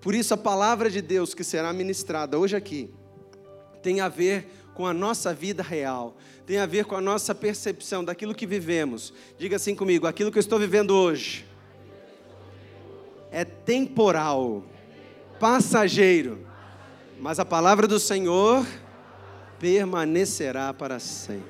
Por 0.00 0.14
isso, 0.14 0.32
a 0.32 0.36
palavra 0.36 0.88
de 0.88 1.02
Deus 1.02 1.34
que 1.34 1.44
será 1.44 1.72
ministrada 1.72 2.38
hoje 2.38 2.56
aqui 2.56 2.90
tem 3.82 4.00
a 4.00 4.08
ver 4.08 4.48
com 4.74 4.86
a 4.86 4.94
nossa 4.94 5.34
vida 5.34 5.62
real, 5.62 6.16
tem 6.46 6.58
a 6.58 6.66
ver 6.66 6.86
com 6.86 6.94
a 6.94 7.00
nossa 7.00 7.34
percepção 7.34 8.02
daquilo 8.02 8.34
que 8.34 8.46
vivemos. 8.46 9.12
Diga 9.38 9.56
assim 9.56 9.74
comigo: 9.74 10.06
aquilo 10.06 10.32
que 10.32 10.38
eu 10.38 10.40
estou 10.40 10.58
vivendo 10.58 10.92
hoje 10.92 11.44
é 13.30 13.44
temporal, 13.44 14.64
passageiro, 15.38 16.46
mas 17.20 17.38
a 17.38 17.44
palavra 17.44 17.86
do 17.86 18.00
Senhor 18.00 18.66
permanecerá 19.58 20.72
para 20.72 20.98
sempre. 20.98 21.44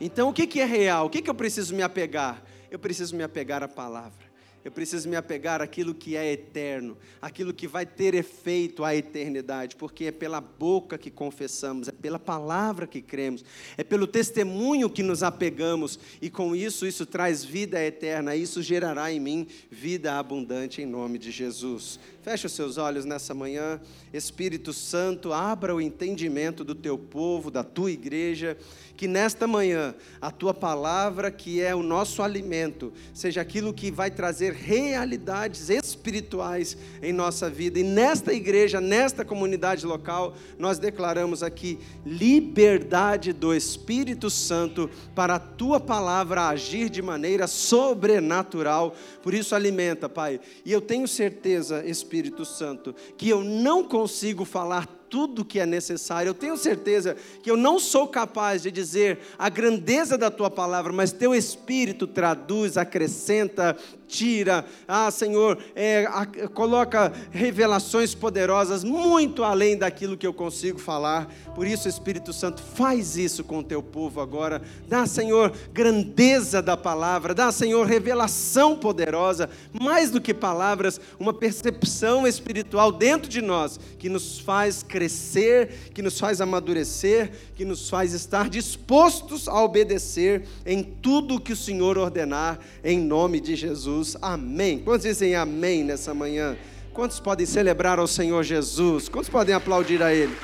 Então, 0.00 0.30
o 0.30 0.32
que 0.32 0.60
é 0.60 0.64
real? 0.64 1.06
O 1.06 1.10
que 1.10 1.28
eu 1.28 1.34
preciso 1.34 1.74
me 1.74 1.82
apegar? 1.82 2.42
Eu 2.70 2.78
preciso 2.78 3.14
me 3.14 3.22
apegar 3.22 3.62
à 3.62 3.68
palavra. 3.68 4.31
Eu 4.64 4.70
preciso 4.70 5.08
me 5.08 5.16
apegar 5.16 5.60
àquilo 5.60 5.94
que 5.94 6.16
é 6.16 6.32
eterno, 6.32 6.96
aquilo 7.20 7.52
que 7.52 7.66
vai 7.66 7.84
ter 7.84 8.14
efeito 8.14 8.84
à 8.84 8.94
eternidade, 8.94 9.74
porque 9.76 10.04
é 10.04 10.12
pela 10.12 10.40
boca 10.40 10.96
que 10.96 11.10
confessamos, 11.10 11.88
é 11.88 11.92
pela 11.92 12.18
palavra 12.18 12.86
que 12.86 13.02
cremos, 13.02 13.44
é 13.76 13.82
pelo 13.82 14.06
testemunho 14.06 14.88
que 14.88 15.02
nos 15.02 15.22
apegamos, 15.22 15.98
e 16.20 16.30
com 16.30 16.54
isso, 16.54 16.86
isso 16.86 17.04
traz 17.04 17.44
vida 17.44 17.82
eterna, 17.82 18.36
isso 18.36 18.62
gerará 18.62 19.12
em 19.12 19.18
mim 19.18 19.46
vida 19.70 20.18
abundante 20.18 20.80
em 20.80 20.86
nome 20.86 21.18
de 21.18 21.30
Jesus. 21.30 21.98
Feche 22.22 22.46
os 22.46 22.52
seus 22.52 22.78
olhos 22.78 23.04
nessa 23.04 23.34
manhã, 23.34 23.80
Espírito 24.12 24.72
Santo, 24.72 25.32
abra 25.32 25.74
o 25.74 25.80
entendimento 25.80 26.62
do 26.62 26.72
teu 26.72 26.96
povo, 26.96 27.50
da 27.50 27.64
tua 27.64 27.90
igreja, 27.90 28.56
que 28.96 29.08
nesta 29.08 29.48
manhã 29.48 29.92
a 30.20 30.30
tua 30.30 30.54
palavra, 30.54 31.32
que 31.32 31.60
é 31.60 31.74
o 31.74 31.82
nosso 31.82 32.22
alimento, 32.22 32.92
seja 33.12 33.40
aquilo 33.40 33.74
que 33.74 33.90
vai 33.90 34.08
trazer 34.08 34.52
realidades 34.52 35.68
espirituais 35.68 36.76
em 37.02 37.12
nossa 37.12 37.50
vida. 37.50 37.80
E 37.80 37.82
nesta 37.82 38.32
igreja, 38.32 38.80
nesta 38.80 39.24
comunidade 39.24 39.84
local, 39.84 40.36
nós 40.56 40.78
declaramos 40.78 41.42
aqui 41.42 41.80
liberdade 42.06 43.32
do 43.32 43.52
Espírito 43.52 44.30
Santo 44.30 44.88
para 45.12 45.34
a 45.34 45.40
tua 45.40 45.80
palavra 45.80 46.46
agir 46.46 46.88
de 46.88 47.02
maneira 47.02 47.48
sobrenatural. 47.48 48.94
Por 49.24 49.34
isso, 49.34 49.56
alimenta, 49.56 50.08
Pai. 50.08 50.38
E 50.64 50.70
eu 50.70 50.80
tenho 50.80 51.08
certeza, 51.08 51.84
Espírito 51.84 52.11
Santo, 52.44 52.94
que 53.16 53.28
eu 53.28 53.42
não 53.42 53.84
consigo 53.84 54.44
falar 54.44 54.86
tudo 55.12 55.44
que 55.44 55.60
é 55.60 55.66
necessário. 55.66 56.30
Eu 56.30 56.34
tenho 56.34 56.56
certeza 56.56 57.16
que 57.42 57.50
eu 57.50 57.56
não 57.56 57.78
sou 57.78 58.08
capaz 58.08 58.62
de 58.62 58.70
dizer 58.70 59.18
a 59.38 59.50
grandeza 59.50 60.16
da 60.16 60.30
tua 60.30 60.50
palavra, 60.50 60.90
mas 60.90 61.12
teu 61.12 61.34
espírito 61.34 62.06
traduz, 62.06 62.78
acrescenta, 62.78 63.76
tira. 64.12 64.64
Ah, 64.86 65.10
Senhor, 65.10 65.58
é, 65.74 66.06
a, 66.06 66.26
coloca 66.48 67.10
revelações 67.30 68.14
poderosas 68.14 68.84
muito 68.84 69.42
além 69.42 69.76
daquilo 69.76 70.16
que 70.16 70.26
eu 70.26 70.34
consigo 70.34 70.78
falar. 70.78 71.32
Por 71.54 71.66
isso, 71.66 71.88
Espírito 71.88 72.32
Santo, 72.32 72.62
faz 72.62 73.16
isso 73.16 73.42
com 73.42 73.60
o 73.60 73.64
teu 73.64 73.82
povo 73.82 74.20
agora. 74.20 74.60
Dá, 74.86 75.06
Senhor, 75.06 75.52
grandeza 75.72 76.60
da 76.60 76.76
palavra. 76.76 77.34
Dá, 77.34 77.50
Senhor, 77.50 77.86
revelação 77.86 78.76
poderosa. 78.76 79.48
Mais 79.72 80.10
do 80.10 80.20
que 80.20 80.34
palavras, 80.34 81.00
uma 81.18 81.32
percepção 81.32 82.26
espiritual 82.26 82.92
dentro 82.92 83.30
de 83.30 83.40
nós 83.40 83.80
que 83.98 84.08
nos 84.08 84.38
faz 84.38 84.82
crescer 84.82 85.62
que 85.94 86.02
nos 86.02 86.18
faz 86.18 86.40
amadurecer, 86.40 87.30
que 87.56 87.64
nos 87.64 87.88
faz 87.88 88.12
estar 88.12 88.48
dispostos 88.48 89.48
a 89.48 89.62
obedecer 89.62 90.44
em 90.64 90.82
tudo 90.82 91.40
que 91.40 91.52
o 91.52 91.56
Senhor 91.56 91.98
ordenar, 91.98 92.58
em 92.82 92.98
nome 92.98 93.40
de 93.40 93.54
Jesus. 93.54 94.01
Amém. 94.20 94.80
Quantos 94.80 95.02
dizem 95.02 95.34
amém 95.34 95.84
nessa 95.84 96.12
manhã? 96.12 96.56
Quantos 96.92 97.18
podem 97.18 97.46
celebrar 97.46 97.98
ao 97.98 98.06
Senhor 98.06 98.42
Jesus? 98.42 99.08
Quantos 99.08 99.30
podem 99.30 99.54
aplaudir 99.54 100.02
a 100.02 100.12
Ele? 100.14 100.36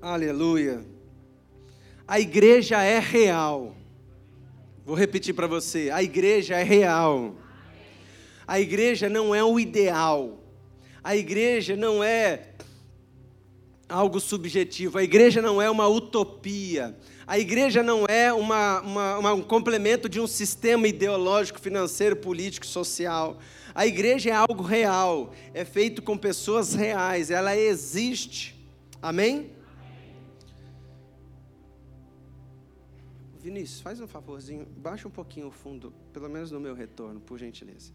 Aleluia. 0.00 0.84
A 2.06 2.20
igreja 2.20 2.82
é 2.82 2.98
real. 3.00 3.74
Vou 4.84 4.94
repetir 4.94 5.34
para 5.34 5.48
você: 5.48 5.90
a 5.92 6.02
igreja 6.02 6.54
é 6.54 6.62
real. 6.62 7.34
A 8.46 8.60
igreja 8.60 9.08
não 9.08 9.34
é 9.34 9.42
o 9.42 9.58
ideal. 9.58 10.38
A 11.02 11.16
igreja 11.16 11.74
não 11.74 12.04
é 12.04 12.36
algo 13.88 14.20
subjetivo. 14.20 14.98
A 14.98 15.02
igreja 15.02 15.40
não 15.40 15.60
é 15.60 15.70
uma 15.70 15.86
utopia. 15.88 16.96
A 17.26 17.38
igreja 17.38 17.82
não 17.82 18.04
é 18.06 18.32
uma, 18.32 18.80
uma, 18.80 19.18
uma, 19.18 19.34
um 19.34 19.42
complemento 19.42 20.08
de 20.08 20.20
um 20.20 20.26
sistema 20.26 20.86
ideológico, 20.86 21.60
financeiro, 21.60 22.16
político, 22.16 22.66
social. 22.66 23.38
A 23.74 23.86
igreja 23.86 24.30
é 24.30 24.32
algo 24.32 24.62
real, 24.62 25.32
é 25.52 25.64
feito 25.64 26.02
com 26.02 26.16
pessoas 26.16 26.74
reais, 26.74 27.30
ela 27.30 27.56
existe. 27.56 28.56
Amém? 29.02 29.50
Vinícius, 33.40 33.80
faz 33.80 34.00
um 34.00 34.08
favorzinho, 34.08 34.66
baixa 34.76 35.06
um 35.06 35.10
pouquinho 35.10 35.48
o 35.48 35.52
fundo, 35.52 35.92
pelo 36.12 36.28
menos 36.28 36.50
no 36.50 36.58
meu 36.58 36.74
retorno, 36.74 37.20
por 37.20 37.38
gentileza. 37.38 37.92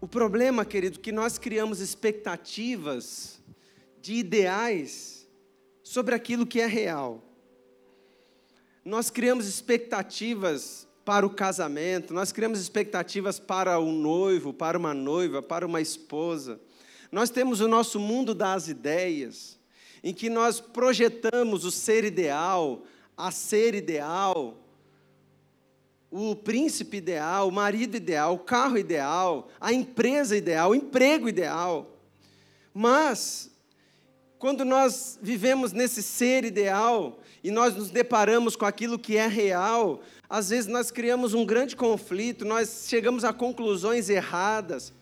O 0.00 0.08
problema, 0.08 0.64
querido, 0.64 0.98
que 0.98 1.12
nós 1.12 1.38
criamos 1.38 1.78
expectativas 1.78 3.39
de 4.00 4.14
ideais 4.14 5.28
sobre 5.82 6.14
aquilo 6.14 6.46
que 6.46 6.60
é 6.60 6.66
real. 6.66 7.22
Nós 8.84 9.10
criamos 9.10 9.46
expectativas 9.46 10.88
para 11.04 11.26
o 11.26 11.30
casamento, 11.30 12.14
nós 12.14 12.32
criamos 12.32 12.60
expectativas 12.60 13.38
para 13.38 13.78
o 13.78 13.90
noivo, 13.90 14.52
para 14.52 14.78
uma 14.78 14.94
noiva, 14.94 15.42
para 15.42 15.66
uma 15.66 15.80
esposa. 15.80 16.60
Nós 17.10 17.30
temos 17.30 17.60
o 17.60 17.68
nosso 17.68 17.98
mundo 17.98 18.34
das 18.34 18.68
ideias, 18.68 19.58
em 20.02 20.14
que 20.14 20.30
nós 20.30 20.60
projetamos 20.60 21.64
o 21.64 21.70
ser 21.70 22.04
ideal, 22.04 22.84
a 23.16 23.30
ser 23.30 23.74
ideal, 23.74 24.56
o 26.10 26.34
príncipe 26.34 26.96
ideal, 26.96 27.48
o 27.48 27.52
marido 27.52 27.96
ideal, 27.96 28.34
o 28.34 28.38
carro 28.38 28.78
ideal, 28.78 29.48
a 29.60 29.72
empresa 29.72 30.36
ideal, 30.36 30.70
o 30.70 30.74
emprego 30.74 31.28
ideal. 31.28 31.96
Mas, 32.72 33.49
quando 34.40 34.64
nós 34.64 35.18
vivemos 35.20 35.70
nesse 35.70 36.02
ser 36.02 36.46
ideal 36.46 37.20
e 37.44 37.50
nós 37.50 37.76
nos 37.76 37.90
deparamos 37.90 38.56
com 38.56 38.64
aquilo 38.64 38.98
que 38.98 39.18
é 39.18 39.26
real, 39.26 40.00
às 40.30 40.48
vezes 40.48 40.66
nós 40.66 40.90
criamos 40.90 41.34
um 41.34 41.44
grande 41.44 41.76
conflito, 41.76 42.42
nós 42.46 42.86
chegamos 42.88 43.22
a 43.22 43.34
conclusões 43.34 44.08
erradas. 44.08 44.94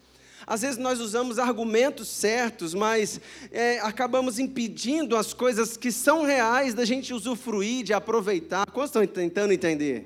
Às 0.44 0.62
vezes 0.62 0.77
nós 0.77 0.98
usamos 0.98 1.38
argumentos 1.38 2.09
certos, 2.09 2.75
mas 2.75 3.21
é, 3.53 3.78
acabamos 3.78 4.41
impedindo 4.41 5.16
as 5.16 5.32
coisas 5.32 5.77
que 5.77 5.93
são 5.93 6.25
reais 6.25 6.75
da 6.75 6.84
gente 6.84 7.15
usufruir, 7.15 7.84
de 7.84 7.93
aproveitar. 7.93 8.69
Quantos 8.69 8.91
estão 8.91 9.06
tentando 9.06 9.53
entender? 9.53 10.04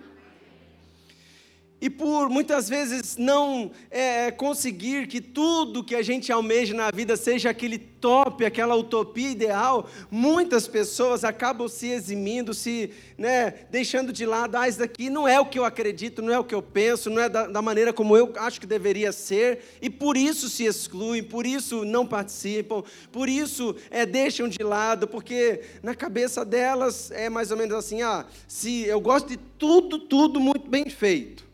E 1.82 1.90
por 1.90 2.30
muitas 2.30 2.68
vezes 2.68 3.16
não 3.16 3.72
é, 3.90 4.30
conseguir 4.30 5.08
que 5.08 5.20
tudo 5.20 5.82
que 5.82 5.96
a 5.96 6.02
gente 6.02 6.30
almeja 6.30 6.72
na 6.72 6.92
vida 6.92 7.16
seja 7.16 7.50
aquele 7.50 7.76
top, 7.76 8.44
aquela 8.44 8.76
utopia 8.76 9.28
ideal, 9.28 9.88
muitas 10.08 10.68
pessoas 10.68 11.24
acabam 11.24 11.66
se 11.66 11.88
eximindo, 11.88 12.54
se 12.54 12.90
né, 13.18 13.54
deixando 13.68 14.12
de 14.12 14.24
lado, 14.24 14.56
ah, 14.56 14.68
isso 14.68 14.78
daqui 14.78 15.10
não 15.10 15.26
é 15.26 15.40
o 15.40 15.46
que 15.46 15.58
eu 15.58 15.64
acredito, 15.64 16.22
não 16.22 16.32
é 16.32 16.38
o 16.38 16.44
que 16.44 16.54
eu 16.54 16.62
penso, 16.62 17.10
não 17.10 17.20
é 17.20 17.28
da, 17.28 17.48
da 17.48 17.60
maneira 17.60 17.92
como 17.92 18.16
eu 18.16 18.32
acho 18.36 18.60
que 18.60 18.66
deveria 18.66 19.10
ser, 19.10 19.64
e 19.82 19.90
por 19.90 20.16
isso 20.16 20.48
se 20.48 20.64
excluem, 20.64 21.20
por 21.20 21.44
isso 21.44 21.84
não 21.84 22.06
participam, 22.06 22.84
por 23.10 23.28
isso 23.28 23.74
é, 23.90 24.06
deixam 24.06 24.48
de 24.48 24.62
lado, 24.62 25.08
porque 25.08 25.62
na 25.82 25.96
cabeça 25.96 26.44
delas 26.44 27.10
é 27.10 27.28
mais 27.28 27.50
ou 27.50 27.56
menos 27.56 27.74
assim, 27.74 28.02
ah, 28.02 28.24
se 28.46 28.84
eu 28.84 29.00
gosto 29.00 29.30
de 29.30 29.36
tudo, 29.36 29.98
tudo 29.98 30.38
muito 30.38 30.70
bem 30.70 30.88
feito. 30.88 31.50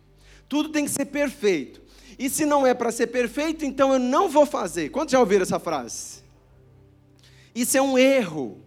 Tudo 0.48 0.70
tem 0.70 0.84
que 0.84 0.90
ser 0.90 1.04
perfeito. 1.06 1.80
E 2.18 2.28
se 2.28 2.44
não 2.44 2.66
é 2.66 2.74
para 2.74 2.90
ser 2.90 3.08
perfeito, 3.08 3.64
então 3.64 3.92
eu 3.92 3.98
não 3.98 4.28
vou 4.28 4.46
fazer. 4.46 4.88
Quantos 4.88 5.12
já 5.12 5.20
ouviram 5.20 5.42
essa 5.42 5.60
frase? 5.60 6.22
Isso 7.54 7.76
é 7.76 7.82
um 7.82 7.98
erro. 7.98 8.60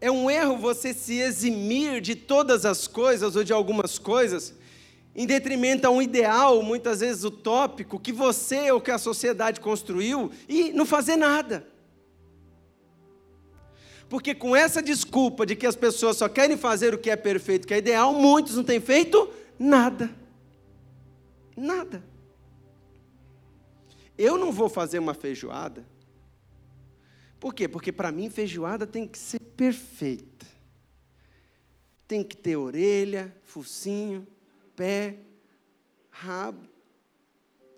É 0.00 0.10
um 0.10 0.30
erro 0.30 0.56
você 0.56 0.92
se 0.92 1.18
eximir 1.18 2.00
de 2.00 2.14
todas 2.14 2.66
as 2.66 2.86
coisas 2.86 3.36
ou 3.36 3.44
de 3.44 3.52
algumas 3.52 3.98
coisas 3.98 4.54
em 5.14 5.26
detrimento 5.26 5.86
a 5.86 5.90
um 5.90 6.00
ideal, 6.00 6.62
muitas 6.62 7.00
vezes 7.00 7.22
utópico, 7.22 8.00
que 8.00 8.12
você 8.12 8.70
ou 8.70 8.80
que 8.80 8.90
a 8.90 8.98
sociedade 8.98 9.60
construiu 9.60 10.30
e 10.48 10.72
não 10.72 10.86
fazer 10.86 11.16
nada. 11.16 11.66
Porque 14.12 14.34
com 14.34 14.54
essa 14.54 14.82
desculpa 14.82 15.46
de 15.46 15.56
que 15.56 15.66
as 15.66 15.74
pessoas 15.74 16.18
só 16.18 16.28
querem 16.28 16.54
fazer 16.54 16.92
o 16.92 16.98
que 16.98 17.08
é 17.08 17.16
perfeito, 17.16 17.66
que 17.66 17.72
é 17.72 17.78
ideal, 17.78 18.12
muitos 18.12 18.56
não 18.56 18.62
têm 18.62 18.78
feito 18.78 19.32
nada. 19.58 20.14
Nada. 21.56 22.04
Eu 24.18 24.36
não 24.36 24.52
vou 24.52 24.68
fazer 24.68 24.98
uma 24.98 25.14
feijoada. 25.14 25.82
Por 27.40 27.54
quê? 27.54 27.66
Porque 27.66 27.90
para 27.90 28.12
mim 28.12 28.28
feijoada 28.28 28.86
tem 28.86 29.08
que 29.08 29.16
ser 29.16 29.40
perfeita. 29.40 30.44
tem 32.06 32.22
que 32.22 32.36
ter 32.36 32.56
orelha, 32.56 33.34
focinho, 33.44 34.26
pé, 34.76 35.20
rabo, 36.10 36.68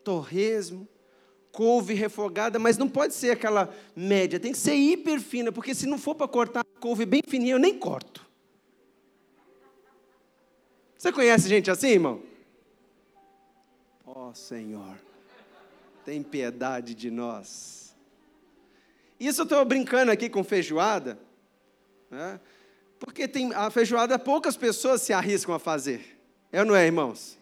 torresmo, 0.02 0.88
couve 1.54 1.94
refogada, 1.94 2.58
mas 2.58 2.76
não 2.76 2.88
pode 2.88 3.14
ser 3.14 3.30
aquela 3.30 3.72
média, 3.94 4.40
tem 4.40 4.50
que 4.50 4.58
ser 4.58 4.74
hiper 4.74 5.20
fina, 5.20 5.52
porque 5.52 5.72
se 5.72 5.86
não 5.86 5.96
for 5.96 6.16
para 6.16 6.26
cortar 6.26 6.64
couve 6.80 7.06
bem 7.06 7.22
fininha, 7.24 7.54
eu 7.54 7.60
nem 7.60 7.78
corto. 7.78 8.26
Você 10.98 11.12
conhece 11.12 11.48
gente 11.48 11.70
assim, 11.70 11.90
irmão? 11.90 12.20
Ó 14.04 14.30
oh, 14.30 14.34
Senhor, 14.34 14.98
tem 16.04 16.22
piedade 16.24 16.92
de 16.92 17.08
nós. 17.08 17.94
Isso 19.18 19.42
eu 19.42 19.44
estou 19.44 19.64
brincando 19.64 20.10
aqui 20.10 20.28
com 20.28 20.42
feijoada, 20.42 21.18
né? 22.10 22.40
porque 22.98 23.28
tem, 23.28 23.54
a 23.54 23.70
feijoada 23.70 24.18
poucas 24.18 24.56
pessoas 24.56 25.02
se 25.02 25.12
arriscam 25.12 25.54
a 25.54 25.58
fazer. 25.60 26.18
É 26.50 26.60
ou 26.60 26.66
não 26.66 26.74
é, 26.74 26.84
irmãos? 26.84 27.38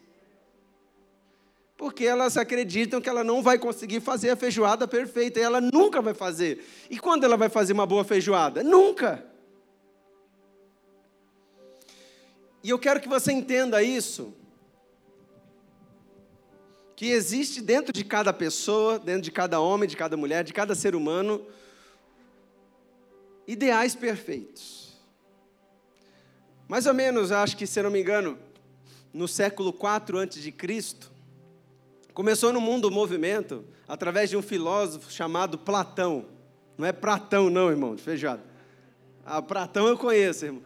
Porque 1.75 2.05
elas 2.05 2.37
acreditam 2.37 3.01
que 3.01 3.09
ela 3.09 3.23
não 3.23 3.41
vai 3.41 3.57
conseguir 3.57 3.99
fazer 3.99 4.29
a 4.29 4.35
feijoada 4.35 4.87
perfeita, 4.87 5.39
e 5.39 5.43
ela 5.43 5.59
nunca 5.59 6.01
vai 6.01 6.13
fazer. 6.13 6.63
E 6.89 6.99
quando 6.99 7.23
ela 7.23 7.35
vai 7.35 7.49
fazer 7.49 7.73
uma 7.73 7.85
boa 7.85 8.03
feijoada? 8.03 8.63
Nunca. 8.63 9.25
E 12.63 12.69
eu 12.69 12.79
quero 12.79 13.01
que 13.01 13.09
você 13.09 13.31
entenda 13.31 13.83
isso, 13.83 14.33
que 16.95 17.07
existe 17.07 17.59
dentro 17.61 17.91
de 17.91 18.05
cada 18.05 18.31
pessoa, 18.31 18.97
dentro 18.97 19.23
de 19.23 19.31
cada 19.31 19.59
homem, 19.59 19.89
de 19.89 19.97
cada 19.97 20.15
mulher, 20.15 20.43
de 20.43 20.53
cada 20.53 20.73
ser 20.75 20.95
humano, 20.95 21.45
ideais 23.45 23.95
perfeitos. 23.95 24.93
Mais 26.67 26.85
ou 26.85 26.93
menos, 26.93 27.31
acho 27.31 27.57
que, 27.57 27.67
se 27.67 27.81
não 27.81 27.91
me 27.91 27.99
engano, 27.99 28.39
no 29.11 29.27
século 29.27 29.69
IV 29.69 30.19
a.C., 30.21 31.12
começou 32.13 32.53
no 32.53 32.61
mundo 32.61 32.85
o 32.85 32.91
movimento 32.91 33.65
através 33.87 34.29
de 34.29 34.37
um 34.37 34.41
filósofo 34.41 35.11
chamado 35.11 35.57
Platão. 35.57 36.25
Não 36.77 36.87
é 36.87 36.91
Platão, 36.91 37.49
não, 37.49 37.69
irmão, 37.69 37.95
de 37.95 38.01
feijoada. 38.01 38.43
Ah, 39.25 39.41
Platão 39.41 39.87
eu 39.87 39.97
conheço, 39.97 40.45
irmão. 40.45 40.63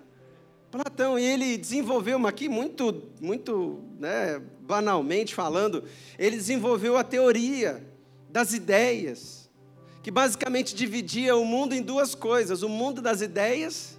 Platão, 0.70 1.18
e 1.18 1.24
ele 1.24 1.58
desenvolveu 1.58 2.18
uma 2.18 2.30
aqui 2.30 2.50
muito, 2.50 3.04
muito 3.22 3.80
né, 3.98 4.42
banalmente 4.60 5.34
falando, 5.34 5.84
ele 6.20 6.36
desenvolveu 6.36 6.98
a 6.98 7.04
teoria 7.04 7.88
das 8.30 8.52
ideias, 8.52 9.50
que 10.04 10.12
basicamente 10.12 10.76
dividia 10.76 11.38
o 11.38 11.46
mundo 11.46 11.74
em 11.74 11.82
duas 11.82 12.14
coisas: 12.14 12.64
o 12.64 12.70
mundo 12.70 13.02
das 13.02 13.22
ideias, 13.22 13.98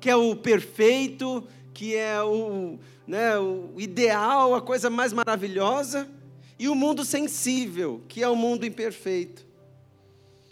que 0.00 0.10
é 0.10 0.16
o 0.16 0.34
perfeito, 0.34 1.46
que 1.72 1.94
é 1.94 2.20
o, 2.22 2.78
né, 3.06 3.38
o 3.38 3.74
ideal, 3.78 4.54
a 4.56 4.60
coisa 4.60 4.90
mais 4.90 5.12
maravilhosa, 5.12 6.08
e 6.60 6.68
o 6.68 6.74
mundo 6.74 7.06
sensível, 7.06 8.02
que 8.06 8.22
é 8.22 8.28
o 8.28 8.36
mundo 8.36 8.66
imperfeito. 8.66 9.46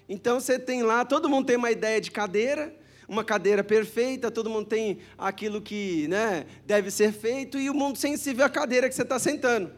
Então 0.08 0.40
você 0.40 0.58
tem 0.58 0.82
lá, 0.82 1.04
todo 1.04 1.28
mundo 1.28 1.44
tem 1.44 1.56
uma 1.56 1.70
ideia 1.70 2.00
de 2.00 2.10
cadeira, 2.10 2.74
uma 3.06 3.22
cadeira 3.22 3.62
perfeita, 3.62 4.30
todo 4.30 4.48
mundo 4.48 4.64
tem 4.64 5.00
aquilo 5.18 5.60
que 5.60 6.08
né, 6.08 6.46
deve 6.64 6.90
ser 6.90 7.12
feito, 7.12 7.58
e 7.58 7.68
o 7.68 7.74
mundo 7.74 7.98
sensível 7.98 8.42
é 8.42 8.46
a 8.46 8.50
cadeira 8.50 8.88
que 8.88 8.94
você 8.94 9.02
está 9.02 9.18
sentando, 9.18 9.70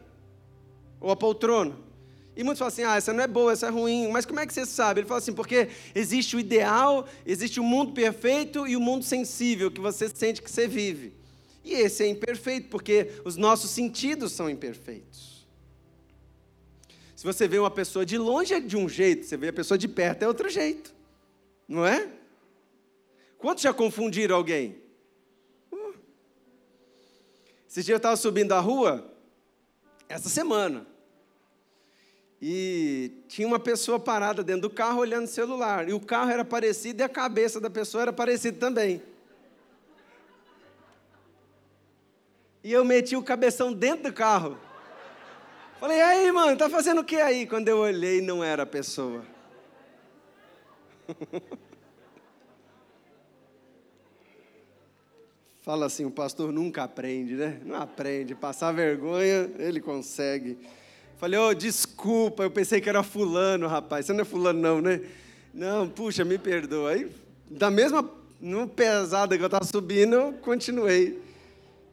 ou 1.01 1.11
a 1.11 1.17
poltrona. 1.17 1.75
E 2.33 2.45
muitos 2.45 2.59
falam 2.59 2.71
assim: 2.71 2.83
ah, 2.83 2.95
essa 2.95 3.11
não 3.11 3.25
é 3.25 3.27
boa, 3.27 3.51
essa 3.51 3.67
é 3.67 3.69
ruim. 3.69 4.07
Mas 4.07 4.25
como 4.25 4.39
é 4.39 4.47
que 4.47 4.53
você 4.53 4.65
sabe? 4.65 5.01
Ele 5.01 5.07
fala 5.09 5.17
assim: 5.17 5.33
porque 5.33 5.67
existe 5.93 6.37
o 6.37 6.39
ideal, 6.39 7.05
existe 7.25 7.59
o 7.59 7.63
mundo 7.63 7.91
perfeito 7.91 8.65
e 8.65 8.77
o 8.77 8.79
mundo 8.79 9.03
sensível 9.03 9.69
que 9.69 9.81
você 9.81 10.07
sente 10.07 10.41
que 10.41 10.49
você 10.49 10.65
vive. 10.65 11.13
E 11.61 11.73
esse 11.73 12.05
é 12.05 12.07
imperfeito, 12.07 12.69
porque 12.69 13.11
os 13.25 13.35
nossos 13.35 13.69
sentidos 13.69 14.31
são 14.31 14.49
imperfeitos. 14.49 15.30
Se 17.21 17.27
você 17.27 17.47
vê 17.47 17.59
uma 17.59 17.69
pessoa 17.69 18.03
de 18.03 18.17
longe 18.17 18.51
é 18.51 18.59
de 18.59 18.75
um 18.75 18.89
jeito, 18.89 19.27
você 19.27 19.37
vê 19.37 19.49
a 19.49 19.53
pessoa 19.53 19.77
de 19.77 19.87
perto 19.87 20.23
é 20.23 20.27
outro 20.27 20.49
jeito. 20.49 20.91
Não 21.67 21.85
é? 21.85 22.09
Quantos 23.37 23.61
já 23.61 23.71
confundiram 23.71 24.35
alguém? 24.35 24.81
Uh. 25.71 25.93
Esse 27.69 27.83
dia 27.83 27.93
eu 27.93 27.97
estava 27.97 28.15
subindo 28.15 28.53
a 28.53 28.59
rua, 28.59 29.07
essa 30.09 30.29
semana, 30.29 30.87
e 32.41 33.11
tinha 33.27 33.47
uma 33.47 33.59
pessoa 33.59 33.99
parada 33.99 34.43
dentro 34.43 34.63
do 34.63 34.71
carro 34.71 35.01
olhando 35.01 35.25
o 35.25 35.27
celular, 35.27 35.87
e 35.87 35.93
o 35.93 35.99
carro 35.99 36.31
era 36.31 36.43
parecido 36.43 37.03
e 37.03 37.03
a 37.03 37.09
cabeça 37.09 37.59
da 37.61 37.69
pessoa 37.69 38.01
era 38.01 38.11
parecida 38.11 38.57
também. 38.57 38.99
E 42.63 42.71
eu 42.71 42.83
meti 42.83 43.15
o 43.15 43.21
cabeção 43.21 43.71
dentro 43.71 44.09
do 44.09 44.13
carro. 44.13 44.70
Falei, 45.81 45.99
aí, 45.99 46.31
mano, 46.31 46.55
tá 46.55 46.69
fazendo 46.69 47.01
o 47.01 47.03
que 47.03 47.15
aí? 47.15 47.47
Quando 47.47 47.67
eu 47.67 47.79
olhei, 47.79 48.21
não 48.21 48.43
era 48.43 48.61
a 48.61 48.67
pessoa. 48.67 49.23
Fala 55.61 55.87
assim, 55.87 56.05
o 56.05 56.11
pastor 56.11 56.51
nunca 56.51 56.83
aprende, 56.83 57.33
né? 57.33 57.59
Não 57.65 57.77
aprende. 57.77 58.35
Passar 58.35 58.71
vergonha, 58.71 59.49
ele 59.57 59.81
consegue. 59.81 60.59
Falei, 61.17 61.39
ô, 61.39 61.47
oh, 61.47 61.53
desculpa, 61.55 62.43
eu 62.43 62.51
pensei 62.51 62.79
que 62.79 62.87
era 62.87 63.01
fulano, 63.01 63.65
rapaz. 63.65 64.05
Você 64.05 64.13
não 64.13 64.21
é 64.21 64.25
fulano, 64.25 64.59
não, 64.59 64.81
né? 64.81 65.01
Não, 65.51 65.89
puxa, 65.89 66.23
me 66.23 66.37
perdoa. 66.37 66.91
Aí, 66.91 67.09
da 67.49 67.71
mesma 67.71 68.07
pesada 68.75 69.35
que 69.35 69.41
eu 69.41 69.47
estava 69.47 69.65
subindo, 69.65 70.13
eu 70.13 70.33
continuei. 70.33 71.30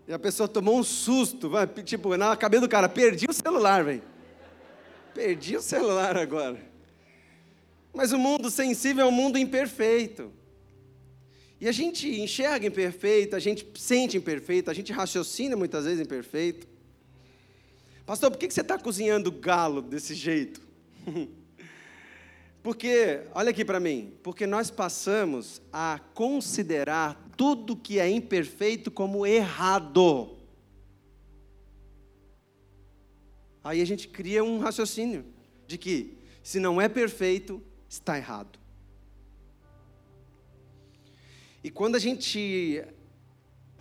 E 0.08 0.12
a 0.14 0.18
pessoa 0.18 0.48
tomou 0.48 0.78
um 0.78 0.82
susto, 0.82 1.50
vai, 1.50 1.66
tipo, 1.66 2.16
na 2.16 2.34
cabeça 2.34 2.62
do 2.62 2.68
cara, 2.68 2.88
perdi 2.88 3.26
o 3.28 3.32
celular, 3.32 3.84
velho. 3.84 4.02
Perdi 5.14 5.54
o 5.54 5.60
celular 5.60 6.16
agora. 6.16 6.58
Mas 7.92 8.10
o 8.10 8.18
mundo 8.18 8.50
sensível 8.50 9.04
é 9.04 9.06
um 9.06 9.12
mundo 9.12 9.36
imperfeito. 9.36 10.32
E 11.60 11.68
a 11.68 11.72
gente 11.72 12.08
enxerga 12.08 12.66
imperfeito, 12.66 13.36
a 13.36 13.38
gente 13.38 13.68
sente 13.78 14.16
imperfeito, 14.16 14.70
a 14.70 14.74
gente 14.74 14.90
raciocina 14.94 15.54
muitas 15.54 15.84
vezes 15.84 16.00
imperfeito. 16.00 16.66
Pastor, 18.06 18.30
por 18.30 18.38
que 18.38 18.50
você 18.50 18.62
está 18.62 18.78
cozinhando 18.78 19.30
galo 19.30 19.82
desse 19.82 20.14
jeito? 20.14 20.62
Porque, 22.62 23.22
olha 23.34 23.50
aqui 23.50 23.64
para 23.64 23.80
mim, 23.80 24.14
porque 24.22 24.46
nós 24.46 24.70
passamos 24.70 25.62
a 25.72 26.00
considerar 26.14 27.28
tudo 27.36 27.76
que 27.76 27.98
é 27.98 28.10
imperfeito 28.10 28.90
como 28.90 29.26
errado. 29.26 30.36
Aí 33.62 33.80
a 33.80 33.84
gente 33.84 34.08
cria 34.08 34.42
um 34.42 34.58
raciocínio 34.58 35.24
de 35.66 35.78
que 35.78 36.18
se 36.42 36.58
não 36.58 36.80
é 36.80 36.88
perfeito, 36.88 37.62
está 37.88 38.16
errado. 38.16 38.58
E 41.62 41.70
quando 41.70 41.96
a 41.96 41.98
gente 41.98 42.82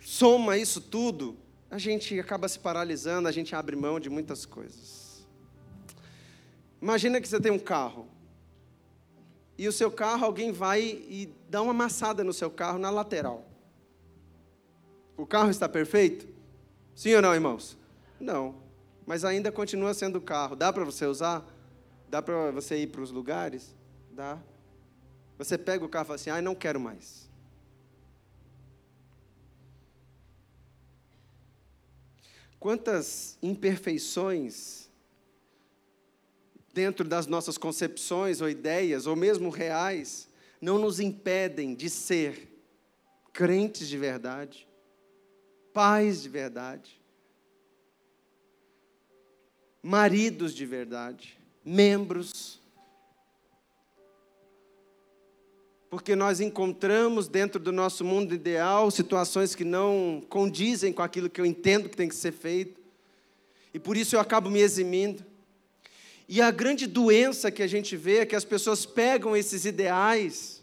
soma 0.00 0.56
isso 0.56 0.80
tudo, 0.80 1.36
a 1.70 1.78
gente 1.78 2.18
acaba 2.18 2.48
se 2.48 2.58
paralisando, 2.58 3.28
a 3.28 3.32
gente 3.32 3.54
abre 3.54 3.76
mão 3.76 3.98
de 3.98 4.10
muitas 4.10 4.44
coisas. 4.44 5.26
Imagina 6.80 7.20
que 7.20 7.28
você 7.28 7.40
tem 7.40 7.50
um 7.50 7.58
carro. 7.58 8.06
E 9.58 9.66
o 9.66 9.72
seu 9.72 9.90
carro, 9.90 10.24
alguém 10.24 10.52
vai 10.52 10.80
e 10.80 11.34
dá 11.50 11.60
uma 11.60 11.72
amassada 11.72 12.22
no 12.22 12.32
seu 12.32 12.48
carro 12.48 12.78
na 12.78 12.90
lateral. 12.90 13.44
O 15.16 15.26
carro 15.26 15.50
está 15.50 15.68
perfeito? 15.68 16.28
Sim 16.94 17.16
ou 17.16 17.22
não, 17.22 17.34
irmãos? 17.34 17.76
Não. 18.20 18.54
Mas 19.04 19.24
ainda 19.24 19.50
continua 19.50 19.92
sendo 19.92 20.20
carro. 20.20 20.54
Dá 20.54 20.72
para 20.72 20.84
você 20.84 21.06
usar? 21.06 21.44
Dá 22.08 22.22
para 22.22 22.52
você 22.52 22.78
ir 22.78 22.86
para 22.86 23.00
os 23.00 23.10
lugares? 23.10 23.74
Dá. 24.12 24.38
Você 25.36 25.58
pega 25.58 25.84
o 25.84 25.88
carro 25.88 26.04
e 26.04 26.06
fala 26.06 26.14
assim: 26.16 26.30
ah, 26.30 26.40
não 26.40 26.54
quero 26.54 26.78
mais. 26.78 27.28
Quantas 32.60 33.36
imperfeições 33.42 34.87
dentro 36.78 37.04
das 37.04 37.26
nossas 37.26 37.58
concepções 37.58 38.40
ou 38.40 38.48
ideias, 38.48 39.04
ou 39.08 39.16
mesmo 39.16 39.50
reais, 39.50 40.28
não 40.60 40.78
nos 40.78 41.00
impedem 41.00 41.74
de 41.74 41.90
ser 41.90 42.48
crentes 43.32 43.88
de 43.88 43.98
verdade, 43.98 44.68
pais 45.72 46.22
de 46.22 46.28
verdade, 46.28 47.02
maridos 49.82 50.54
de 50.54 50.64
verdade, 50.64 51.36
membros 51.64 52.60
porque 55.90 56.14
nós 56.14 56.38
encontramos 56.38 57.26
dentro 57.26 57.58
do 57.58 57.72
nosso 57.72 58.04
mundo 58.04 58.32
ideal 58.32 58.88
situações 58.88 59.56
que 59.56 59.64
não 59.64 60.22
condizem 60.28 60.92
com 60.92 61.02
aquilo 61.02 61.28
que 61.28 61.40
eu 61.40 61.46
entendo 61.46 61.88
que 61.88 61.96
tem 61.96 62.08
que 62.08 62.14
ser 62.14 62.30
feito, 62.30 62.80
e 63.74 63.80
por 63.80 63.96
isso 63.96 64.14
eu 64.14 64.20
acabo 64.20 64.48
me 64.48 64.60
eximindo. 64.60 65.26
E 66.28 66.42
a 66.42 66.50
grande 66.50 66.86
doença 66.86 67.50
que 67.50 67.62
a 67.62 67.66
gente 67.66 67.96
vê 67.96 68.18
é 68.18 68.26
que 68.26 68.36
as 68.36 68.44
pessoas 68.44 68.84
pegam 68.84 69.34
esses 69.34 69.64
ideais 69.64 70.62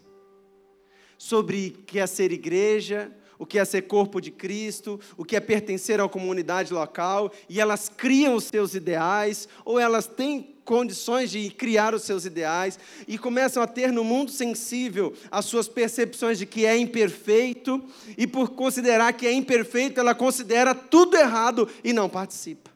sobre 1.18 1.72
que 1.88 1.98
é 1.98 2.06
ser 2.06 2.32
igreja, 2.32 3.12
o 3.40 3.48
que 3.48 3.58
é 3.58 3.66
ser 3.66 3.82
corpo 3.84 4.22
de 4.22 4.30
Cristo, 4.30 5.00
o 5.18 5.26
que 5.26 5.36
é 5.36 5.40
pertencer 5.40 6.00
à 6.00 6.08
comunidade 6.08 6.72
local, 6.72 7.32
e 7.50 7.60
elas 7.60 7.90
criam 7.90 8.36
os 8.36 8.44
seus 8.44 8.76
ideais, 8.76 9.50
ou 9.66 9.80
elas 9.80 10.06
têm 10.06 10.56
condições 10.64 11.32
de 11.32 11.50
criar 11.50 11.96
os 11.96 12.04
seus 12.04 12.26
ideais, 12.26 12.78
e 13.08 13.18
começam 13.18 13.62
a 13.62 13.68
ter 13.68 13.92
no 13.92 14.04
mundo 14.04 14.32
sensível 14.32 15.14
as 15.32 15.46
suas 15.46 15.68
percepções 15.68 16.38
de 16.38 16.46
que 16.46 16.66
é 16.66 16.78
imperfeito, 16.78 17.84
e 18.18 18.28
por 18.28 18.50
considerar 18.50 19.14
que 19.14 19.26
é 19.26 19.34
imperfeito, 19.34 20.00
ela 20.00 20.14
considera 20.14 20.76
tudo 20.76 21.18
errado 21.18 21.68
e 21.84 21.92
não 21.92 22.08
participa. 22.08 22.75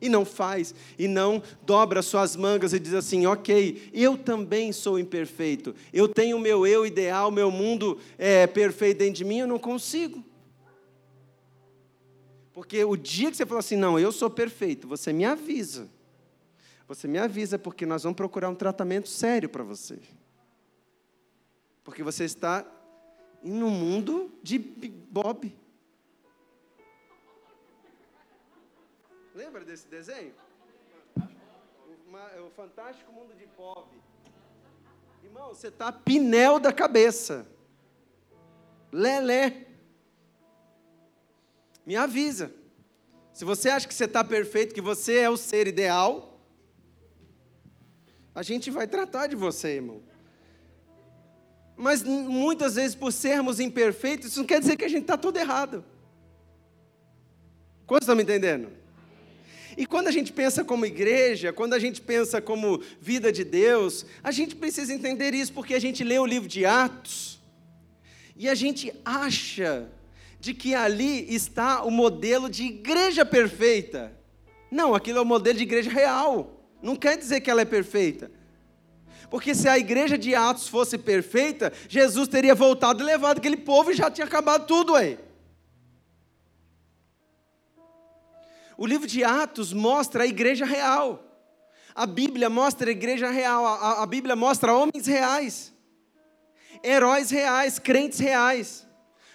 E 0.00 0.08
não 0.08 0.24
faz, 0.24 0.74
e 0.98 1.08
não 1.08 1.42
dobra 1.62 2.02
suas 2.02 2.36
mangas 2.36 2.72
e 2.72 2.78
diz 2.78 2.94
assim: 2.94 3.26
ok, 3.26 3.90
eu 3.92 4.16
também 4.16 4.72
sou 4.72 4.98
imperfeito, 4.98 5.74
eu 5.92 6.06
tenho 6.08 6.36
o 6.36 6.40
meu 6.40 6.66
eu 6.66 6.86
ideal, 6.86 7.30
meu 7.30 7.50
mundo 7.50 7.98
é 8.16 8.46
perfeito 8.46 8.98
dentro 8.98 9.14
de 9.14 9.24
mim, 9.24 9.38
eu 9.38 9.46
não 9.46 9.58
consigo. 9.58 10.24
Porque 12.58 12.84
o 12.84 12.96
dia 12.96 13.30
que 13.30 13.36
você 13.36 13.46
fala 13.46 13.60
assim, 13.60 13.76
não, 13.76 14.00
eu 14.00 14.10
sou 14.10 14.28
perfeito, 14.28 14.88
você 14.88 15.12
me 15.12 15.24
avisa. 15.24 15.88
Você 16.88 17.06
me 17.06 17.16
avisa, 17.16 17.56
porque 17.56 17.86
nós 17.86 18.02
vamos 18.02 18.16
procurar 18.16 18.48
um 18.48 18.54
tratamento 18.54 19.08
sério 19.08 19.48
para 19.48 19.62
você. 19.62 19.98
Porque 21.84 22.02
você 22.02 22.24
está 22.24 22.66
no 23.44 23.70
mundo 23.70 24.32
de 24.42 24.58
Bob. 24.58 25.54
Lembra 29.38 29.64
desse 29.64 29.86
desenho? 29.86 30.34
O, 31.16 32.50
fantástico 32.56 33.12
mundo 33.12 33.36
de 33.36 33.46
Bob. 33.56 33.86
Irmão, 35.22 35.50
você 35.50 35.68
está 35.68 35.92
pinel 35.92 36.58
da 36.58 36.72
cabeça. 36.72 37.46
Lelé. 38.90 39.68
Me 41.86 41.94
avisa. 41.94 42.52
Se 43.32 43.44
você 43.44 43.70
acha 43.70 43.86
que 43.86 43.94
você 43.94 44.06
está 44.06 44.24
perfeito, 44.24 44.74
que 44.74 44.80
você 44.80 45.18
é 45.18 45.30
o 45.30 45.36
ser 45.36 45.68
ideal, 45.68 46.40
a 48.34 48.42
gente 48.42 48.72
vai 48.72 48.88
tratar 48.88 49.28
de 49.28 49.36
você, 49.36 49.76
irmão. 49.76 50.02
Mas 51.76 52.02
muitas 52.02 52.74
vezes, 52.74 52.96
por 52.96 53.12
sermos 53.12 53.60
imperfeitos, 53.60 54.30
isso 54.30 54.40
não 54.40 54.46
quer 54.46 54.58
dizer 54.58 54.76
que 54.76 54.84
a 54.84 54.88
gente 54.88 55.02
está 55.02 55.16
todo 55.16 55.36
errado. 55.36 55.84
Quantos 57.86 58.02
estão 58.02 58.16
me 58.16 58.24
entendendo? 58.24 58.77
E 59.78 59.86
quando 59.86 60.08
a 60.08 60.10
gente 60.10 60.32
pensa 60.32 60.64
como 60.64 60.84
igreja, 60.84 61.52
quando 61.52 61.72
a 61.72 61.78
gente 61.78 62.00
pensa 62.00 62.42
como 62.42 62.82
vida 63.00 63.30
de 63.30 63.44
Deus, 63.44 64.04
a 64.24 64.32
gente 64.32 64.56
precisa 64.56 64.92
entender 64.92 65.32
isso 65.34 65.52
porque 65.52 65.72
a 65.72 65.78
gente 65.78 66.02
lê 66.02 66.18
o 66.18 66.26
livro 66.26 66.48
de 66.48 66.66
Atos 66.66 67.38
e 68.36 68.48
a 68.48 68.56
gente 68.56 68.92
acha 69.04 69.88
de 70.40 70.52
que 70.52 70.74
ali 70.74 71.32
está 71.32 71.84
o 71.84 71.92
modelo 71.92 72.50
de 72.50 72.64
igreja 72.64 73.24
perfeita. 73.24 74.12
Não, 74.68 74.96
aquilo 74.96 75.18
é 75.18 75.22
o 75.22 75.24
modelo 75.24 75.56
de 75.56 75.62
igreja 75.62 75.90
real. 75.90 76.60
Não 76.82 76.96
quer 76.96 77.16
dizer 77.16 77.40
que 77.40 77.48
ela 77.48 77.62
é 77.62 77.64
perfeita. 77.64 78.32
Porque 79.30 79.54
se 79.54 79.68
a 79.68 79.78
igreja 79.78 80.18
de 80.18 80.34
Atos 80.34 80.66
fosse 80.66 80.98
perfeita, 80.98 81.72
Jesus 81.88 82.26
teria 82.26 82.54
voltado 82.54 83.00
e 83.00 83.06
levado 83.06 83.38
aquele 83.38 83.56
povo 83.56 83.92
e 83.92 83.94
já 83.94 84.10
tinha 84.10 84.26
acabado 84.26 84.66
tudo 84.66 84.96
aí. 84.96 85.27
O 88.80 88.86
livro 88.86 89.08
de 89.08 89.24
Atos 89.24 89.72
mostra 89.72 90.22
a 90.22 90.26
igreja 90.26 90.64
real. 90.64 91.24
A 91.96 92.06
Bíblia 92.06 92.48
mostra 92.48 92.88
a 92.88 92.92
igreja 92.92 93.28
real. 93.28 93.66
A, 93.66 94.04
a 94.04 94.06
Bíblia 94.06 94.36
mostra 94.36 94.72
homens 94.72 95.04
reais, 95.04 95.74
heróis 96.84 97.28
reais, 97.28 97.80
crentes 97.80 98.20
reais, 98.20 98.86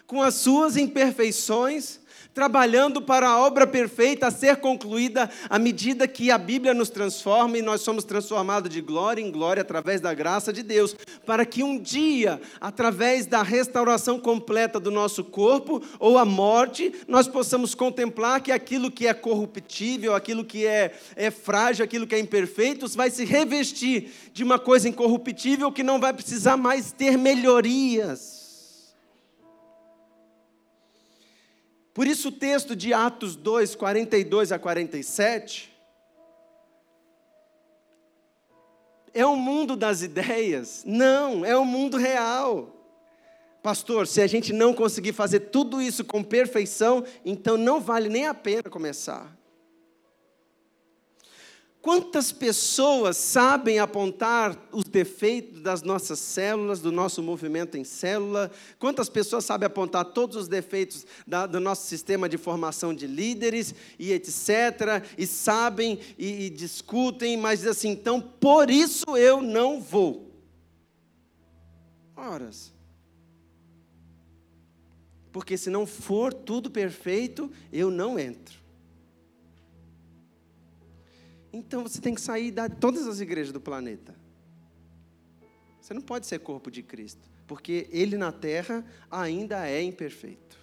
com 0.07 0.21
as 0.21 0.35
suas 0.35 0.77
imperfeições, 0.77 1.99
trabalhando 2.33 3.01
para 3.01 3.27
a 3.27 3.39
obra 3.39 3.67
perfeita 3.67 4.27
a 4.27 4.31
ser 4.31 4.57
concluída 4.57 5.29
à 5.49 5.59
medida 5.59 6.07
que 6.07 6.31
a 6.31 6.37
Bíblia 6.37 6.73
nos 6.73 6.89
transforma 6.89 7.57
e 7.57 7.61
nós 7.61 7.81
somos 7.81 8.03
transformados 8.03 8.69
de 8.69 8.81
glória 8.81 9.21
em 9.21 9.31
glória 9.31 9.61
através 9.61 10.01
da 10.01 10.13
graça 10.13 10.51
de 10.51 10.63
Deus, 10.63 10.95
para 11.25 11.45
que 11.45 11.63
um 11.63 11.77
dia, 11.77 12.41
através 12.59 13.25
da 13.25 13.43
restauração 13.43 14.19
completa 14.19 14.79
do 14.79 14.89
nosso 14.89 15.23
corpo 15.23 15.81
ou 15.99 16.17
a 16.17 16.25
morte, 16.25 16.93
nós 17.07 17.27
possamos 17.27 17.75
contemplar 17.75 18.41
que 18.41 18.51
aquilo 18.51 18.89
que 18.89 19.07
é 19.07 19.13
corruptível, 19.13 20.15
aquilo 20.15 20.43
que 20.43 20.65
é, 20.65 20.93
é 21.15 21.29
frágil, 21.29 21.85
aquilo 21.85 22.07
que 22.07 22.15
é 22.15 22.19
imperfeito, 22.19 22.87
vai 22.89 23.09
se 23.09 23.25
revestir 23.25 24.11
de 24.33 24.43
uma 24.43 24.57
coisa 24.57 24.89
incorruptível 24.89 25.71
que 25.71 25.83
não 25.83 25.99
vai 25.99 26.13
precisar 26.13 26.57
mais 26.57 26.91
ter 26.91 27.17
melhorias. 27.17 28.42
Por 31.93 32.07
isso, 32.07 32.29
o 32.29 32.31
texto 32.31 32.75
de 32.75 32.93
Atos 32.93 33.35
2, 33.35 33.75
42 33.75 34.51
a 34.51 34.57
47, 34.57 35.71
é 39.13 39.25
o 39.25 39.35
mundo 39.35 39.75
das 39.75 40.01
ideias? 40.01 40.83
Não, 40.85 41.45
é 41.45 41.55
o 41.55 41.63
mundo 41.63 41.97
real. 41.97 42.69
Pastor, 43.61 44.07
se 44.07 44.21
a 44.21 44.27
gente 44.27 44.51
não 44.51 44.73
conseguir 44.73 45.13
fazer 45.13 45.39
tudo 45.39 45.81
isso 45.81 46.03
com 46.03 46.23
perfeição, 46.23 47.05
então 47.23 47.55
não 47.55 47.79
vale 47.79 48.09
nem 48.09 48.27
a 48.27 48.33
pena 48.33 48.63
começar. 48.63 49.42
Quantas 51.83 52.31
pessoas 52.31 53.17
sabem 53.17 53.77
apontar 53.77 54.57
os 54.71 54.85
defeitos 54.85 55.59
das 55.59 55.81
nossas 55.81 56.17
células, 56.17 56.79
do 56.79 56.93
nosso 56.93 57.21
movimento 57.21 57.75
em 57.75 57.83
célula? 57.83 58.49
Quantas 58.79 59.09
pessoas 59.09 59.43
sabem 59.43 59.67
apontar 59.67 60.05
todos 60.05 60.37
os 60.37 60.47
defeitos 60.47 61.05
da, 61.27 61.45
do 61.45 61.59
nosso 61.59 61.85
sistema 61.85 62.29
de 62.29 62.37
formação 62.37 62.93
de 62.93 63.05
líderes 63.05 63.75
e 63.99 64.13
etc. 64.13 65.03
E 65.17 65.27
sabem 65.27 65.99
e, 66.17 66.45
e 66.45 66.49
discutem, 66.49 67.35
mas 67.35 67.59
dizem 67.59 67.71
assim, 67.71 67.89
então 67.89 68.21
por 68.21 68.69
isso 68.69 69.17
eu 69.17 69.41
não 69.41 69.81
vou. 69.81 70.31
Horas. 72.15 72.71
Porque 75.33 75.57
se 75.57 75.69
não 75.69 75.85
for 75.85 76.33
tudo 76.33 76.71
perfeito, 76.71 77.51
eu 77.73 77.91
não 77.91 78.17
entro. 78.17 78.62
Então 81.53 81.83
você 81.83 82.01
tem 82.01 82.15
que 82.15 82.21
sair 82.21 82.49
de 82.49 82.67
todas 82.67 83.05
as 83.05 83.19
igrejas 83.19 83.53
do 83.53 83.61
planeta. 83.61 84.15
Você 85.79 85.93
não 85.93 86.01
pode 86.01 86.25
ser 86.25 86.39
corpo 86.39 86.71
de 86.71 86.81
Cristo, 86.81 87.29
porque 87.45 87.87
ele 87.91 88.17
na 88.17 88.31
terra 88.31 88.83
ainda 89.11 89.69
é 89.69 89.83
imperfeito. 89.83 90.57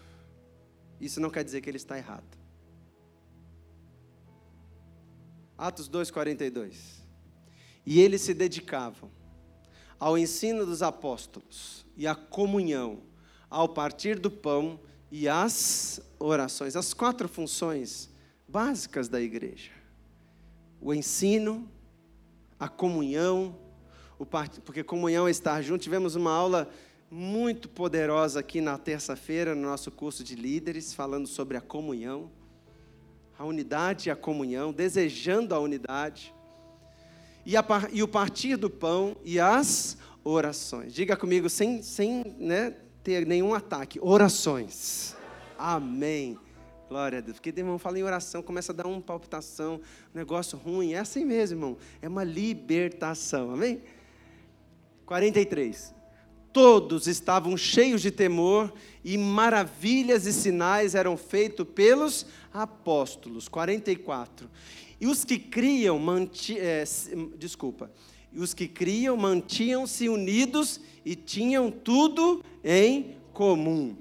Isso 1.00 1.20
não 1.20 1.30
quer 1.30 1.44
dizer 1.44 1.60
que 1.60 1.70
ele 1.70 1.76
está 1.76 1.96
errado. 1.96 2.36
Atos 5.56 5.88
2:42. 5.88 7.04
E 7.86 8.00
eles 8.00 8.22
se 8.22 8.34
dedicavam 8.34 9.10
ao 9.98 10.18
ensino 10.18 10.66
dos 10.66 10.82
apóstolos 10.82 11.86
e 11.96 12.06
à 12.06 12.14
comunhão, 12.14 13.02
ao 13.48 13.68
partir 13.68 14.18
do 14.18 14.30
pão 14.30 14.80
e 15.10 15.28
às 15.28 16.00
orações, 16.18 16.74
as 16.74 16.92
quatro 16.92 17.28
funções 17.28 18.10
básicas 18.48 19.08
da 19.08 19.20
igreja 19.20 19.79
o 20.80 20.94
ensino, 20.94 21.68
a 22.58 22.68
comunhão, 22.68 23.56
part... 24.30 24.60
porque 24.60 24.82
comunhão 24.82 25.28
é 25.28 25.30
estar 25.30 25.60
junto. 25.62 25.82
Tivemos 25.82 26.14
uma 26.14 26.32
aula 26.32 26.70
muito 27.10 27.68
poderosa 27.68 28.40
aqui 28.40 28.60
na 28.60 28.78
terça-feira, 28.78 29.54
no 29.54 29.62
nosso 29.62 29.90
curso 29.90 30.22
de 30.22 30.34
líderes, 30.34 30.94
falando 30.94 31.26
sobre 31.26 31.56
a 31.56 31.60
comunhão, 31.60 32.30
a 33.38 33.44
unidade 33.44 34.08
e 34.08 34.12
a 34.12 34.16
comunhão, 34.16 34.72
desejando 34.72 35.54
a 35.54 35.58
unidade, 35.58 36.34
e, 37.44 37.56
a, 37.56 37.64
e 37.92 38.02
o 38.02 38.08
partir 38.08 38.56
do 38.56 38.70
pão 38.70 39.16
e 39.24 39.40
as 39.40 39.96
orações. 40.22 40.92
Diga 40.92 41.16
comigo, 41.16 41.48
sem, 41.48 41.82
sem 41.82 42.36
né, 42.38 42.76
ter 43.02 43.26
nenhum 43.26 43.54
ataque: 43.54 43.98
orações. 44.00 45.16
Amém. 45.58 46.38
Glória 46.90 47.18
a 47.18 47.20
Deus. 47.20 47.36
Porque, 47.36 47.56
irmão, 47.56 47.78
fala 47.78 48.00
em 48.00 48.02
oração, 48.02 48.42
começa 48.42 48.72
a 48.72 48.74
dar 48.74 48.84
uma 48.84 49.00
palpitação, 49.00 49.80
um 50.12 50.18
negócio 50.18 50.58
ruim. 50.58 50.94
É 50.94 50.98
assim 50.98 51.24
mesmo, 51.24 51.56
irmão. 51.56 51.76
É 52.02 52.08
uma 52.08 52.24
libertação. 52.24 53.52
Amém? 53.52 53.80
43. 55.06 55.94
Todos 56.52 57.06
estavam 57.06 57.56
cheios 57.56 58.02
de 58.02 58.10
temor 58.10 58.74
e 59.04 59.16
maravilhas 59.16 60.26
e 60.26 60.32
sinais 60.32 60.96
eram 60.96 61.16
feitos 61.16 61.64
pelos 61.72 62.26
apóstolos. 62.52 63.46
44. 63.46 64.50
E 65.00 65.06
os 65.06 65.24
que 65.24 65.38
criam, 65.38 65.96
manti, 65.96 66.58
é, 66.58 66.82
desculpa, 67.38 67.88
e 68.32 68.40
os 68.40 68.52
que 68.52 68.66
criam 68.66 69.16
mantinham-se 69.16 70.08
unidos 70.08 70.80
e 71.04 71.14
tinham 71.14 71.70
tudo 71.70 72.44
em 72.64 73.14
comum 73.32 73.96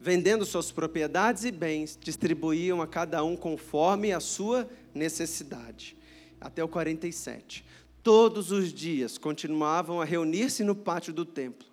vendendo 0.00 0.46
suas 0.46 0.72
propriedades 0.72 1.44
e 1.44 1.50
bens, 1.50 1.98
distribuíam 2.00 2.80
a 2.80 2.86
cada 2.86 3.22
um 3.22 3.36
conforme 3.36 4.12
a 4.12 4.20
sua 4.20 4.68
necessidade. 4.94 5.96
Até 6.40 6.64
o 6.64 6.68
47. 6.68 7.64
Todos 8.02 8.50
os 8.50 8.72
dias 8.72 9.18
continuavam 9.18 10.00
a 10.00 10.04
reunir-se 10.06 10.64
no 10.64 10.74
pátio 10.74 11.12
do 11.12 11.26
templo, 11.26 11.68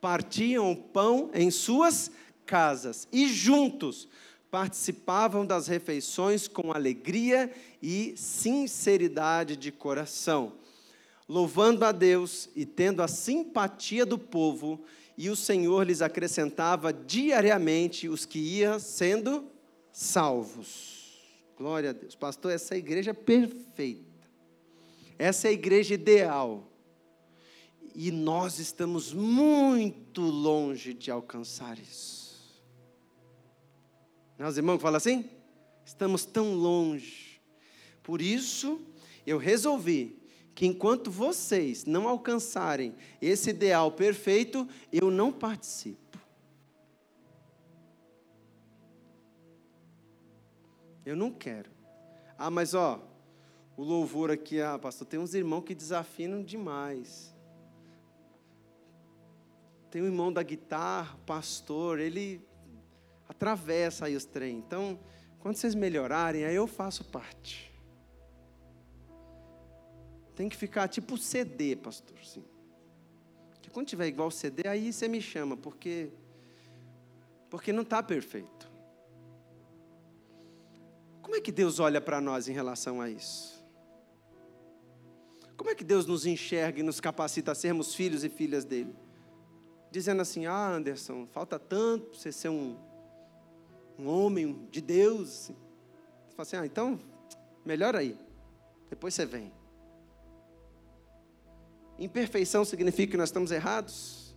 partiam 0.00 0.70
o 0.70 0.76
pão 0.76 1.28
em 1.34 1.50
suas 1.50 2.10
casas 2.46 3.08
e 3.12 3.26
juntos 3.26 4.08
participavam 4.48 5.44
das 5.44 5.66
refeições 5.66 6.46
com 6.46 6.72
alegria 6.72 7.50
e 7.82 8.14
sinceridade 8.16 9.56
de 9.56 9.72
coração, 9.72 10.52
louvando 11.26 11.84
a 11.84 11.90
Deus 11.90 12.50
e 12.54 12.66
tendo 12.66 13.02
a 13.02 13.08
simpatia 13.08 14.04
do 14.04 14.18
povo, 14.18 14.84
e 15.16 15.28
o 15.28 15.36
Senhor 15.36 15.86
lhes 15.86 16.02
acrescentava 16.02 16.92
diariamente 16.92 18.08
os 18.08 18.24
que 18.24 18.38
iam 18.38 18.78
sendo 18.78 19.50
salvos. 19.92 21.18
Glória 21.56 21.90
a 21.90 21.92
Deus. 21.92 22.14
Pastor, 22.14 22.52
essa 22.52 22.74
é 22.74 22.76
a 22.76 22.78
igreja 22.78 23.12
perfeita. 23.12 24.28
Essa 25.18 25.48
é 25.48 25.50
a 25.50 25.52
igreja 25.52 25.94
ideal. 25.94 26.68
E 27.94 28.10
nós 28.10 28.58
estamos 28.58 29.12
muito 29.12 30.22
longe 30.22 30.94
de 30.94 31.10
alcançar 31.10 31.78
isso. 31.78 32.22
Os 34.38 34.56
irmãos 34.56 34.80
falam 34.80 34.96
assim? 34.96 35.28
Estamos 35.84 36.24
tão 36.24 36.54
longe. 36.54 37.40
Por 38.02 38.20
isso, 38.20 38.80
eu 39.26 39.38
resolvi 39.38 40.21
que 40.54 40.66
enquanto 40.66 41.10
vocês 41.10 41.84
não 41.84 42.06
alcançarem 42.06 42.94
esse 43.20 43.50
ideal 43.50 43.90
perfeito, 43.92 44.68
eu 44.92 45.10
não 45.10 45.32
participo. 45.32 46.18
Eu 51.04 51.16
não 51.16 51.32
quero. 51.32 51.70
Ah, 52.38 52.50
mas 52.50 52.74
ó, 52.74 53.02
o 53.76 53.82
louvor 53.82 54.30
aqui, 54.30 54.60
ah, 54.60 54.78
pastor, 54.78 55.06
tem 55.06 55.18
uns 55.18 55.34
irmãos 55.34 55.62
que 55.62 55.74
desafinam 55.74 56.42
demais. 56.42 57.34
Tem 59.90 60.02
um 60.02 60.06
irmão 60.06 60.32
da 60.32 60.42
guitarra, 60.42 61.18
pastor, 61.26 61.98
ele 61.98 62.46
atravessa 63.28 64.06
aí 64.06 64.16
os 64.16 64.24
trem. 64.24 64.58
Então, 64.58 64.98
quando 65.40 65.56
vocês 65.56 65.74
melhorarem, 65.74 66.44
aí 66.44 66.54
eu 66.54 66.66
faço 66.66 67.04
parte. 67.04 67.71
Tem 70.34 70.48
que 70.48 70.56
ficar 70.56 70.88
tipo 70.88 71.16
CD, 71.18 71.76
pastor. 71.76 72.16
Sim. 72.24 72.44
Que 73.60 73.70
quando 73.70 73.86
tiver 73.86 74.06
igual 74.06 74.30
CD, 74.30 74.66
aí 74.66 74.92
você 74.92 75.08
me 75.08 75.20
chama, 75.20 75.56
porque 75.56 76.10
porque 77.50 77.72
não 77.72 77.82
está 77.82 78.02
perfeito. 78.02 78.70
Como 81.20 81.36
é 81.36 81.40
que 81.40 81.52
Deus 81.52 81.78
olha 81.78 82.00
para 82.00 82.20
nós 82.20 82.48
em 82.48 82.52
relação 82.52 83.00
a 83.00 83.10
isso? 83.10 83.62
Como 85.56 85.68
é 85.68 85.74
que 85.74 85.84
Deus 85.84 86.06
nos 86.06 86.24
enxerga 86.24 86.80
e 86.80 86.82
nos 86.82 86.98
capacita 86.98 87.52
a 87.52 87.54
sermos 87.54 87.94
filhos 87.94 88.24
e 88.24 88.28
filhas 88.28 88.64
dele? 88.64 88.96
Dizendo 89.90 90.22
assim: 90.22 90.46
Ah, 90.46 90.68
Anderson, 90.68 91.26
falta 91.26 91.58
tanto 91.58 92.06
para 92.06 92.18
você 92.18 92.32
ser 92.32 92.48
um 92.48 92.76
um 93.98 94.08
homem 94.08 94.66
de 94.70 94.80
Deus. 94.80 95.50
Você 96.28 96.36
fala 96.36 96.42
assim, 96.42 96.56
ah, 96.56 96.66
então, 96.66 96.98
melhor 97.64 97.94
aí. 97.94 98.18
Depois 98.90 99.14
você 99.14 99.24
vem. 99.24 99.52
Imperfeição 101.98 102.64
significa 102.64 103.12
que 103.12 103.16
nós 103.16 103.28
estamos 103.28 103.50
errados? 103.50 104.34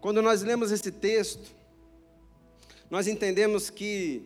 Quando 0.00 0.20
nós 0.20 0.42
lemos 0.42 0.70
esse 0.70 0.92
texto, 0.92 1.50
nós 2.90 3.06
entendemos 3.06 3.70
que 3.70 4.22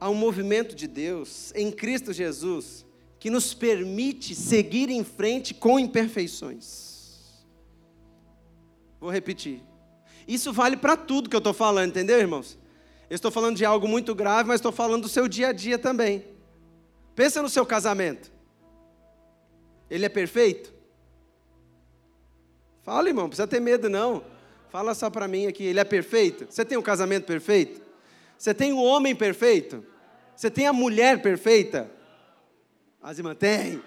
há 0.00 0.10
um 0.10 0.14
movimento 0.14 0.74
de 0.74 0.88
Deus 0.88 1.52
em 1.54 1.70
Cristo 1.70 2.12
Jesus 2.12 2.84
que 3.20 3.30
nos 3.30 3.54
permite 3.54 4.34
seguir 4.34 4.90
em 4.90 5.04
frente 5.04 5.54
com 5.54 5.78
imperfeições. 5.78 7.44
Vou 9.00 9.10
repetir. 9.10 9.62
Isso 10.26 10.52
vale 10.52 10.76
para 10.76 10.96
tudo 10.96 11.30
que 11.30 11.36
eu 11.36 11.38
estou 11.38 11.54
falando, 11.54 11.90
entendeu, 11.90 12.18
irmãos? 12.18 12.58
Eu 13.08 13.14
estou 13.14 13.30
falando 13.30 13.56
de 13.56 13.64
algo 13.64 13.86
muito 13.86 14.14
grave, 14.14 14.48
mas 14.48 14.56
estou 14.56 14.72
falando 14.72 15.02
do 15.02 15.08
seu 15.08 15.28
dia 15.28 15.48
a 15.48 15.52
dia 15.52 15.78
também. 15.78 16.24
Pensa 17.14 17.40
no 17.40 17.48
seu 17.48 17.64
casamento. 17.64 18.33
Ele 19.90 20.04
é 20.04 20.08
perfeito? 20.08 20.72
Fala, 22.82 23.08
irmão, 23.08 23.24
não 23.24 23.28
precisa 23.30 23.46
ter 23.46 23.60
medo, 23.60 23.88
não. 23.88 24.24
Fala 24.68 24.94
só 24.94 25.08
para 25.08 25.28
mim 25.28 25.46
aqui, 25.46 25.64
ele 25.64 25.80
é 25.80 25.84
perfeito? 25.84 26.46
Você 26.50 26.64
tem 26.64 26.76
um 26.76 26.82
casamento 26.82 27.24
perfeito? 27.26 27.80
Você 28.36 28.52
tem 28.52 28.72
o 28.72 28.76
um 28.76 28.84
homem 28.84 29.14
perfeito? 29.14 29.84
Você 30.36 30.50
tem 30.50 30.66
a 30.66 30.72
mulher 30.72 31.22
perfeita? 31.22 31.90
As 33.00 33.18
irmãs 33.18 33.36
têm? 33.36 33.82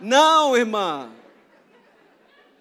Não, 0.00 0.56
irmã. 0.56 1.12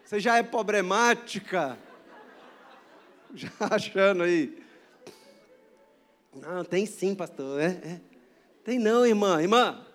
Você 0.04 0.20
já 0.20 0.38
é 0.38 0.44
problemática. 0.44 1.78
Já 3.34 3.50
achando 3.62 4.24
aí. 4.24 4.62
Não, 6.36 6.66
tem 6.66 6.86
sim, 6.86 7.16
pastor. 7.16 7.62
É, 7.62 7.68
é. 7.68 8.02
Tem 8.64 8.78
não, 8.78 9.06
irmã. 9.06 9.42
Irmã. 9.42 9.86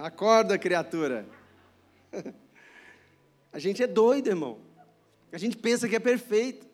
Acorda, 0.00 0.58
criatura. 0.58 1.26
A 3.52 3.58
gente 3.58 3.82
é 3.82 3.86
doido, 3.86 4.28
irmão. 4.28 4.58
A 5.30 5.36
gente 5.36 5.58
pensa 5.58 5.86
que 5.86 5.94
é 5.94 6.00
perfeito. 6.00 6.66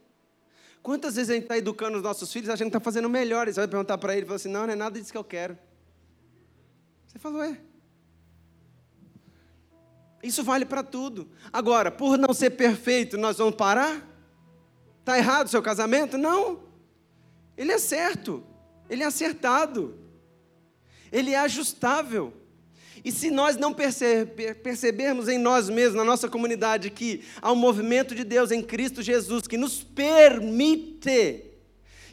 Quantas 0.80 1.16
vezes 1.16 1.30
a 1.30 1.34
gente 1.34 1.42
está 1.42 1.58
educando 1.58 1.96
os 1.96 2.02
nossos 2.02 2.32
filhos 2.32 2.48
achando 2.48 2.70
que 2.70 2.76
está 2.76 2.84
fazendo 2.84 3.08
melhor? 3.08 3.48
Você 3.48 3.58
vai 3.58 3.66
perguntar 3.66 3.98
para 3.98 4.12
ele 4.12 4.22
e 4.22 4.26
fala 4.26 4.36
assim: 4.36 4.48
não, 4.48 4.66
não 4.66 4.72
é 4.72 4.76
nada 4.76 4.96
disso 4.98 5.10
que 5.10 5.18
eu 5.18 5.24
quero. 5.24 5.58
Você 7.06 7.18
falou, 7.18 7.42
é. 7.42 7.58
Isso 10.22 10.44
vale 10.44 10.64
para 10.64 10.84
tudo. 10.84 11.28
Agora, 11.52 11.90
por 11.90 12.16
não 12.16 12.32
ser 12.32 12.50
perfeito, 12.50 13.18
nós 13.18 13.38
vamos 13.38 13.56
parar? 13.56 14.06
Está 15.00 15.18
errado 15.18 15.46
o 15.46 15.50
seu 15.50 15.62
casamento? 15.62 16.16
Não. 16.16 16.60
Ele 17.56 17.72
é 17.72 17.78
certo, 17.78 18.44
ele 18.88 19.02
é 19.02 19.06
acertado, 19.06 19.98
ele 21.10 21.32
é 21.32 21.38
ajustável. 21.38 22.32
E 23.04 23.12
se 23.12 23.30
nós 23.30 23.56
não 23.56 23.72
perceber, 23.72 24.54
percebermos 24.56 25.28
em 25.28 25.38
nós 25.38 25.68
mesmos, 25.68 25.96
na 25.96 26.04
nossa 26.04 26.28
comunidade, 26.28 26.90
que 26.90 27.22
há 27.42 27.52
um 27.52 27.56
movimento 27.56 28.14
de 28.14 28.24
Deus 28.24 28.50
em 28.50 28.62
Cristo 28.62 29.02
Jesus 29.02 29.46
que 29.46 29.56
nos 29.56 29.82
permite, 29.82 31.44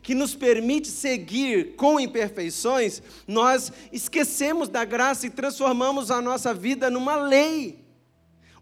que 0.02 0.14
nos 0.14 0.36
permite 0.36 0.88
seguir 0.88 1.76
com 1.76 2.00
imperfeições, 2.00 3.02
nós 3.28 3.72
esquecemos 3.92 4.68
da 4.68 4.84
graça 4.84 5.28
e 5.28 5.30
transformamos 5.30 6.12
a 6.12 6.22
nossa 6.22 6.54
vida 6.54 6.90
numa 6.90 7.16
lei, 7.16 7.80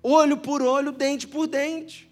olho 0.03 0.38
por 0.38 0.62
olho, 0.62 0.91
dente 0.91 1.27
por 1.27 1.47
dente. 1.47 2.11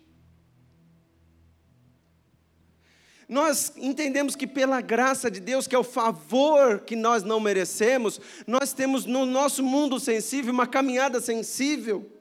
Nós 3.30 3.72
entendemos 3.78 4.36
que 4.36 4.48
pela 4.48 4.82
graça 4.82 5.30
de 5.30 5.40
Deus, 5.40 5.68
que 5.68 5.76
é 5.76 5.80
o 5.80 5.84
favor 5.84 6.80
que 6.80 6.96
nós 6.96 7.22
não 7.22 7.40
merecemos, 7.40 8.20
nós 8.48 8.74
temos 8.74 9.06
no 9.06 9.24
nosso 9.24 9.62
mundo 9.62 10.00
sensível 10.00 10.52
uma 10.52 10.66
caminhada 10.66 11.22
sensível, 11.22 12.12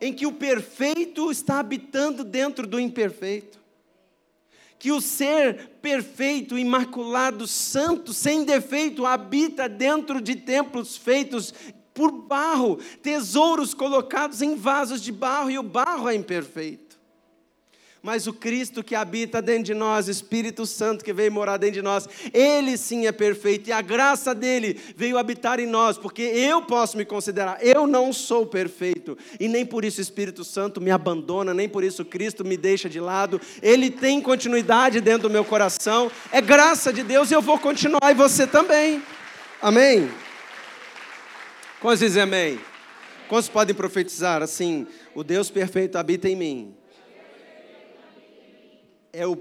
em 0.00 0.12
que 0.12 0.26
o 0.26 0.32
perfeito 0.32 1.30
está 1.30 1.60
habitando 1.60 2.24
dentro 2.24 2.66
do 2.66 2.80
imperfeito. 2.80 3.62
Que 4.76 4.90
o 4.90 5.00
ser 5.00 5.68
perfeito, 5.80 6.58
imaculado, 6.58 7.46
santo, 7.46 8.12
sem 8.12 8.42
defeito, 8.42 9.06
habita 9.06 9.68
dentro 9.68 10.20
de 10.20 10.34
templos 10.34 10.96
feitos 10.96 11.54
por 11.94 12.10
barro, 12.10 12.80
tesouros 13.00 13.72
colocados 13.72 14.42
em 14.42 14.56
vasos 14.56 15.00
de 15.00 15.12
barro, 15.12 15.48
e 15.48 15.58
o 15.60 15.62
barro 15.62 16.08
é 16.08 16.14
imperfeito 16.16 16.81
mas 18.02 18.26
o 18.26 18.32
Cristo 18.32 18.82
que 18.82 18.96
habita 18.96 19.40
dentro 19.40 19.64
de 19.64 19.74
nós, 19.74 20.08
Espírito 20.08 20.66
Santo 20.66 21.04
que 21.04 21.12
veio 21.12 21.30
morar 21.30 21.56
dentro 21.56 21.74
de 21.74 21.82
nós, 21.82 22.08
ele 22.32 22.76
sim 22.76 23.06
é 23.06 23.12
perfeito 23.12 23.68
e 23.68 23.72
a 23.72 23.80
graça 23.80 24.34
dele 24.34 24.78
veio 24.96 25.16
habitar 25.16 25.60
em 25.60 25.66
nós, 25.66 25.96
porque 25.96 26.22
eu 26.22 26.62
posso 26.62 26.96
me 26.96 27.04
considerar, 27.04 27.58
eu 27.64 27.86
não 27.86 28.12
sou 28.12 28.44
perfeito 28.44 29.16
e 29.38 29.46
nem 29.46 29.64
por 29.64 29.84
isso 29.84 30.00
o 30.00 30.02
Espírito 30.02 30.42
Santo 30.42 30.80
me 30.80 30.90
abandona, 30.90 31.54
nem 31.54 31.68
por 31.68 31.84
isso 31.84 32.04
Cristo 32.04 32.44
me 32.44 32.56
deixa 32.56 32.88
de 32.88 32.98
lado, 32.98 33.40
ele 33.62 33.88
tem 33.88 34.20
continuidade 34.20 35.00
dentro 35.00 35.28
do 35.28 35.30
meu 35.30 35.44
coração, 35.44 36.10
é 36.32 36.40
graça 36.40 36.92
de 36.92 37.04
Deus 37.04 37.30
e 37.30 37.34
eu 37.34 37.42
vou 37.42 37.58
continuar 37.58 38.10
e 38.10 38.14
você 38.14 38.46
também, 38.46 39.00
amém? 39.60 40.10
Quantos 41.80 42.00
dizem 42.00 42.22
amém? 42.22 42.60
Quantos 43.28 43.48
podem 43.48 43.74
profetizar 43.74 44.42
assim, 44.42 44.86
o 45.14 45.22
Deus 45.22 45.50
perfeito 45.50 45.96
habita 45.96 46.28
em 46.28 46.36
mim? 46.36 46.81
É 49.12 49.26
o 49.26 49.36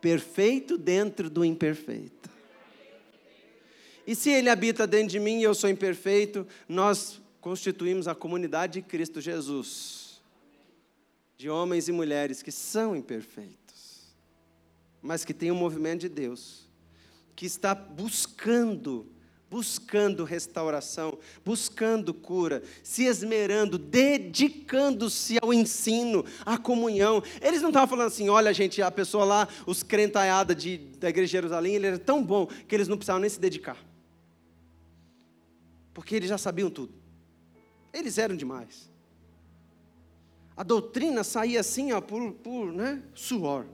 perfeito 0.00 0.78
dentro 0.78 1.28
do 1.28 1.44
imperfeito. 1.44 2.30
E 4.06 4.14
se 4.14 4.30
ele 4.30 4.48
habita 4.48 4.86
dentro 4.86 5.08
de 5.08 5.20
mim 5.20 5.40
e 5.40 5.42
eu 5.42 5.54
sou 5.54 5.68
imperfeito, 5.68 6.46
nós 6.68 7.20
constituímos 7.40 8.08
a 8.08 8.14
comunidade 8.14 8.80
de 8.80 8.82
Cristo 8.82 9.20
Jesus, 9.20 10.20
de 11.36 11.48
homens 11.48 11.88
e 11.88 11.92
mulheres 11.92 12.42
que 12.42 12.50
são 12.50 12.96
imperfeitos, 12.96 14.14
mas 15.00 15.24
que 15.24 15.32
têm 15.32 15.50
um 15.50 15.56
movimento 15.56 16.00
de 16.00 16.08
Deus, 16.08 16.68
que 17.36 17.46
está 17.46 17.74
buscando 17.74 19.06
buscando 19.50 20.22
restauração, 20.22 21.18
buscando 21.44 22.14
cura, 22.14 22.62
se 22.84 23.04
esmerando, 23.04 23.76
dedicando-se 23.76 25.38
ao 25.42 25.52
ensino, 25.52 26.24
à 26.46 26.56
comunhão. 26.56 27.20
Eles 27.42 27.60
não 27.60 27.70
estavam 27.70 27.88
falando 27.88 28.06
assim, 28.06 28.28
olha 28.28 28.54
gente, 28.54 28.80
a 28.80 28.90
pessoa 28.90 29.24
lá, 29.24 29.48
os 29.66 29.82
crentaiadas 29.82 30.56
de, 30.56 30.78
da 30.78 31.08
igreja 31.08 31.26
de 31.26 31.32
Jerusalém, 31.32 31.74
ele 31.74 31.88
era 31.88 31.98
tão 31.98 32.22
bom 32.22 32.46
que 32.46 32.74
eles 32.74 32.86
não 32.86 32.96
precisavam 32.96 33.20
nem 33.20 33.28
se 33.28 33.40
dedicar. 33.40 33.76
Porque 35.92 36.14
eles 36.14 36.28
já 36.28 36.38
sabiam 36.38 36.70
tudo. 36.70 36.94
Eles 37.92 38.18
eram 38.18 38.36
demais. 38.36 38.88
A 40.56 40.62
doutrina 40.62 41.24
saía 41.24 41.58
assim, 41.58 41.90
ó, 41.90 42.00
por, 42.00 42.32
por 42.34 42.72
né, 42.72 43.02
suor. 43.14 43.66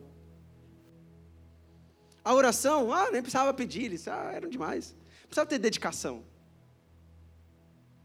A 2.24 2.32
oração, 2.32 2.92
ah, 2.92 3.10
nem 3.10 3.20
precisava 3.20 3.52
pedir, 3.52 3.84
eles 3.84 4.08
ah, 4.08 4.32
eram 4.32 4.48
demais. 4.48 4.96
Precisava 5.28 5.48
ter 5.48 5.58
dedicação. 5.58 6.24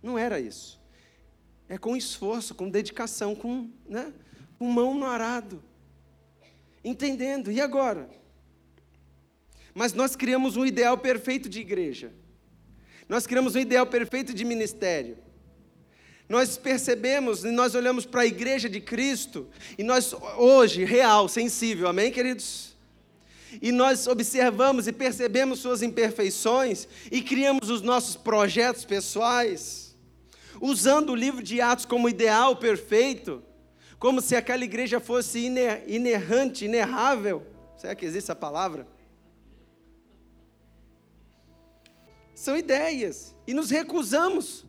Não 0.01 0.17
era 0.17 0.39
isso. 0.39 0.79
É 1.69 1.77
com 1.77 1.95
esforço, 1.95 2.55
com 2.55 2.69
dedicação, 2.69 3.35
com, 3.35 3.69
né, 3.87 4.13
com 4.57 4.65
mão 4.65 4.93
no 4.93 5.05
arado. 5.05 5.63
Entendendo. 6.83 7.51
E 7.51 7.61
agora? 7.61 8.09
Mas 9.73 9.93
nós 9.93 10.15
criamos 10.15 10.57
um 10.57 10.65
ideal 10.65 10.97
perfeito 10.97 11.47
de 11.47 11.59
igreja. 11.59 12.11
Nós 13.07 13.27
criamos 13.27 13.55
um 13.55 13.59
ideal 13.59 13.85
perfeito 13.85 14.33
de 14.33 14.43
ministério. 14.43 15.17
Nós 16.27 16.57
percebemos 16.57 17.43
e 17.43 17.51
nós 17.51 17.75
olhamos 17.75 18.05
para 18.05 18.21
a 18.21 18.25
igreja 18.25 18.69
de 18.69 18.79
Cristo 18.79 19.49
e 19.77 19.83
nós 19.83 20.13
hoje, 20.37 20.85
real, 20.85 21.27
sensível, 21.27 21.89
amém, 21.89 22.09
queridos? 22.09 22.70
E 23.59 23.71
nós 23.71 24.05
observamos 24.07 24.87
e 24.87 24.91
percebemos 24.91 25.59
suas 25.59 25.81
imperfeições 25.81 26.87
e 27.11 27.21
criamos 27.21 27.69
os 27.69 27.81
nossos 27.81 28.15
projetos 28.15 28.85
pessoais, 28.85 29.97
usando 30.61 31.11
o 31.11 31.15
livro 31.15 31.41
de 31.41 31.59
Atos 31.59 31.85
como 31.85 32.07
ideal 32.07 32.55
perfeito, 32.55 33.43
como 33.97 34.21
se 34.21 34.35
aquela 34.35 34.63
igreja 34.63 34.99
fosse 34.99 35.39
iner, 35.39 35.83
inerrante, 35.87 36.65
inerrável. 36.65 37.45
Será 37.77 37.95
que 37.95 38.05
existe 38.05 38.25
essa 38.25 38.35
palavra? 38.35 38.87
São 42.35 42.57
ideias 42.57 43.35
e 43.45 43.53
nos 43.53 43.69
recusamos 43.69 44.65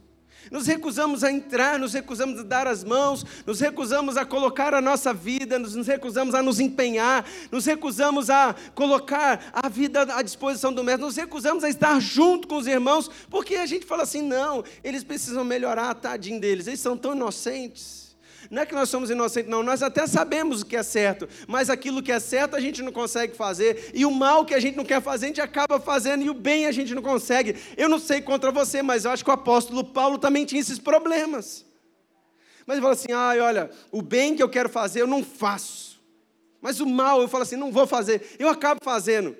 nos 0.50 0.66
recusamos 0.66 1.22
a 1.24 1.30
entrar, 1.30 1.78
nos 1.78 1.92
recusamos 1.92 2.40
a 2.40 2.42
dar 2.42 2.66
as 2.66 2.84
mãos, 2.84 3.24
nos 3.46 3.60
recusamos 3.60 4.16
a 4.16 4.24
colocar 4.24 4.74
a 4.74 4.80
nossa 4.80 5.12
vida, 5.14 5.58
nos, 5.58 5.74
nos 5.74 5.86
recusamos 5.86 6.34
a 6.34 6.42
nos 6.42 6.60
empenhar, 6.60 7.24
nos 7.50 7.64
recusamos 7.64 8.30
a 8.30 8.54
colocar 8.74 9.50
a 9.52 9.68
vida 9.68 10.02
à 10.14 10.22
disposição 10.22 10.72
do 10.72 10.82
mestre, 10.82 11.04
nos 11.04 11.16
recusamos 11.16 11.64
a 11.64 11.68
estar 11.68 12.00
junto 12.00 12.48
com 12.48 12.56
os 12.56 12.66
irmãos, 12.66 13.10
porque 13.30 13.56
a 13.56 13.66
gente 13.66 13.86
fala 13.86 14.02
assim: 14.02 14.22
não, 14.22 14.64
eles 14.82 15.04
precisam 15.04 15.44
melhorar, 15.44 15.94
tadinho 15.94 16.40
deles, 16.40 16.66
eles 16.66 16.80
são 16.80 16.96
tão 16.96 17.14
inocentes. 17.14 18.01
Não 18.50 18.62
é 18.62 18.66
que 18.66 18.74
nós 18.74 18.88
somos 18.88 19.10
inocentes, 19.10 19.50
não. 19.50 19.62
Nós 19.62 19.82
até 19.82 20.06
sabemos 20.06 20.62
o 20.62 20.66
que 20.66 20.76
é 20.76 20.82
certo, 20.82 21.28
mas 21.46 21.70
aquilo 21.70 22.02
que 22.02 22.12
é 22.12 22.20
certo 22.20 22.56
a 22.56 22.60
gente 22.60 22.82
não 22.82 22.92
consegue 22.92 23.36
fazer. 23.36 23.90
E 23.94 24.04
o 24.04 24.10
mal 24.10 24.44
que 24.44 24.54
a 24.54 24.60
gente 24.60 24.76
não 24.76 24.84
quer 24.84 25.00
fazer, 25.00 25.26
a 25.26 25.28
gente 25.28 25.40
acaba 25.40 25.78
fazendo, 25.78 26.22
e 26.24 26.30
o 26.30 26.34
bem 26.34 26.66
a 26.66 26.72
gente 26.72 26.94
não 26.94 27.02
consegue. 27.02 27.56
Eu 27.76 27.88
não 27.88 27.98
sei 27.98 28.20
contra 28.20 28.50
você, 28.50 28.82
mas 28.82 29.04
eu 29.04 29.10
acho 29.10 29.24
que 29.24 29.30
o 29.30 29.34
apóstolo 29.34 29.84
Paulo 29.84 30.18
também 30.18 30.44
tinha 30.44 30.60
esses 30.60 30.78
problemas. 30.78 31.64
Mas 32.66 32.76
ele 32.76 32.82
fala 32.82 32.94
assim: 32.94 33.12
ah, 33.12 33.34
olha, 33.40 33.70
o 33.90 34.02
bem 34.02 34.36
que 34.36 34.42
eu 34.42 34.48
quero 34.48 34.68
fazer 34.68 35.02
eu 35.02 35.06
não 35.06 35.24
faço. 35.24 36.00
Mas 36.60 36.80
o 36.80 36.86
mal 36.86 37.20
eu 37.20 37.28
falo 37.28 37.42
assim: 37.42 37.56
não 37.56 37.72
vou 37.72 37.86
fazer. 37.86 38.36
Eu 38.38 38.48
acabo 38.48 38.80
fazendo. 38.82 39.36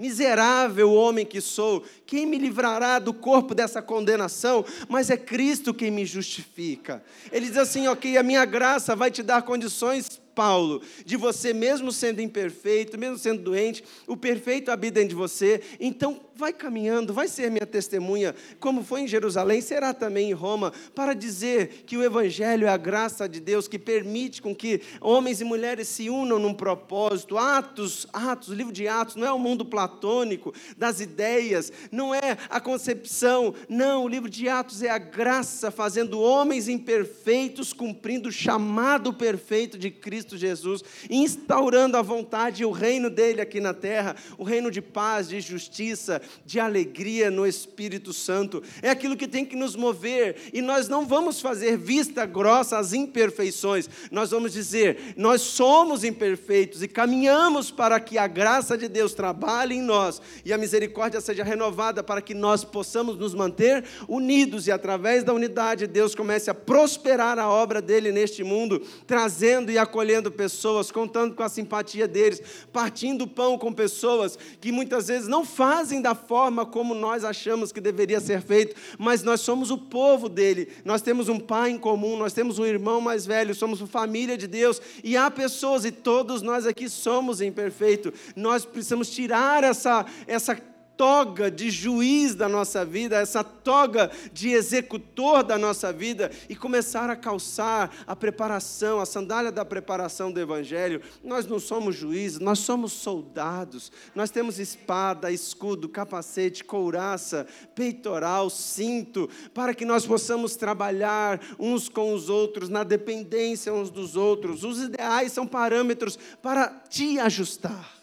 Miserável 0.00 0.90
homem 0.90 1.26
que 1.26 1.42
sou, 1.42 1.84
quem 2.06 2.24
me 2.24 2.38
livrará 2.38 2.98
do 2.98 3.12
corpo 3.12 3.54
dessa 3.54 3.82
condenação? 3.82 4.64
Mas 4.88 5.10
é 5.10 5.16
Cristo 5.18 5.74
quem 5.74 5.90
me 5.90 6.06
justifica. 6.06 7.04
Ele 7.30 7.46
diz 7.46 7.58
assim: 7.58 7.86
ok, 7.86 8.16
a 8.16 8.22
minha 8.22 8.46
graça 8.46 8.96
vai 8.96 9.10
te 9.10 9.22
dar 9.22 9.42
condições 9.42 10.18
Paulo, 10.34 10.80
de 11.04 11.18
você 11.18 11.52
mesmo 11.52 11.92
sendo 11.92 12.22
imperfeito, 12.22 12.96
mesmo 12.96 13.18
sendo 13.18 13.42
doente, 13.42 13.84
o 14.06 14.16
perfeito 14.16 14.70
habita 14.70 14.94
dentro 14.94 15.10
de 15.10 15.14
você. 15.14 15.60
Então, 15.78 16.18
vai 16.40 16.52
caminhando, 16.54 17.12
vai 17.12 17.28
ser 17.28 17.50
minha 17.50 17.66
testemunha, 17.66 18.34
como 18.58 18.82
foi 18.82 19.02
em 19.02 19.06
Jerusalém, 19.06 19.60
será 19.60 19.92
também 19.92 20.30
em 20.30 20.32
Roma, 20.32 20.72
para 20.94 21.12
dizer 21.14 21.84
que 21.86 21.98
o 21.98 22.02
evangelho 22.02 22.66
é 22.66 22.70
a 22.70 22.78
graça 22.78 23.28
de 23.28 23.38
Deus 23.38 23.68
que 23.68 23.78
permite 23.78 24.40
com 24.40 24.54
que 24.54 24.80
homens 25.02 25.42
e 25.42 25.44
mulheres 25.44 25.86
se 25.86 26.08
unam 26.08 26.38
num 26.38 26.54
propósito. 26.54 27.36
Atos, 27.36 28.06
Atos, 28.12 28.48
o 28.48 28.54
livro 28.54 28.72
de 28.72 28.88
Atos 28.88 29.16
não 29.16 29.26
é 29.26 29.32
o 29.32 29.38
mundo 29.38 29.66
platônico 29.66 30.54
das 30.78 31.00
ideias, 31.00 31.70
não 31.92 32.14
é 32.14 32.38
a 32.48 32.58
concepção, 32.58 33.54
não, 33.68 34.04
o 34.04 34.08
livro 34.08 34.30
de 34.30 34.48
Atos 34.48 34.82
é 34.82 34.88
a 34.88 34.98
graça 34.98 35.70
fazendo 35.70 36.20
homens 36.20 36.68
imperfeitos 36.68 37.74
cumprindo 37.74 38.30
o 38.30 38.32
chamado 38.32 39.12
perfeito 39.12 39.76
de 39.76 39.90
Cristo 39.90 40.38
Jesus, 40.38 40.82
instaurando 41.10 41.98
a 41.98 42.02
vontade 42.02 42.62
e 42.62 42.66
o 42.66 42.70
reino 42.70 43.10
dele 43.10 43.42
aqui 43.42 43.60
na 43.60 43.74
terra, 43.74 44.16
o 44.38 44.44
reino 44.44 44.70
de 44.70 44.80
paz, 44.80 45.28
de 45.28 45.38
justiça, 45.40 46.22
de 46.44 46.60
alegria 46.60 47.30
no 47.30 47.46
Espírito 47.46 48.12
Santo. 48.12 48.62
É 48.82 48.90
aquilo 48.90 49.16
que 49.16 49.28
tem 49.28 49.44
que 49.44 49.56
nos 49.56 49.76
mover, 49.76 50.50
e 50.52 50.60
nós 50.60 50.88
não 50.88 51.06
vamos 51.06 51.40
fazer 51.40 51.76
vista 51.76 52.26
grossa 52.26 52.78
às 52.78 52.92
imperfeições, 52.92 53.88
nós 54.10 54.30
vamos 54.30 54.52
dizer: 54.52 55.14
nós 55.16 55.40
somos 55.40 56.04
imperfeitos 56.04 56.82
e 56.82 56.88
caminhamos 56.88 57.70
para 57.70 57.98
que 58.00 58.18
a 58.18 58.26
graça 58.26 58.76
de 58.76 58.88
Deus 58.88 59.14
trabalhe 59.14 59.76
em 59.76 59.82
nós 59.82 60.20
e 60.44 60.52
a 60.52 60.58
misericórdia 60.58 61.20
seja 61.20 61.44
renovada 61.44 62.02
para 62.02 62.22
que 62.22 62.34
nós 62.34 62.64
possamos 62.64 63.16
nos 63.16 63.34
manter 63.34 63.84
unidos 64.08 64.66
e 64.66 64.72
através 64.72 65.24
da 65.24 65.32
unidade 65.32 65.86
Deus 65.86 66.14
comece 66.14 66.50
a 66.50 66.54
prosperar 66.54 67.38
a 67.38 67.48
obra 67.48 67.80
dele 67.80 68.12
neste 68.12 68.44
mundo, 68.44 68.80
trazendo 69.06 69.70
e 69.70 69.78
acolhendo 69.78 70.30
pessoas, 70.30 70.90
contando 70.90 71.34
com 71.34 71.42
a 71.42 71.48
simpatia 71.48 72.06
deles, 72.06 72.42
partindo 72.72 73.26
pão 73.26 73.58
com 73.58 73.72
pessoas 73.72 74.38
que 74.60 74.72
muitas 74.72 75.08
vezes 75.08 75.28
não 75.28 75.44
fazem 75.44 76.00
da 76.00 76.14
forma 76.20 76.64
como 76.64 76.94
nós 76.94 77.24
achamos 77.24 77.72
que 77.72 77.80
deveria 77.80 78.20
ser 78.20 78.40
feito, 78.40 78.76
mas 78.98 79.22
nós 79.22 79.40
somos 79.40 79.70
o 79.70 79.78
povo 79.78 80.28
dele, 80.28 80.68
nós 80.84 81.02
temos 81.02 81.28
um 81.28 81.40
pai 81.40 81.70
em 81.70 81.78
comum, 81.78 82.16
nós 82.16 82.32
temos 82.32 82.58
um 82.58 82.64
irmão 82.64 83.00
mais 83.00 83.26
velho, 83.26 83.54
somos 83.54 83.80
família 83.80 84.36
de 84.36 84.46
Deus, 84.46 84.80
e 85.02 85.16
há 85.16 85.30
pessoas, 85.30 85.84
e 85.84 85.90
todos 85.90 86.42
nós 86.42 86.66
aqui 86.66 86.88
somos 86.88 87.40
imperfeitos, 87.40 88.12
nós 88.36 88.64
precisamos 88.64 89.10
tirar 89.10 89.64
essa, 89.64 90.06
essa 90.26 90.54
toga 91.00 91.50
de 91.50 91.70
juiz 91.70 92.34
da 92.34 92.46
nossa 92.46 92.84
vida, 92.84 93.16
essa 93.16 93.42
toga 93.42 94.10
de 94.34 94.50
executor 94.50 95.42
da 95.42 95.56
nossa 95.56 95.90
vida 95.90 96.30
e 96.46 96.54
começar 96.54 97.08
a 97.08 97.16
calçar 97.16 97.90
a 98.06 98.14
preparação, 98.14 99.00
a 99.00 99.06
sandália 99.06 99.50
da 99.50 99.64
preparação 99.64 100.30
do 100.30 100.38
Evangelho. 100.38 101.00
Nós 101.24 101.46
não 101.46 101.58
somos 101.58 101.96
juízes, 101.96 102.38
nós 102.38 102.58
somos 102.58 102.92
soldados. 102.92 103.90
Nós 104.14 104.28
temos 104.30 104.58
espada, 104.58 105.32
escudo, 105.32 105.88
capacete, 105.88 106.62
couraça, 106.62 107.46
peitoral, 107.74 108.50
cinto, 108.50 109.26
para 109.54 109.72
que 109.72 109.86
nós 109.86 110.04
possamos 110.04 110.54
trabalhar 110.54 111.40
uns 111.58 111.88
com 111.88 112.12
os 112.12 112.28
outros, 112.28 112.68
na 112.68 112.84
dependência 112.84 113.72
uns 113.72 113.88
dos 113.88 114.16
outros. 114.16 114.64
Os 114.64 114.82
ideais 114.82 115.32
são 115.32 115.46
parâmetros 115.46 116.18
para 116.42 116.68
te 116.90 117.18
ajustar. 117.18 117.99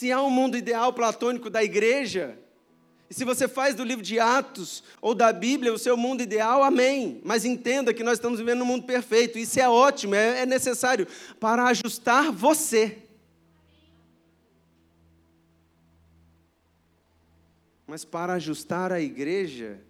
Se 0.00 0.10
há 0.10 0.22
um 0.22 0.30
mundo 0.30 0.56
ideal 0.56 0.94
platônico 0.94 1.50
da 1.50 1.62
igreja, 1.62 2.38
e 3.10 3.12
se 3.12 3.22
você 3.22 3.46
faz 3.46 3.74
do 3.74 3.84
livro 3.84 4.02
de 4.02 4.18
Atos 4.18 4.82
ou 4.98 5.14
da 5.14 5.30
Bíblia 5.30 5.74
o 5.74 5.78
seu 5.78 5.94
mundo 5.94 6.22
ideal, 6.22 6.62
amém. 6.62 7.20
Mas 7.22 7.44
entenda 7.44 7.92
que 7.92 8.02
nós 8.02 8.14
estamos 8.14 8.38
vivendo 8.38 8.62
um 8.62 8.64
mundo 8.64 8.86
perfeito. 8.86 9.38
Isso 9.38 9.60
é 9.60 9.68
ótimo, 9.68 10.14
é, 10.14 10.40
é 10.40 10.46
necessário 10.46 11.06
para 11.38 11.66
ajustar 11.66 12.32
você. 12.32 12.96
Mas 17.86 18.02
para 18.02 18.32
ajustar 18.32 18.92
a 18.92 19.02
igreja, 19.02 19.82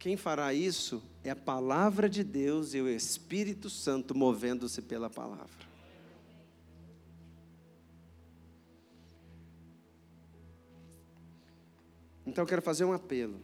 quem 0.00 0.16
fará 0.16 0.52
isso 0.52 1.00
é 1.22 1.30
a 1.30 1.36
palavra 1.36 2.08
de 2.08 2.24
Deus 2.24 2.74
e 2.74 2.80
o 2.80 2.88
Espírito 2.88 3.70
Santo 3.70 4.16
movendo-se 4.16 4.82
pela 4.82 5.08
palavra. 5.08 5.61
Então 12.26 12.42
eu 12.42 12.48
quero 12.48 12.62
fazer 12.62 12.84
um 12.84 12.92
apelo. 12.92 13.40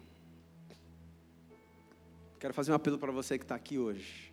Quero 2.38 2.55
fazer 2.55 2.71
um 2.71 2.75
apelo 2.75 2.99
para 2.99 3.11
você 3.11 3.37
que 3.37 3.45
está 3.45 3.55
aqui 3.55 3.79
hoje. 3.79 4.33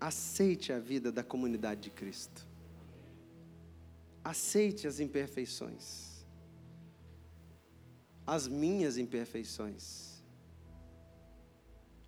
Aceite 0.00 0.72
a 0.72 0.78
vida 0.78 1.12
da 1.12 1.22
comunidade 1.22 1.82
de 1.82 1.90
Cristo. 1.90 2.46
Aceite 4.24 4.86
as 4.86 4.98
imperfeições. 4.98 6.24
As 8.26 8.48
minhas 8.48 8.96
imperfeições. 8.96 10.22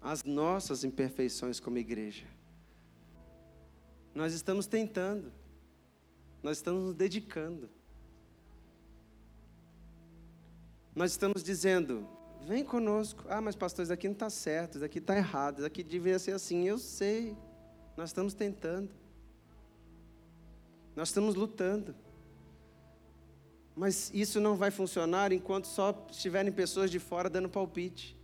As 0.01 0.25
nossas 0.25 0.85
imperfeições 0.85 1.61
como 1.61 1.79
igreja. 1.79 2.27
Nós 4.15 4.33
estamos 4.33 4.67
tentando. 4.67 5.33
Nós 6.43 6.59
estamos 6.59 6.83
nos 6.83 6.95
dedicando. 6.95 7.69
Nós 10.95 11.11
estamos 11.11 11.43
dizendo: 11.43 12.07
vem 12.47 12.65
conosco. 12.65 13.25
Ah, 13.29 13.41
mas 13.41 13.57
pastor, 13.57 13.83
isso 13.83 13.93
aqui 13.93 14.07
não 14.07 14.13
está 14.13 14.31
certo, 14.31 14.77
isso 14.77 14.85
aqui 14.85 14.99
está 14.99 15.17
errado, 15.17 15.59
isso 15.59 15.67
aqui 15.67 15.83
devia 15.83 16.19
ser 16.19 16.33
assim. 16.33 16.65
Eu 16.65 16.79
sei. 16.79 17.37
Nós 17.97 18.11
estamos 18.11 18.35
tentando. 18.35 18.91
Nós 20.95 21.09
estamos 21.09 21.35
lutando. 21.35 21.95
Mas 23.75 24.11
isso 24.15 24.41
não 24.41 24.55
vai 24.55 24.71
funcionar 24.71 25.33
enquanto 25.33 25.67
só 25.67 26.07
estiverem 26.09 26.53
pessoas 26.53 26.91
de 26.91 27.01
fora 27.01 27.29
dando 27.29 27.49
palpite. 27.49 28.17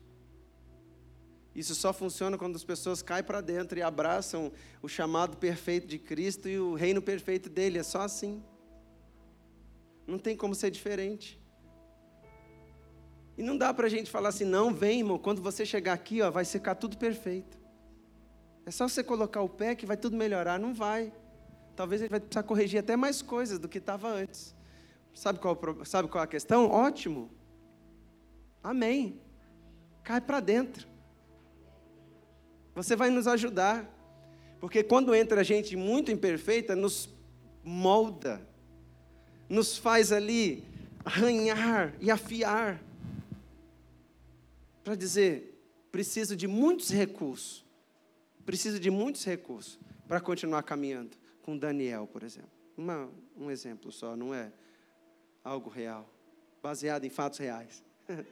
Isso 1.52 1.74
só 1.74 1.92
funciona 1.92 2.38
quando 2.38 2.54
as 2.54 2.62
pessoas 2.62 3.02
caem 3.02 3.24
para 3.24 3.40
dentro 3.40 3.76
e 3.76 3.82
abraçam 3.82 4.52
o 4.80 4.88
chamado 4.88 5.36
perfeito 5.36 5.88
de 5.88 5.98
Cristo 5.98 6.48
e 6.48 6.58
o 6.60 6.74
reino 6.74 7.02
perfeito 7.02 7.48
dele. 7.48 7.78
É 7.78 7.82
só 7.82 8.02
assim. 8.02 8.40
Não 10.06 10.18
tem 10.18 10.36
como 10.36 10.54
ser 10.54 10.70
diferente. 10.70 11.39
E 13.40 13.42
não 13.42 13.56
dá 13.56 13.72
para 13.72 13.86
a 13.86 13.88
gente 13.88 14.10
falar 14.10 14.28
assim, 14.28 14.44
não, 14.44 14.70
vem, 14.70 14.98
irmão, 14.98 15.18
quando 15.18 15.40
você 15.40 15.64
chegar 15.64 15.94
aqui, 15.94 16.20
ó, 16.20 16.30
vai 16.30 16.44
ficar 16.44 16.74
tudo 16.74 16.98
perfeito. 16.98 17.58
É 18.66 18.70
só 18.70 18.86
você 18.86 19.02
colocar 19.02 19.40
o 19.40 19.48
pé 19.48 19.74
que 19.74 19.86
vai 19.86 19.96
tudo 19.96 20.14
melhorar. 20.14 20.58
Não 20.58 20.74
vai. 20.74 21.10
Talvez 21.74 22.02
ele 22.02 22.10
vai 22.10 22.20
precisar 22.20 22.42
corrigir 22.42 22.80
até 22.80 22.96
mais 22.96 23.22
coisas 23.22 23.58
do 23.58 23.66
que 23.66 23.78
estava 23.78 24.10
antes. 24.10 24.54
Sabe 25.14 25.38
qual, 25.38 25.58
sabe 25.86 26.06
qual 26.10 26.20
é 26.20 26.24
a 26.26 26.26
questão? 26.26 26.68
Ótimo. 26.68 27.30
Amém. 28.62 29.18
Cai 30.04 30.20
para 30.20 30.40
dentro. 30.40 30.86
Você 32.74 32.94
vai 32.94 33.08
nos 33.08 33.26
ajudar. 33.26 33.88
Porque 34.60 34.82
quando 34.82 35.14
entra 35.14 35.42
gente 35.42 35.76
muito 35.76 36.12
imperfeita, 36.12 36.76
nos 36.76 37.08
molda, 37.64 38.46
nos 39.48 39.78
faz 39.78 40.12
ali 40.12 40.62
arranhar 41.02 41.94
e 42.02 42.10
afiar. 42.10 42.89
Para 44.90 44.96
dizer, 44.96 45.56
preciso 45.92 46.34
de 46.34 46.48
muitos 46.48 46.90
recursos. 46.90 47.64
Preciso 48.44 48.80
de 48.80 48.90
muitos 48.90 49.24
recursos 49.24 49.78
para 50.08 50.20
continuar 50.20 50.64
caminhando. 50.64 51.16
Com 51.42 51.56
Daniel, 51.56 52.08
por 52.08 52.24
exemplo. 52.24 52.50
Uma, 52.76 53.08
um 53.36 53.52
exemplo 53.52 53.92
só, 53.92 54.16
não 54.16 54.34
é 54.34 54.52
algo 55.44 55.70
real, 55.70 56.12
baseado 56.60 57.04
em 57.04 57.08
fatos 57.08 57.38
reais. 57.38 57.84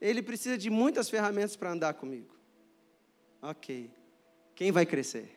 Ele 0.00 0.22
precisa 0.22 0.56
de 0.56 0.70
muitas 0.70 1.10
ferramentas 1.10 1.56
para 1.56 1.72
andar 1.72 1.94
comigo. 1.94 2.32
Ok. 3.42 3.90
Quem 4.54 4.70
vai 4.70 4.86
crescer? 4.86 5.36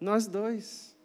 Nós 0.00 0.26
dois. 0.26 0.96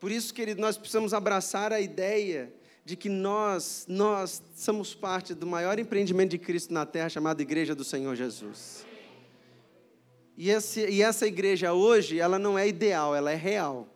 Por 0.00 0.10
isso, 0.10 0.32
querido, 0.32 0.58
nós 0.58 0.78
precisamos 0.78 1.12
abraçar 1.12 1.70
a 1.70 1.82
ideia 1.82 2.50
de 2.88 2.96
que 2.96 3.08
nós, 3.08 3.84
nós 3.88 4.42
somos 4.54 4.94
parte 4.94 5.34
do 5.34 5.46
maior 5.46 5.78
empreendimento 5.78 6.30
de 6.30 6.38
Cristo 6.38 6.72
na 6.72 6.86
terra, 6.86 7.08
chamado 7.08 7.42
Igreja 7.42 7.74
do 7.74 7.84
Senhor 7.84 8.16
Jesus. 8.16 8.86
E, 10.36 10.48
esse, 10.50 10.88
e 10.88 11.02
essa 11.02 11.26
igreja 11.26 11.72
hoje, 11.72 12.18
ela 12.18 12.38
não 12.38 12.58
é 12.58 12.66
ideal, 12.66 13.14
ela 13.14 13.30
é 13.30 13.34
real. 13.34 13.86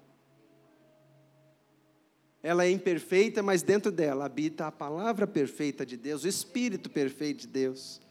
Ela 2.43 2.65
é 2.65 2.71
imperfeita, 2.71 3.43
mas 3.43 3.63
dentro 3.63 3.91
dela 3.91 4.27
habita 4.27 4.67
a 4.67 4.73
palavra 4.73 5.27
perfeita 5.27 5.87
de 5.87 5.97
Deus, 5.97 6.25
o 6.25 6.29
Espírito 6.29 6.91
perfeito 6.91 7.43
de 7.43 7.47
Deus 7.47 8.03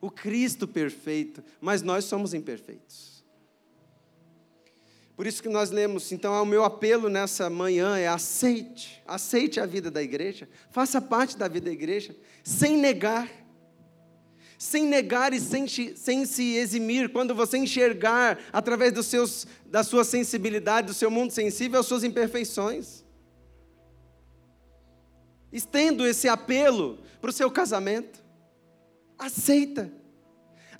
o 0.00 0.10
Cristo 0.10 0.66
perfeito, 0.66 1.44
mas 1.60 1.82
nós 1.82 2.04
somos 2.06 2.32
imperfeitos. 2.32 3.09
Por 5.20 5.26
isso 5.26 5.42
que 5.42 5.50
nós 5.50 5.70
lemos, 5.70 6.10
então, 6.12 6.42
o 6.42 6.46
meu 6.46 6.64
apelo 6.64 7.10
nessa 7.10 7.50
manhã 7.50 7.98
é 7.98 8.08
aceite, 8.08 9.02
aceite 9.06 9.60
a 9.60 9.66
vida 9.66 9.90
da 9.90 10.02
igreja, 10.02 10.48
faça 10.70 10.98
parte 10.98 11.36
da 11.36 11.46
vida 11.46 11.66
da 11.66 11.72
igreja, 11.72 12.16
sem 12.42 12.78
negar, 12.78 13.30
sem 14.56 14.86
negar 14.86 15.34
e 15.34 15.38
sem, 15.38 15.68
sem 15.68 16.24
se 16.24 16.54
eximir, 16.54 17.12
quando 17.12 17.34
você 17.34 17.58
enxergar 17.58 18.38
através 18.50 18.94
dos 18.94 19.08
seus, 19.08 19.46
da 19.66 19.84
sua 19.84 20.04
sensibilidade, 20.04 20.86
do 20.86 20.94
seu 20.94 21.10
mundo 21.10 21.32
sensível, 21.32 21.80
as 21.80 21.84
suas 21.84 22.02
imperfeições. 22.02 23.04
Estendo 25.52 26.06
esse 26.06 26.30
apelo 26.30 26.98
para 27.20 27.28
o 27.28 27.34
seu 27.34 27.50
casamento. 27.50 28.24
Aceita. 29.18 29.92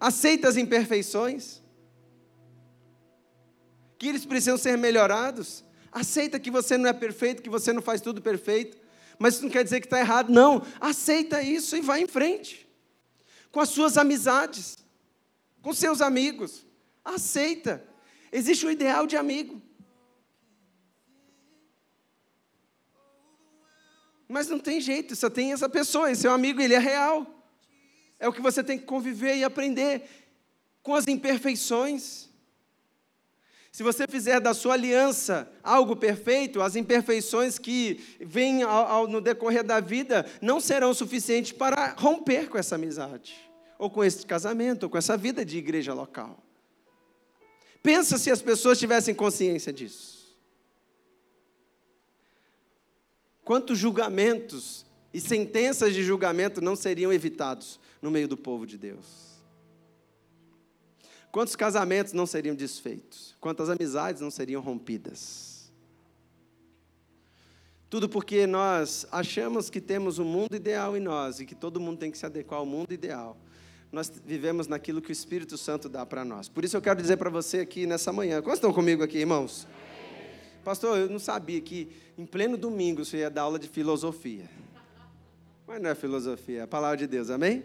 Aceita 0.00 0.48
as 0.48 0.56
imperfeições. 0.56 1.59
Que 4.00 4.08
eles 4.08 4.24
precisam 4.24 4.56
ser 4.56 4.78
melhorados. 4.78 5.62
Aceita 5.92 6.40
que 6.40 6.50
você 6.50 6.78
não 6.78 6.88
é 6.88 6.92
perfeito, 6.94 7.42
que 7.42 7.50
você 7.50 7.70
não 7.70 7.82
faz 7.82 8.00
tudo 8.00 8.22
perfeito. 8.22 8.78
Mas 9.18 9.34
isso 9.34 9.42
não 9.42 9.50
quer 9.50 9.62
dizer 9.62 9.78
que 9.78 9.86
está 9.86 10.00
errado. 10.00 10.32
Não. 10.32 10.66
Aceita 10.80 11.42
isso 11.42 11.76
e 11.76 11.82
vai 11.82 12.00
em 12.00 12.06
frente. 12.06 12.66
Com 13.52 13.60
as 13.60 13.68
suas 13.68 13.98
amizades. 13.98 14.78
Com 15.60 15.74
seus 15.74 16.00
amigos. 16.00 16.66
Aceita. 17.04 17.86
Existe 18.32 18.64
um 18.64 18.70
ideal 18.70 19.06
de 19.06 19.18
amigo. 19.18 19.60
Mas 24.26 24.48
não 24.48 24.58
tem 24.58 24.80
jeito, 24.80 25.14
só 25.14 25.28
tem 25.28 25.52
essa 25.52 25.68
pessoa, 25.68 26.10
esse 26.10 26.22
seu 26.22 26.32
amigo, 26.32 26.62
ele 26.62 26.72
é 26.72 26.78
real. 26.78 27.26
É 28.18 28.26
o 28.26 28.32
que 28.32 28.40
você 28.40 28.64
tem 28.64 28.78
que 28.78 28.86
conviver 28.86 29.36
e 29.36 29.44
aprender 29.44 30.08
com 30.82 30.94
as 30.94 31.06
imperfeições. 31.06 32.29
Se 33.72 33.82
você 33.82 34.06
fizer 34.08 34.40
da 34.40 34.52
sua 34.52 34.74
aliança 34.74 35.50
algo 35.62 35.94
perfeito, 35.94 36.60
as 36.60 36.74
imperfeições 36.74 37.58
que 37.58 38.00
vêm 38.20 38.62
ao, 38.62 38.86
ao, 38.86 39.06
no 39.06 39.20
decorrer 39.20 39.62
da 39.62 39.78
vida 39.78 40.26
não 40.42 40.60
serão 40.60 40.92
suficientes 40.92 41.52
para 41.52 41.94
romper 41.96 42.48
com 42.48 42.58
essa 42.58 42.74
amizade, 42.74 43.34
ou 43.78 43.88
com 43.88 44.02
esse 44.02 44.26
casamento, 44.26 44.84
ou 44.84 44.90
com 44.90 44.98
essa 44.98 45.16
vida 45.16 45.44
de 45.44 45.56
igreja 45.56 45.94
local. 45.94 46.42
Pensa 47.82 48.18
se 48.18 48.30
as 48.30 48.42
pessoas 48.42 48.78
tivessem 48.78 49.14
consciência 49.14 49.72
disso. 49.72 50.36
Quantos 53.44 53.78
julgamentos 53.78 54.84
e 55.14 55.20
sentenças 55.20 55.94
de 55.94 56.02
julgamento 56.02 56.60
não 56.60 56.76
seriam 56.76 57.12
evitados 57.12 57.80
no 58.02 58.10
meio 58.10 58.28
do 58.28 58.36
povo 58.36 58.66
de 58.66 58.76
Deus. 58.76 59.29
Quantos 61.32 61.54
casamentos 61.54 62.12
não 62.12 62.26
seriam 62.26 62.54
desfeitos? 62.54 63.36
Quantas 63.40 63.70
amizades 63.70 64.20
não 64.20 64.30
seriam 64.30 64.60
rompidas? 64.60 65.70
Tudo 67.88 68.08
porque 68.08 68.46
nós 68.46 69.06
achamos 69.10 69.68
que 69.68 69.80
temos 69.80 70.18
um 70.18 70.24
mundo 70.24 70.54
ideal 70.54 70.96
em 70.96 71.00
nós 71.00 71.40
e 71.40 71.46
que 71.46 71.54
todo 71.54 71.80
mundo 71.80 71.98
tem 71.98 72.10
que 72.10 72.18
se 72.18 72.26
adequar 72.26 72.60
ao 72.60 72.66
mundo 72.66 72.92
ideal. 72.92 73.36
Nós 73.90 74.12
vivemos 74.24 74.68
naquilo 74.68 75.02
que 75.02 75.10
o 75.10 75.12
Espírito 75.12 75.58
Santo 75.58 75.88
dá 75.88 76.06
para 76.06 76.24
nós. 76.24 76.48
Por 76.48 76.64
isso 76.64 76.76
eu 76.76 76.80
quero 76.80 77.00
dizer 77.00 77.16
para 77.16 77.30
você 77.30 77.58
aqui 77.60 77.86
nessa 77.86 78.12
manhã. 78.12 78.40
Quantos 78.40 78.58
estão 78.58 78.72
comigo 78.72 79.02
aqui, 79.02 79.18
irmãos? 79.18 79.66
Pastor, 80.64 80.98
eu 80.98 81.08
não 81.08 81.18
sabia 81.18 81.60
que 81.60 81.88
em 82.16 82.26
pleno 82.26 82.56
domingo 82.56 83.04
você 83.04 83.18
ia 83.18 83.30
dar 83.30 83.42
aula 83.42 83.58
de 83.58 83.68
filosofia. 83.68 84.48
Mas 85.66 85.80
não 85.80 85.90
é 85.90 85.94
filosofia, 85.94 86.60
é 86.60 86.62
a 86.62 86.68
palavra 86.68 86.96
de 86.96 87.06
Deus, 87.06 87.30
amém? 87.30 87.64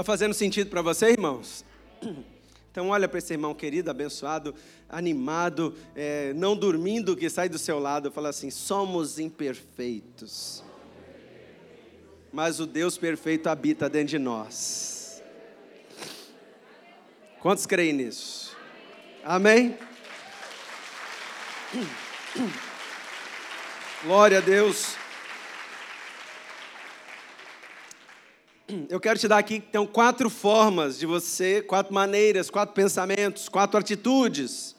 Está 0.00 0.12
fazendo 0.12 0.32
sentido 0.32 0.70
para 0.70 0.80
você, 0.80 1.10
irmãos? 1.10 1.62
Então, 2.72 2.90
olha 2.90 3.08
para 3.08 3.18
esse 3.18 3.32
irmão 3.32 3.52
querido, 3.52 3.90
abençoado, 3.90 4.54
animado, 4.88 5.74
é, 5.92 6.32
não 6.34 6.56
dormindo, 6.56 7.16
que 7.16 7.28
sai 7.28 7.48
do 7.48 7.58
seu 7.58 7.80
lado 7.80 8.12
fala 8.12 8.28
assim: 8.28 8.48
somos 8.48 9.18
imperfeitos, 9.18 10.62
mas 12.32 12.60
o 12.60 12.66
Deus 12.66 12.96
perfeito 12.96 13.48
habita 13.48 13.90
dentro 13.90 14.10
de 14.10 14.20
nós. 14.20 15.20
Quantos 17.40 17.66
creem 17.66 17.92
nisso? 17.92 18.56
Amém? 19.24 19.76
Glória 24.04 24.38
a 24.38 24.40
Deus. 24.40 24.99
Eu 28.88 29.00
quero 29.00 29.18
te 29.18 29.28
dar 29.28 29.38
aqui 29.38 29.56
então 29.56 29.86
quatro 29.86 30.28
formas 30.28 30.98
de 30.98 31.06
você, 31.06 31.62
quatro 31.62 31.92
maneiras, 31.92 32.50
quatro 32.50 32.74
pensamentos, 32.74 33.48
quatro 33.48 33.78
atitudes, 33.78 34.76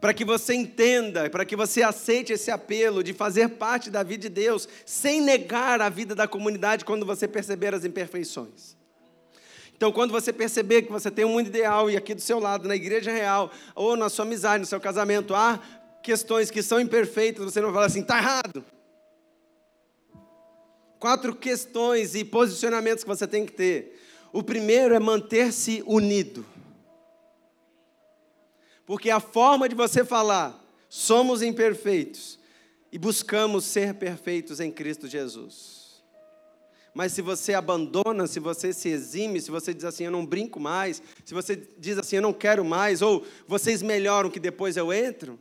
para 0.00 0.12
que 0.12 0.24
você 0.24 0.54
entenda, 0.54 1.30
para 1.30 1.44
que 1.44 1.54
você 1.54 1.82
aceite 1.82 2.32
esse 2.32 2.50
apelo 2.50 3.02
de 3.02 3.12
fazer 3.12 3.48
parte 3.50 3.90
da 3.90 4.02
vida 4.02 4.22
de 4.22 4.28
Deus, 4.28 4.68
sem 4.84 5.20
negar 5.20 5.80
a 5.80 5.88
vida 5.88 6.14
da 6.14 6.26
comunidade 6.26 6.84
quando 6.84 7.06
você 7.06 7.28
perceber 7.28 7.74
as 7.74 7.84
imperfeições. 7.84 8.76
Então, 9.76 9.90
quando 9.90 10.12
você 10.12 10.32
perceber 10.32 10.82
que 10.82 10.92
você 10.92 11.10
tem 11.10 11.24
um 11.24 11.30
mundo 11.30 11.46
ideal 11.48 11.90
e 11.90 11.96
aqui 11.96 12.14
do 12.14 12.20
seu 12.20 12.38
lado, 12.38 12.68
na 12.68 12.76
igreja 12.76 13.10
real, 13.10 13.50
ou 13.74 13.96
na 13.96 14.08
sua 14.08 14.24
amizade, 14.24 14.60
no 14.60 14.66
seu 14.66 14.80
casamento, 14.80 15.34
há 15.34 15.58
questões 16.02 16.50
que 16.50 16.62
são 16.62 16.78
imperfeitas, 16.80 17.44
você 17.44 17.60
não 17.60 17.72
fala 17.72 17.86
assim, 17.86 18.00
está 18.00 18.18
errado 18.18 18.64
quatro 21.02 21.34
questões 21.34 22.14
e 22.14 22.24
posicionamentos 22.24 23.02
que 23.02 23.08
você 23.08 23.26
tem 23.26 23.44
que 23.44 23.50
ter. 23.50 24.00
O 24.32 24.40
primeiro 24.40 24.94
é 24.94 25.00
manter-se 25.00 25.82
unido. 25.84 26.46
Porque 28.86 29.10
a 29.10 29.18
forma 29.18 29.68
de 29.68 29.74
você 29.74 30.04
falar, 30.04 30.64
somos 30.88 31.42
imperfeitos 31.42 32.38
e 32.92 32.98
buscamos 32.98 33.64
ser 33.64 33.94
perfeitos 33.94 34.60
em 34.60 34.70
Cristo 34.70 35.08
Jesus. 35.08 36.04
Mas 36.94 37.12
se 37.12 37.20
você 37.20 37.52
abandona, 37.52 38.28
se 38.28 38.38
você 38.38 38.72
se 38.72 38.88
exime, 38.88 39.40
se 39.40 39.50
você 39.50 39.74
diz 39.74 39.84
assim, 39.84 40.04
eu 40.04 40.10
não 40.12 40.24
brinco 40.24 40.60
mais, 40.60 41.02
se 41.24 41.34
você 41.34 41.56
diz 41.78 41.98
assim, 41.98 42.14
eu 42.14 42.22
não 42.22 42.32
quero 42.32 42.64
mais, 42.64 43.02
ou 43.02 43.26
vocês 43.48 43.82
melhoram 43.82 44.30
que 44.30 44.38
depois 44.38 44.76
eu 44.76 44.92
entro, 44.92 45.36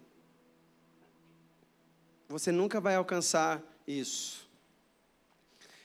você 2.27 2.51
nunca 2.51 2.81
vai 2.81 2.95
alcançar 2.95 3.61
isso. 3.85 4.40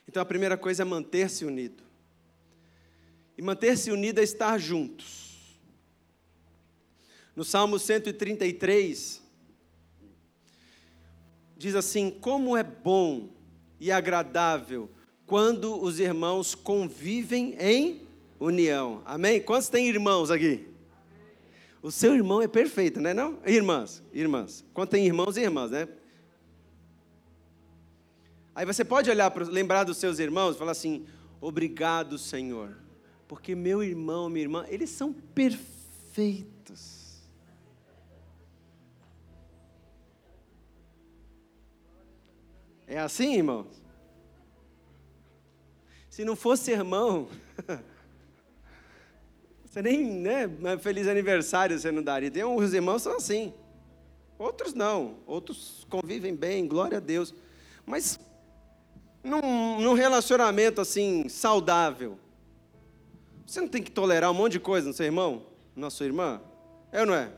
Então 0.08 0.22
a 0.22 0.26
primeira 0.26 0.56
coisa 0.56 0.82
é 0.82 0.84
manter-se 0.84 1.44
unido. 1.44 1.82
E 3.36 3.42
manter-se 3.42 3.90
unido 3.90 4.20
é 4.20 4.22
estar 4.22 4.58
juntos. 4.58 5.26
No 7.34 7.44
Salmo 7.44 7.78
133, 7.78 9.22
diz 11.56 11.74
assim: 11.74 12.10
Como 12.10 12.56
é 12.56 12.62
bom 12.62 13.28
e 13.78 13.92
agradável 13.92 14.90
quando 15.26 15.78
os 15.82 15.98
irmãos 15.98 16.54
convivem 16.54 17.56
em 17.58 18.06
união. 18.38 19.02
Amém? 19.04 19.40
Quantos 19.40 19.68
têm 19.68 19.88
irmãos 19.88 20.30
aqui? 20.30 20.66
O 21.82 21.90
seu 21.90 22.14
irmão 22.14 22.40
é 22.40 22.48
perfeito, 22.48 23.00
né? 23.00 23.12
Não? 23.12 23.38
Irmãs, 23.44 24.02
irmãs. 24.12 24.64
Quantos 24.72 24.92
tem 24.92 25.06
irmãos 25.06 25.36
e 25.36 25.42
irmãs, 25.42 25.70
né? 25.70 25.88
Aí 28.56 28.64
você 28.64 28.82
pode 28.82 29.10
olhar 29.10 29.30
para 29.30 29.44
lembrar 29.44 29.84
dos 29.84 29.98
seus 29.98 30.18
irmãos 30.18 30.56
e 30.56 30.58
falar 30.58 30.72
assim: 30.72 31.04
"Obrigado, 31.42 32.16
Senhor, 32.16 32.74
porque 33.28 33.54
meu 33.54 33.84
irmão, 33.84 34.30
minha 34.30 34.44
irmã, 34.44 34.64
eles 34.70 34.88
são 34.88 35.12
perfeitos." 35.12 37.20
É 42.86 42.98
assim, 42.98 43.34
irmãos? 43.34 43.66
Se 46.08 46.24
não 46.24 46.34
fosse 46.34 46.70
irmão, 46.70 47.28
você 49.66 49.82
nem, 49.82 50.02
né, 50.02 50.48
feliz 50.80 51.06
aniversário 51.06 51.78
você 51.78 51.92
não 51.92 52.02
daria. 52.02 52.30
Tem 52.30 52.42
uns 52.42 52.72
irmãos 52.72 53.02
são 53.02 53.16
assim. 53.16 53.52
Outros 54.38 54.72
não. 54.72 55.18
Outros 55.26 55.86
convivem 55.90 56.34
bem, 56.34 56.66
glória 56.66 56.96
a 56.96 57.00
Deus. 57.00 57.34
Mas 57.84 58.18
num, 59.26 59.80
num 59.80 59.94
relacionamento 59.94 60.80
assim, 60.80 61.28
saudável, 61.28 62.18
você 63.46 63.60
não 63.60 63.68
tem 63.68 63.82
que 63.82 63.90
tolerar 63.90 64.30
um 64.30 64.34
monte 64.34 64.52
de 64.52 64.60
coisa 64.60 64.88
no 64.88 64.94
seu 64.94 65.06
irmão, 65.06 65.46
na 65.74 65.90
sua 65.90 66.06
irmã? 66.06 66.40
É 66.90 67.00
ou 67.00 67.06
não 67.06 67.14
é? 67.14 67.30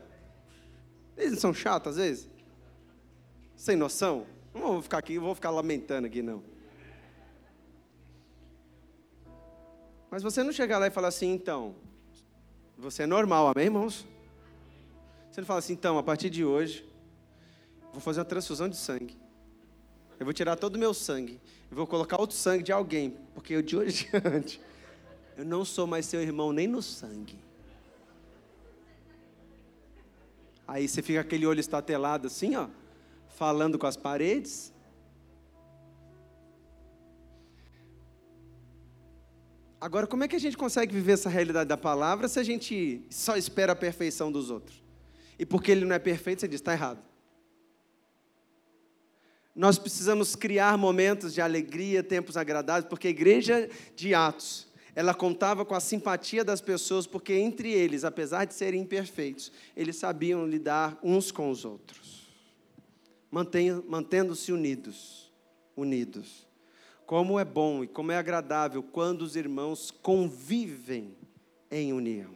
Eles 1.17 1.33
não 1.33 1.39
são 1.39 1.53
chatos 1.53 1.91
às 1.91 1.97
vezes? 1.97 2.29
Sem 3.55 3.75
noção? 3.75 4.25
Não 4.53 4.61
vou 4.61 4.81
ficar 4.81 4.97
aqui, 4.97 5.19
vou 5.19 5.35
ficar 5.35 5.49
lamentando 5.49 6.07
aqui, 6.07 6.21
não. 6.21 6.41
Mas 10.09 10.23
você 10.23 10.41
não 10.41 10.51
chegar 10.51 10.79
lá 10.79 10.87
e 10.87 10.91
falar 10.91 11.09
assim, 11.09 11.31
então, 11.31 11.75
você 12.77 13.03
é 13.03 13.05
normal, 13.05 13.47
amém, 13.47 13.65
irmãos? 13.65 14.07
Você 15.29 15.41
não 15.41 15.45
fala 15.45 15.59
assim, 15.59 15.73
então, 15.73 15.97
a 15.97 16.03
partir 16.03 16.29
de 16.29 16.43
hoje, 16.43 16.87
vou 17.91 18.01
fazer 18.01 18.19
uma 18.19 18.25
transfusão 18.25 18.67
de 18.67 18.77
sangue. 18.77 19.15
Eu 20.19 20.25
vou 20.25 20.33
tirar 20.33 20.57
todo 20.57 20.75
o 20.75 20.79
meu 20.79 20.93
sangue. 20.93 21.39
Eu 21.71 21.77
vou 21.77 21.87
colocar 21.87 22.19
outro 22.19 22.35
sangue 22.35 22.61
de 22.61 22.71
alguém. 22.71 23.17
Porque 23.33 23.53
eu, 23.53 23.61
de 23.61 23.77
hoje 23.77 24.07
em 24.13 24.19
diante, 24.19 24.61
eu 25.37 25.45
não 25.45 25.63
sou 25.63 25.87
mais 25.87 26.05
seu 26.05 26.21
irmão 26.21 26.51
nem 26.51 26.67
no 26.67 26.81
sangue. 26.81 27.39
Aí 30.67 30.87
você 30.87 31.01
fica 31.01 31.21
aquele 31.21 31.45
olho 31.47 31.59
estatelado 31.59 32.27
assim, 32.27 32.55
ó, 32.55 32.67
falando 33.29 33.79
com 33.79 33.87
as 33.87 33.95
paredes. 33.95 34.73
Agora, 39.81 40.05
como 40.05 40.25
é 40.25 40.27
que 40.27 40.35
a 40.35 40.39
gente 40.39 40.57
consegue 40.57 40.93
viver 40.93 41.13
essa 41.13 41.29
realidade 41.29 41.69
da 41.69 41.77
palavra 41.77 42.27
se 42.27 42.37
a 42.37 42.43
gente 42.43 43.01
só 43.09 43.37
espera 43.37 43.71
a 43.71 43.75
perfeição 43.75 44.29
dos 44.29 44.51
outros? 44.51 44.83
E 45.39 45.45
porque 45.45 45.71
ele 45.71 45.85
não 45.85 45.95
é 45.95 45.99
perfeito, 45.99 46.41
você 46.41 46.47
diz, 46.47 46.59
está 46.59 46.73
errado. 46.73 47.08
Nós 49.59 49.77
precisamos 49.77 50.37
criar 50.37 50.77
momentos 50.77 51.33
de 51.33 51.41
alegria, 51.41 52.01
tempos 52.01 52.37
agradáveis, 52.37 52.85
porque 52.85 53.07
a 53.07 53.09
igreja 53.09 53.69
de 53.93 54.13
Atos, 54.13 54.65
ela 54.95 55.13
contava 55.13 55.65
com 55.65 55.75
a 55.75 55.81
simpatia 55.81 56.45
das 56.45 56.61
pessoas, 56.61 57.05
porque 57.05 57.33
entre 57.33 57.69
eles, 57.69 58.05
apesar 58.05 58.45
de 58.45 58.53
serem 58.53 58.79
imperfeitos, 58.79 59.51
eles 59.75 59.97
sabiam 59.97 60.47
lidar 60.47 60.97
uns 61.03 61.29
com 61.29 61.51
os 61.51 61.65
outros, 61.65 62.31
mantendo-se 63.29 64.53
unidos, 64.53 65.29
unidos. 65.75 66.47
Como 67.05 67.37
é 67.37 67.43
bom 67.43 67.83
e 67.83 67.87
como 67.89 68.13
é 68.13 68.17
agradável 68.17 68.81
quando 68.81 69.23
os 69.23 69.35
irmãos 69.35 69.91
convivem 69.91 71.17
em 71.69 71.91
união. 71.91 72.31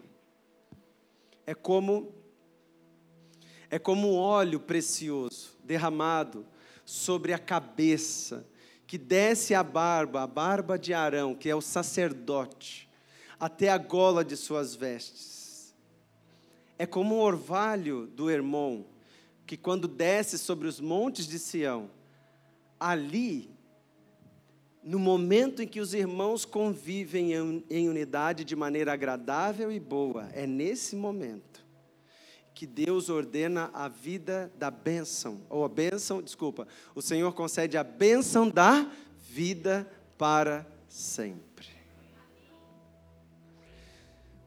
É 1.47 1.55
como 1.55 2.11
é 3.69 3.79
como 3.79 4.11
um 4.11 4.17
óleo 4.17 4.59
precioso 4.59 5.57
derramado 5.63 6.45
sobre 6.85 7.33
a 7.33 7.39
cabeça, 7.39 8.45
que 8.85 8.97
desce 8.97 9.53
a 9.53 9.63
barba, 9.63 10.21
a 10.21 10.27
barba 10.27 10.77
de 10.77 10.93
Arão, 10.93 11.33
que 11.33 11.49
é 11.49 11.55
o 11.55 11.61
sacerdote, 11.61 12.89
até 13.39 13.69
a 13.69 13.77
gola 13.77 14.23
de 14.23 14.35
suas 14.35 14.75
vestes. 14.75 15.73
É 16.77 16.85
como 16.85 17.15
um 17.15 17.19
orvalho 17.19 18.07
do 18.07 18.29
irmão, 18.29 18.85
que 19.45 19.57
quando 19.57 19.87
desce 19.87 20.37
sobre 20.37 20.67
os 20.67 20.79
montes 20.79 21.27
de 21.27 21.39
Sião, 21.39 21.89
ali 22.79 23.49
no 24.83 24.99
momento 24.99 25.61
em 25.61 25.67
que 25.67 25.79
os 25.79 25.93
irmãos 25.93 26.43
convivem 26.43 27.31
em 27.69 27.87
unidade 27.87 28.43
de 28.43 28.55
maneira 28.55 28.91
agradável 28.91 29.71
e 29.71 29.79
boa, 29.79 30.29
é 30.33 30.45
nesse 30.45 30.95
momento 30.95 31.62
que 32.53 32.67
Deus 32.67 33.09
ordena 33.09 33.69
a 33.73 33.87
vida 33.87 34.51
da 34.57 34.69
bênção, 34.69 35.41
ou 35.49 35.65
a 35.65 35.69
bênção, 35.69 36.21
desculpa, 36.21 36.67
o 36.93 37.01
Senhor 37.01 37.33
concede 37.33 37.77
a 37.77 37.83
bênção 37.83 38.49
da 38.49 38.89
vida 39.17 39.89
para 40.17 40.65
sempre. 40.87 41.67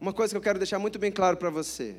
Uma 0.00 0.12
coisa 0.12 0.32
que 0.32 0.36
eu 0.36 0.42
quero 0.42 0.58
deixar 0.58 0.78
muito 0.78 0.98
bem 0.98 1.10
claro 1.10 1.36
para 1.36 1.50
você 1.50 1.96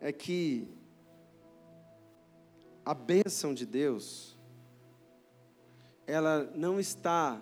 é 0.00 0.12
que 0.12 0.68
a 2.84 2.94
bênção 2.94 3.54
de 3.54 3.64
Deus 3.64 4.36
ela 6.06 6.50
não 6.54 6.78
está 6.78 7.40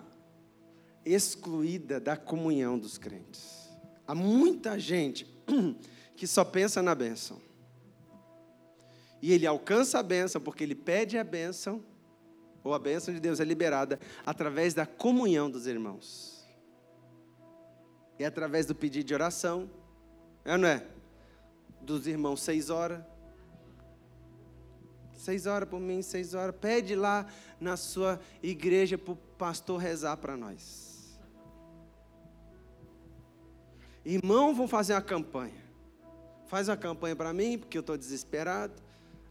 excluída 1.03 1.99
da 1.99 2.15
comunhão 2.15 2.77
dos 2.77 2.97
crentes. 2.97 3.60
Há 4.07 4.15
muita 4.15 4.79
gente 4.79 5.25
que 6.15 6.27
só 6.27 6.43
pensa 6.43 6.81
na 6.81 6.93
bênção. 6.95 7.41
E 9.21 9.31
ele 9.31 9.45
alcança 9.45 9.99
a 9.99 10.03
bênção 10.03 10.41
porque 10.41 10.63
ele 10.63 10.75
pede 10.75 11.17
a 11.17 11.23
bênção, 11.23 11.83
ou 12.63 12.73
a 12.73 12.79
bênção 12.79 13.13
de 13.13 13.19
Deus 13.19 13.39
é 13.39 13.43
liberada 13.43 13.99
através 14.25 14.73
da 14.73 14.85
comunhão 14.85 15.49
dos 15.49 15.67
irmãos. 15.67 16.45
É 18.17 18.25
através 18.25 18.65
do 18.65 18.75
pedido 18.75 19.05
de 19.05 19.13
oração, 19.13 19.69
é 20.45 20.53
ou 20.53 20.57
não 20.57 20.67
é? 20.67 20.85
Dos 21.81 22.05
irmãos 22.05 22.41
seis 22.41 22.69
horas, 22.69 23.03
Seis 25.21 25.45
horas 25.45 25.69
por 25.69 25.79
mim, 25.79 26.01
seis 26.01 26.33
horas. 26.33 26.55
Pede 26.59 26.95
lá 26.95 27.27
na 27.59 27.77
sua 27.77 28.19
igreja 28.41 28.97
para 28.97 29.13
o 29.13 29.15
pastor 29.15 29.77
rezar 29.77 30.17
para 30.17 30.35
nós. 30.35 30.90
Irmão, 34.05 34.53
vão 34.53 34.67
fazer 34.67 34.93
uma 34.93 35.01
campanha. 35.01 35.61
Faz 36.47 36.67
uma 36.67 36.77
campanha 36.77 37.15
para 37.15 37.33
mim, 37.33 37.57
porque 37.57 37.77
eu 37.77 37.81
estou 37.81 37.97
desesperado. 37.97 38.73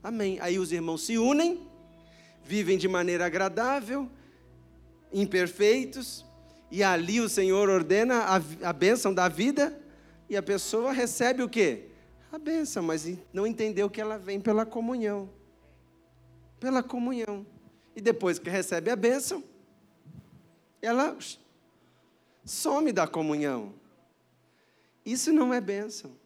Amém. 0.03 0.39
Aí 0.41 0.59
os 0.59 0.73
irmãos 0.73 1.03
se 1.05 1.19
unem, 1.19 1.69
vivem 2.45 2.79
de 2.79 2.89
maneira 2.89 3.27
agradável, 3.27 4.09
imperfeitos, 5.13 6.25
e 6.71 6.83
ali 6.83 7.21
o 7.21 7.29
Senhor 7.29 7.69
ordena 7.69 8.25
a, 8.25 8.69
a 8.69 8.73
bênção 8.73 9.13
da 9.13 9.29
vida, 9.29 9.79
e 10.29 10.37
a 10.37 10.43
pessoa 10.43 10.93
recebe 10.93 11.43
o 11.43 11.49
quê? 11.49 11.89
A 12.31 12.39
bênção, 12.39 12.83
mas 12.83 13.09
não 13.33 13.47
entendeu 13.47 13.91
que 13.91 14.01
ela 14.01 14.17
vem 14.17 14.41
pela 14.41 14.65
comunhão 14.65 15.29
pela 16.61 16.83
comunhão. 16.83 17.45
E 17.97 18.01
depois 18.01 18.39
que 18.39 18.51
recebe 18.51 18.91
a 18.91 18.95
bênção, 18.95 19.43
ela 20.81 21.17
some 22.45 22.93
da 22.93 23.09
comunhão. 23.09 23.75
Isso 25.05 25.33
não 25.33 25.53
é 25.53 25.61
bênção. 25.61 26.19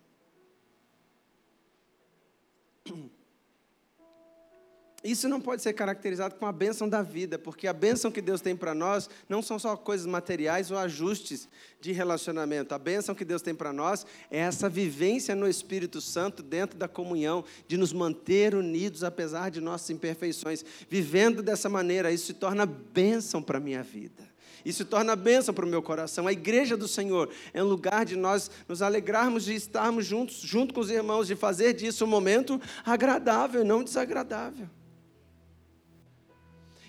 Isso 5.04 5.28
não 5.28 5.38
pode 5.38 5.60
ser 5.60 5.74
caracterizado 5.74 6.34
como 6.34 6.48
a 6.48 6.52
bênção 6.52 6.88
da 6.88 7.02
vida, 7.02 7.38
porque 7.38 7.66
a 7.66 7.74
bênção 7.74 8.10
que 8.10 8.22
Deus 8.22 8.40
tem 8.40 8.56
para 8.56 8.74
nós 8.74 9.10
não 9.28 9.42
são 9.42 9.58
só 9.58 9.76
coisas 9.76 10.06
materiais 10.06 10.70
ou 10.70 10.78
ajustes 10.78 11.46
de 11.78 11.92
relacionamento. 11.92 12.74
A 12.74 12.78
bênção 12.78 13.14
que 13.14 13.22
Deus 13.22 13.42
tem 13.42 13.54
para 13.54 13.70
nós 13.70 14.06
é 14.30 14.38
essa 14.38 14.66
vivência 14.66 15.36
no 15.36 15.46
Espírito 15.46 16.00
Santo 16.00 16.42
dentro 16.42 16.78
da 16.78 16.88
comunhão, 16.88 17.44
de 17.68 17.76
nos 17.76 17.92
manter 17.92 18.54
unidos 18.54 19.04
apesar 19.04 19.50
de 19.50 19.60
nossas 19.60 19.90
imperfeições. 19.90 20.64
Vivendo 20.88 21.42
dessa 21.42 21.68
maneira, 21.68 22.10
isso 22.10 22.24
se 22.24 22.34
torna 22.34 22.64
bênção 22.64 23.42
para 23.42 23.58
a 23.58 23.60
minha 23.60 23.82
vida. 23.82 24.33
Isso 24.64 24.84
torna 24.84 25.14
bênção 25.14 25.52
para 25.52 25.66
o 25.66 25.68
meu 25.68 25.82
coração. 25.82 26.26
A 26.26 26.32
igreja 26.32 26.76
do 26.76 26.88
Senhor 26.88 27.28
é 27.52 27.62
um 27.62 27.66
lugar 27.66 28.04
de 28.04 28.16
nós 28.16 28.50
nos 28.66 28.80
alegrarmos 28.80 29.44
de 29.44 29.54
estarmos 29.54 30.06
juntos, 30.06 30.40
junto 30.40 30.72
com 30.72 30.80
os 30.80 30.90
irmãos, 30.90 31.26
de 31.26 31.36
fazer 31.36 31.74
disso 31.74 32.04
um 32.04 32.08
momento 32.08 32.60
agradável 32.84 33.60
e 33.60 33.64
não 33.64 33.84
desagradável. 33.84 34.66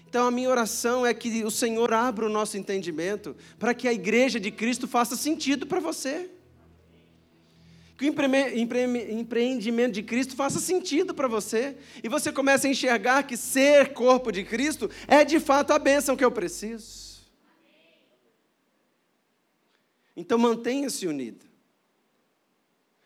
Então, 0.07 0.27
a 0.27 0.31
minha 0.31 0.49
oração 0.49 1.05
é 1.05 1.13
que 1.13 1.43
o 1.43 1.51
Senhor 1.51 1.91
abra 1.91 2.25
o 2.25 2.29
nosso 2.29 2.57
entendimento 2.57 3.35
para 3.59 3.73
que 3.73 3.85
a 3.85 3.91
igreja 3.91 4.39
de 4.39 4.49
Cristo 4.49 4.87
faça 4.87 5.17
sentido 5.17 5.67
para 5.67 5.81
você. 5.81 6.29
Que 7.97 8.09
o 8.09 8.13
empreendimento 9.11 9.93
de 9.93 10.03
Cristo 10.03 10.33
faça 10.33 10.61
sentido 10.61 11.13
para 11.13 11.27
você. 11.27 11.75
E 12.01 12.07
você 12.07 12.31
comece 12.31 12.67
a 12.67 12.69
enxergar 12.69 13.23
que 13.23 13.35
ser 13.35 13.91
corpo 13.91 14.31
de 14.31 14.45
Cristo 14.45 14.89
é 15.05 15.25
de 15.25 15.37
fato 15.41 15.71
a 15.71 15.79
bênção 15.79 16.15
que 16.15 16.23
eu 16.23 16.31
preciso. 16.31 17.04
Então, 20.15 20.37
mantenha-se 20.37 21.07
unido. 21.07 21.45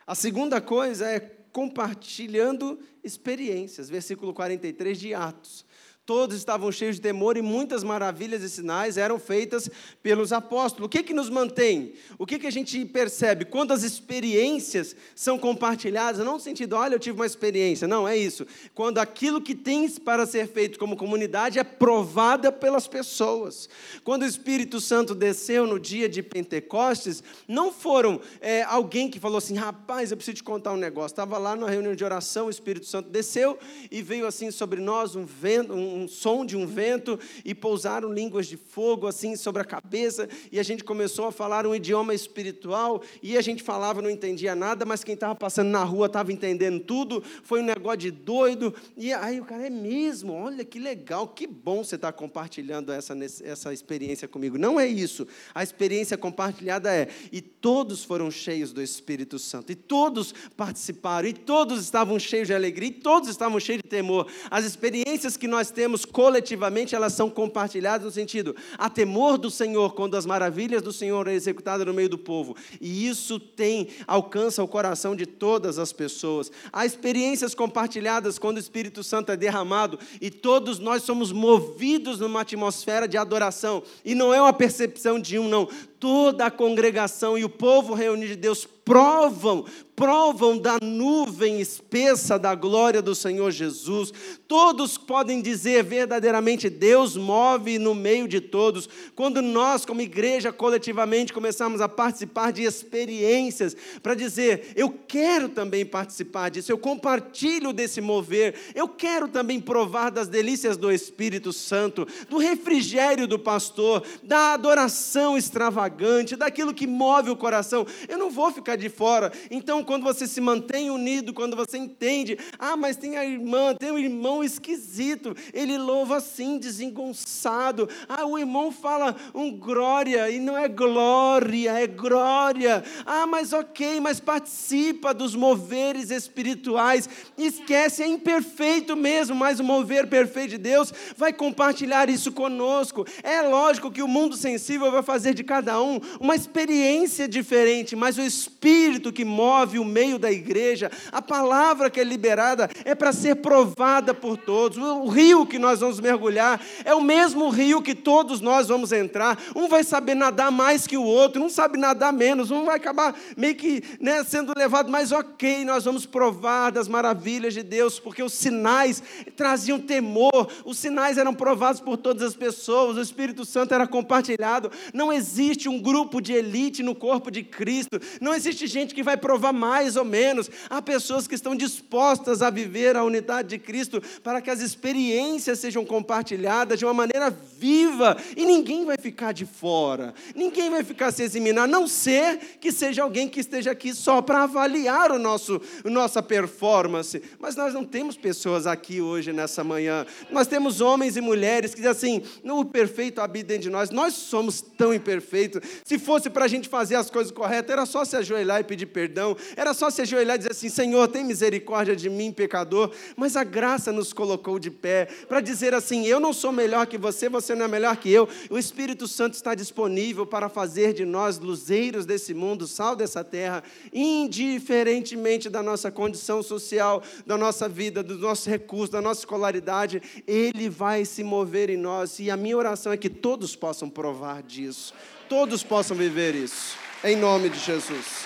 A 0.05 0.15
segunda 0.15 0.59
coisa 0.59 1.07
é 1.09 1.19
compartilhando 1.19 2.79
experiências. 3.03 3.89
Versículo 3.89 4.33
43 4.33 4.99
de 4.99 5.13
Atos. 5.13 5.65
Todos 6.09 6.35
estavam 6.37 6.71
cheios 6.71 6.95
de 6.95 7.03
temor 7.03 7.37
e 7.37 7.41
muitas 7.43 7.83
maravilhas 7.83 8.41
e 8.41 8.49
sinais 8.49 8.97
eram 8.97 9.19
feitas 9.19 9.69
pelos 10.01 10.33
apóstolos. 10.33 10.87
O 10.87 10.89
que, 10.89 11.03
que 11.03 11.13
nos 11.13 11.29
mantém? 11.29 11.93
O 12.17 12.25
que, 12.25 12.39
que 12.39 12.47
a 12.47 12.51
gente 12.51 12.83
percebe? 12.83 13.45
Quando 13.45 13.73
as 13.73 13.83
experiências 13.83 14.95
são 15.13 15.37
compartilhadas, 15.37 16.25
não 16.25 16.33
no 16.33 16.39
sentido, 16.39 16.75
olha, 16.75 16.95
eu 16.95 16.99
tive 16.99 17.15
uma 17.15 17.27
experiência, 17.27 17.87
não, 17.87 18.07
é 18.07 18.17
isso. 18.17 18.47
Quando 18.73 18.97
aquilo 18.97 19.39
que 19.39 19.53
tens 19.53 19.99
para 19.99 20.25
ser 20.25 20.47
feito 20.47 20.79
como 20.79 20.97
comunidade 20.97 21.59
é 21.59 21.63
provada 21.63 22.51
pelas 22.51 22.87
pessoas. 22.87 23.69
Quando 24.03 24.23
o 24.23 24.25
Espírito 24.25 24.81
Santo 24.81 25.13
desceu 25.13 25.67
no 25.67 25.79
dia 25.79 26.09
de 26.09 26.23
Pentecostes, 26.23 27.21
não 27.47 27.71
foram 27.71 28.19
é, 28.41 28.63
alguém 28.63 29.11
que 29.11 29.19
falou 29.19 29.37
assim, 29.37 29.53
rapaz, 29.53 30.09
eu 30.09 30.17
preciso 30.17 30.37
te 30.37 30.43
contar 30.43 30.73
um 30.73 30.77
negócio. 30.77 31.13
Estava 31.13 31.37
lá 31.37 31.55
na 31.55 31.69
reunião 31.69 31.93
de 31.93 32.03
oração, 32.03 32.47
o 32.47 32.49
Espírito 32.49 32.87
Santo 32.87 33.11
desceu 33.11 33.59
e 33.91 34.01
veio 34.01 34.25
assim 34.25 34.49
sobre 34.49 34.81
nós 34.81 35.15
um 35.15 35.23
vento, 35.23 35.71
um 35.71 35.98
um 35.99 36.07
som 36.07 36.45
de 36.45 36.55
um 36.55 36.65
vento 36.65 37.19
e 37.43 37.53
pousaram 37.53 38.11
línguas 38.11 38.47
de 38.47 38.57
fogo 38.57 39.07
assim 39.07 39.35
sobre 39.35 39.61
a 39.61 39.65
cabeça 39.65 40.27
e 40.51 40.59
a 40.59 40.63
gente 40.63 40.83
começou 40.83 41.25
a 41.25 41.31
falar 41.31 41.67
um 41.67 41.75
idioma 41.75 42.13
espiritual 42.13 43.01
e 43.21 43.37
a 43.37 43.41
gente 43.41 43.61
falava, 43.61 44.01
não 44.01 44.09
entendia 44.09 44.55
nada, 44.55 44.85
mas 44.85 45.03
quem 45.03 45.13
estava 45.13 45.35
passando 45.35 45.69
na 45.69 45.83
rua 45.83 46.07
estava 46.07 46.31
entendendo 46.31 46.79
tudo, 46.79 47.23
foi 47.43 47.61
um 47.61 47.65
negócio 47.65 47.99
de 47.99 48.11
doido 48.11 48.73
e 48.95 49.11
aí 49.13 49.39
o 49.39 49.45
cara 49.45 49.67
é 49.67 49.69
mesmo, 49.69 50.33
olha 50.33 50.63
que 50.63 50.79
legal, 50.79 51.27
que 51.27 51.45
bom 51.45 51.83
você 51.83 51.95
estar 51.95 52.11
tá 52.11 52.17
compartilhando 52.17 52.91
essa, 52.91 53.15
essa 53.43 53.73
experiência 53.73 54.27
comigo. 54.27 54.57
Não 54.57 54.79
é 54.79 54.87
isso, 54.87 55.27
a 55.53 55.63
experiência 55.63 56.17
compartilhada 56.17 56.93
é, 56.93 57.07
e 57.31 57.41
todos 57.41 58.03
foram 58.03 58.31
cheios 58.31 58.71
do 58.71 58.81
Espírito 58.81 59.37
Santo, 59.37 59.71
e 59.71 59.75
todos 59.75 60.33
participaram, 60.55 61.27
e 61.27 61.33
todos 61.33 61.81
estavam 61.81 62.17
cheios 62.19 62.47
de 62.47 62.53
alegria, 62.53 62.89
e 62.89 62.93
todos 62.93 63.29
estavam 63.29 63.59
cheios 63.59 63.81
de 63.81 63.89
temor. 63.89 64.27
As 64.49 64.65
experiências 64.65 65.35
que 65.35 65.47
nós 65.47 65.71
temos 65.71 65.88
temos 65.89 66.05
coletivamente, 66.05 66.93
elas 66.93 67.13
são 67.13 67.31
compartilhadas 67.31 68.05
no 68.05 68.11
sentido, 68.11 68.55
a 68.77 68.91
temor 68.91 69.39
do 69.39 69.49
Senhor, 69.49 69.95
quando 69.95 70.15
as 70.15 70.23
maravilhas 70.23 70.83
do 70.83 70.93
Senhor 70.93 71.27
é 71.27 71.33
executada 71.33 71.83
no 71.83 71.91
meio 71.91 72.07
do 72.07 72.17
povo. 72.17 72.55
E 72.79 73.07
isso 73.07 73.39
tem, 73.39 73.87
alcança 74.05 74.63
o 74.63 74.67
coração 74.67 75.15
de 75.15 75.25
todas 75.25 75.79
as 75.79 75.91
pessoas. 75.91 76.51
Há 76.71 76.85
experiências 76.85 77.55
compartilhadas 77.55 78.37
quando 78.37 78.57
o 78.57 78.59
Espírito 78.59 79.03
Santo 79.03 79.31
é 79.31 79.37
derramado 79.37 79.97
e 80.21 80.29
todos 80.29 80.77
nós 80.77 81.01
somos 81.01 81.31
movidos 81.31 82.19
numa 82.19 82.41
atmosfera 82.41 83.07
de 83.07 83.17
adoração. 83.17 83.81
E 84.05 84.13
não 84.13 84.31
é 84.31 84.39
uma 84.39 84.53
percepção 84.53 85.19
de 85.19 85.39
um, 85.39 85.47
não. 85.47 85.67
Toda 85.99 86.45
a 86.45 86.51
congregação 86.51 87.35
e 87.35 87.43
o 87.43 87.49
povo 87.49 87.95
reunido 87.95 88.33
de 88.33 88.35
Deus 88.35 88.63
provam, 88.89 89.65
provam 89.95 90.57
da 90.57 90.77
nuvem 90.81 91.61
espessa 91.61 92.39
da 92.39 92.55
glória 92.55 93.03
do 93.03 93.13
Senhor 93.13 93.51
Jesus. 93.51 94.11
Todos 94.47 94.97
podem 94.97 95.41
dizer 95.41 95.83
verdadeiramente: 95.83 96.71
Deus 96.71 97.15
move 97.15 97.77
no 97.77 97.93
meio 97.93 98.27
de 98.27 98.41
todos. 98.41 98.89
Quando 99.13 99.43
nós, 99.43 99.85
como 99.85 100.01
igreja, 100.01 100.51
coletivamente 100.51 101.31
começamos 101.31 101.81
a 101.81 101.87
participar 101.87 102.51
de 102.51 102.63
experiências, 102.63 103.77
para 104.01 104.15
dizer: 104.15 104.71
Eu 104.75 104.89
quero 104.89 105.49
também 105.49 105.85
participar 105.85 106.49
disso, 106.49 106.71
eu 106.71 106.77
compartilho 106.79 107.71
desse 107.71 108.01
mover, 108.01 108.55
eu 108.73 108.87
quero 108.87 109.27
também 109.27 109.59
provar 109.59 110.09
das 110.09 110.27
delícias 110.27 110.77
do 110.77 110.91
Espírito 110.91 111.53
Santo, 111.53 112.07
do 112.27 112.39
refrigério 112.39 113.27
do 113.27 113.37
pastor, 113.37 114.01
da 114.23 114.53
adoração 114.53 115.37
extravagante, 115.37 116.35
daquilo 116.35 116.73
que 116.73 116.87
move 116.87 117.29
o 117.29 117.35
coração. 117.35 117.85
Eu 118.07 118.17
não 118.17 118.31
vou 118.31 118.51
ficar 118.51 118.78
de 118.79 118.89
fora. 118.89 119.31
Então, 119.51 119.83
quando 119.83 120.03
você 120.03 120.25
se 120.25 120.41
mantém 120.41 120.89
unido, 120.89 121.33
quando 121.33 121.55
você 121.55 121.77
entende, 121.77 122.37
ah, 122.57 122.75
mas 122.75 122.95
tem 122.95 123.17
a 123.17 123.25
irmã, 123.25 123.75
tem 123.75 123.91
um 123.91 123.99
irmão 123.99 124.43
esquisito, 124.43 125.35
ele 125.53 125.77
louva 125.77 126.17
assim, 126.17 126.57
desengonçado. 126.57 127.89
Ah, 128.07 128.25
o 128.25 128.37
irmão 128.37 128.71
fala 128.71 129.15
um 129.35 129.51
glória 129.51 130.29
e 130.29 130.39
não 130.39 130.57
é 130.57 130.67
glória, 130.67 131.71
é 131.71 131.85
glória. 131.85 132.83
Ah, 133.05 133.27
mas 133.27 133.53
ok, 133.53 133.99
mas 133.99 134.19
participa 134.19 135.13
dos 135.13 135.35
moveres 135.35 136.09
espirituais. 136.09 137.09
Esquece, 137.37 138.03
é 138.03 138.07
imperfeito 138.07 138.95
mesmo, 138.95 139.35
mas 139.35 139.59
o 139.59 139.63
mover 139.63 140.07
perfeito 140.07 140.51
de 140.51 140.57
Deus 140.57 140.93
vai 141.17 141.33
compartilhar 141.33 142.09
isso 142.09 142.31
conosco. 142.31 143.05
É 143.21 143.41
lógico 143.41 143.91
que 143.91 144.01
o 144.01 144.07
mundo 144.07 144.35
sensível 144.35 144.91
vai 144.91 145.03
fazer 145.03 145.33
de 145.33 145.43
cada 145.43 145.81
um 145.81 145.99
uma 146.19 146.35
experiência 146.35 147.27
diferente, 147.27 147.95
mas 147.95 148.17
o 148.17 148.21
Espírito 148.21 148.68
Espírito 148.69 149.11
que 149.11 149.25
move 149.25 149.79
o 149.79 149.85
meio 149.85 150.19
da 150.19 150.31
igreja, 150.31 150.91
a 151.11 151.21
palavra 151.21 151.89
que 151.89 151.99
é 151.99 152.03
liberada 152.03 152.69
é 152.85 152.93
para 152.93 153.11
ser 153.11 153.35
provada 153.35 154.13
por 154.13 154.37
todos. 154.37 154.77
O 154.77 155.07
rio 155.07 155.45
que 155.45 155.57
nós 155.57 155.79
vamos 155.79 155.99
mergulhar 155.99 156.61
é 156.85 156.93
o 156.93 157.01
mesmo 157.01 157.49
rio 157.49 157.81
que 157.81 157.95
todos 157.95 158.41
nós 158.41 158.67
vamos 158.67 158.91
entrar. 158.91 159.37
Um 159.55 159.67
vai 159.67 159.83
saber 159.83 160.15
nadar 160.15 160.51
mais 160.51 160.85
que 160.85 160.97
o 160.97 161.03
outro, 161.03 161.43
um 161.43 161.49
sabe 161.49 161.77
nadar 161.77 162.13
menos, 162.13 162.51
um 162.51 162.65
vai 162.65 162.75
acabar 162.75 163.15
meio 163.35 163.55
que 163.55 163.83
né, 163.99 164.23
sendo 164.23 164.53
levado, 164.55 164.91
mas 164.91 165.11
ok, 165.11 165.65
nós 165.65 165.85
vamos 165.85 166.05
provar 166.05 166.71
das 166.71 166.87
maravilhas 166.87 167.53
de 167.53 167.63
Deus, 167.63 167.99
porque 167.99 168.21
os 168.21 168.33
sinais 168.33 169.01
traziam 169.35 169.79
temor, 169.79 170.47
os 170.63 170.77
sinais 170.77 171.17
eram 171.17 171.33
provados 171.33 171.81
por 171.81 171.97
todas 171.97 172.21
as 172.23 172.35
pessoas, 172.35 172.97
o 172.97 173.01
Espírito 173.01 173.45
Santo 173.45 173.73
era 173.73 173.87
compartilhado. 173.87 174.71
Não 174.93 175.11
existe 175.11 175.67
um 175.67 175.79
grupo 175.79 176.21
de 176.21 176.33
elite 176.33 176.83
no 176.83 176.93
corpo 176.93 177.31
de 177.31 177.43
Cristo, 177.43 177.99
não 178.21 178.33
existe 178.33 178.58
existe 178.59 178.67
gente 178.67 178.95
que 178.95 179.03
vai 179.03 179.15
provar 179.15 179.53
mais 179.53 179.95
ou 179.95 180.03
menos. 180.03 180.49
Há 180.69 180.81
pessoas 180.81 181.27
que 181.27 181.35
estão 181.35 181.55
dispostas 181.55 182.41
a 182.41 182.49
viver 182.49 182.95
a 182.95 183.03
unidade 183.03 183.49
de 183.49 183.57
Cristo 183.57 184.01
para 184.23 184.41
que 184.41 184.49
as 184.49 184.59
experiências 184.59 185.59
sejam 185.59 185.85
compartilhadas 185.85 186.77
de 186.77 186.85
uma 186.85 186.93
maneira 186.93 187.29
viva 187.29 188.17
e 188.35 188.45
ninguém 188.45 188.85
vai 188.85 188.97
ficar 188.99 189.31
de 189.31 189.45
fora. 189.45 190.13
Ninguém 190.35 190.69
vai 190.69 190.83
ficar 190.83 191.11
se 191.11 191.23
eximinar, 191.23 191.63
a 191.63 191.67
não 191.67 191.87
ser 191.87 192.37
que 192.59 192.71
seja 192.71 193.03
alguém 193.03 193.27
que 193.27 193.39
esteja 193.39 193.71
aqui 193.71 193.93
só 193.93 194.21
para 194.21 194.43
avaliar 194.43 195.11
o 195.11 195.19
nosso 195.19 195.61
nossa 195.85 196.21
performance. 196.21 197.21
Mas 197.39 197.55
nós 197.55 197.73
não 197.73 197.85
temos 197.85 198.17
pessoas 198.17 198.67
aqui 198.67 199.01
hoje 199.01 199.31
nessa 199.31 199.63
manhã. 199.63 200.05
Nós 200.31 200.47
temos 200.47 200.81
homens 200.81 201.15
e 201.15 201.21
mulheres 201.21 201.71
que 201.71 201.81
dizem 201.81 201.91
assim: 201.91 202.23
"No 202.43 202.65
perfeito 202.65 203.21
habita 203.21 203.49
dentro 203.49 203.63
de 203.63 203.69
nós". 203.69 203.89
Nós 203.89 204.13
somos 204.13 204.61
tão 204.61 204.93
imperfeitos. 204.93 205.61
Se 205.83 205.97
fosse 205.97 206.29
para 206.29 206.45
a 206.45 206.47
gente 206.47 206.67
fazer 206.67 206.95
as 206.95 207.09
coisas 207.09 207.31
corretas, 207.31 207.71
era 207.71 207.85
só 207.85 208.03
se 208.03 208.15
ajoelhar 208.15 208.38
ajoelhar 208.39 208.61
e 208.61 208.63
pedir 208.63 208.85
perdão, 208.87 209.35
era 209.55 209.73
só 209.73 209.89
se 209.89 210.01
ajoelhar 210.01 210.35
e 210.35 210.39
dizer 210.39 210.51
assim: 210.51 210.69
Senhor, 210.69 211.07
tem 211.07 211.23
misericórdia 211.23 211.95
de 211.95 212.09
mim, 212.09 212.31
pecador. 212.31 212.91
Mas 213.15 213.35
a 213.35 213.43
graça 213.43 213.91
nos 213.91 214.13
colocou 214.13 214.57
de 214.57 214.71
pé 214.71 215.07
para 215.27 215.41
dizer 215.41 215.73
assim: 215.73 216.07
Eu 216.07 216.19
não 216.19 216.33
sou 216.33 216.51
melhor 216.51 216.87
que 216.87 216.97
você, 216.97 217.29
você 217.29 217.53
não 217.55 217.65
é 217.65 217.67
melhor 217.67 217.95
que 217.97 218.09
eu. 218.09 218.27
O 218.49 218.57
Espírito 218.57 219.07
Santo 219.07 219.33
está 219.33 219.53
disponível 219.53 220.25
para 220.25 220.49
fazer 220.49 220.93
de 220.93 221.05
nós 221.05 221.37
luzeiros 221.37 222.05
desse 222.05 222.33
mundo, 222.33 222.67
sal 222.67 222.95
dessa 222.95 223.23
terra, 223.23 223.63
indiferentemente 223.93 225.49
da 225.49 225.61
nossa 225.61 225.91
condição 225.91 226.41
social, 226.41 227.03
da 227.25 227.37
nossa 227.37 227.67
vida, 227.67 228.01
dos 228.01 228.19
nossos 228.19 228.45
recursos, 228.45 228.89
da 228.89 229.01
nossa 229.01 229.21
escolaridade. 229.21 230.01
Ele 230.27 230.69
vai 230.69 231.05
se 231.05 231.23
mover 231.23 231.69
em 231.69 231.77
nós 231.77 232.19
e 232.19 232.31
a 232.31 232.37
minha 232.37 232.57
oração 232.57 232.91
é 232.91 232.97
que 232.97 233.09
todos 233.09 233.55
possam 233.55 233.89
provar 233.89 234.41
disso, 234.43 234.93
todos 235.27 235.63
possam 235.63 235.95
viver 235.95 236.35
isso, 236.35 236.77
em 237.03 237.15
nome 237.15 237.49
de 237.49 237.59
Jesus. 237.59 238.25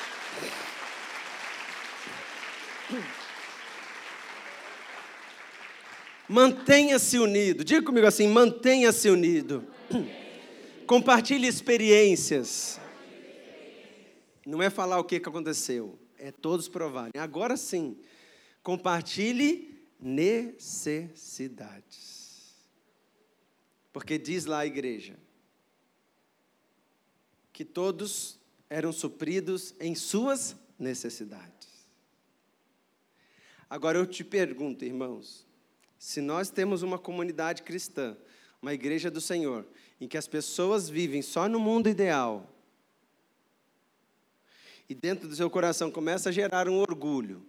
Mantenha-se 6.28 7.18
unido. 7.20 7.64
Diga 7.64 7.86
comigo 7.86 8.08
assim: 8.08 8.28
mantenha-se 8.28 9.08
unido. 9.10 9.66
Compartilhe 10.88 11.48
experiências. 11.48 12.82
Não 14.46 14.62
é 14.62 14.70
falar 14.70 15.00
o 15.00 15.06
que 15.06 15.16
aconteceu, 15.16 15.98
é 16.18 16.30
todos 16.32 16.68
provarem. 16.68 17.14
Agora 17.18 17.56
sim, 17.56 17.98
compartilhe 18.62 19.88
necessidades. 20.00 22.34
Porque 23.94 24.18
diz 24.18 24.44
lá 24.46 24.60
a 24.60 24.66
igreja 24.66 25.18
que 27.54 27.64
todos 27.64 28.43
eram 28.74 28.92
supridos 28.92 29.76
em 29.80 29.94
suas 29.94 30.56
necessidades. 30.80 31.70
Agora 33.70 34.00
eu 34.00 34.08
te 34.08 34.24
pergunto, 34.24 34.84
irmãos, 34.84 35.46
se 36.00 36.20
nós 36.20 36.50
temos 36.50 36.82
uma 36.82 36.98
comunidade 36.98 37.62
cristã, 37.62 38.18
uma 38.60 38.74
igreja 38.74 39.12
do 39.12 39.22
Senhor, 39.22 39.64
em 40.02 40.08
que 40.08 40.18
as 40.18 40.28
pessoas 40.28 40.90
vivem 40.90 41.22
só 41.22 41.48
no 41.48 41.60
mundo 41.60 41.88
ideal, 41.88 42.50
e 44.90 44.96
dentro 44.96 45.28
do 45.28 45.36
seu 45.36 45.52
coração 45.52 45.92
começa 45.92 46.30
a 46.30 46.32
gerar 46.32 46.68
um 46.68 46.80
orgulho, 46.80 47.46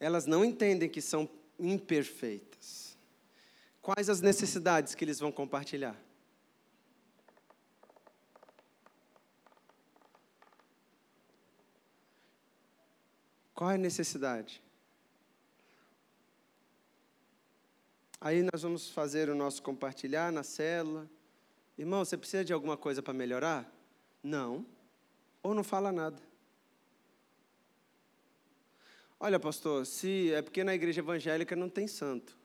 elas 0.00 0.24
não 0.24 0.42
entendem 0.42 0.88
que 0.88 1.02
são 1.02 1.28
imperfeitas. 1.58 2.96
Quais 3.82 4.08
as 4.08 4.22
necessidades 4.22 4.94
que 4.94 5.04
eles 5.04 5.20
vão 5.20 5.30
compartilhar? 5.30 5.94
Qual 13.54 13.70
é 13.70 13.74
a 13.74 13.78
necessidade? 13.78 14.62
Aí 18.20 18.42
nós 18.52 18.62
vamos 18.62 18.88
fazer 18.88 19.28
o 19.28 19.34
nosso 19.34 19.62
compartilhar 19.62 20.30
na 20.30 20.42
célula. 20.42 21.10
Irmão, 21.76 22.04
você 22.04 22.16
precisa 22.16 22.44
de 22.44 22.52
alguma 22.52 22.76
coisa 22.76 23.02
para 23.02 23.12
melhorar? 23.12 23.70
Não. 24.22 24.64
Ou 25.42 25.54
não 25.54 25.64
fala 25.64 25.90
nada. 25.90 26.22
Olha, 29.18 29.38
pastor, 29.40 29.84
se 29.86 30.32
é 30.32 30.40
porque 30.40 30.62
na 30.62 30.74
igreja 30.74 31.00
evangélica 31.00 31.56
não 31.56 31.68
tem 31.68 31.86
santo. 31.86 32.36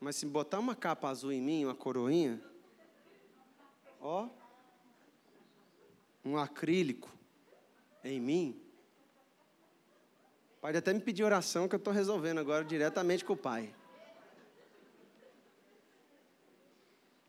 Mas 0.00 0.16
se 0.16 0.24
botar 0.24 0.58
uma 0.58 0.74
capa 0.74 1.08
azul 1.08 1.32
em 1.32 1.42
mim, 1.42 1.64
uma 1.66 1.74
coroinha, 1.74 2.42
ó, 4.00 4.28
um 6.24 6.38
acrílico 6.38 7.10
em 8.02 8.18
mim, 8.18 8.60
Pode 10.60 10.76
até 10.76 10.92
me 10.92 11.00
pedir 11.00 11.24
oração 11.24 11.66
que 11.66 11.74
eu 11.74 11.78
estou 11.78 11.92
resolvendo 11.92 12.38
agora 12.38 12.64
diretamente 12.64 13.24
com 13.24 13.32
o 13.32 13.36
Pai. 13.36 13.74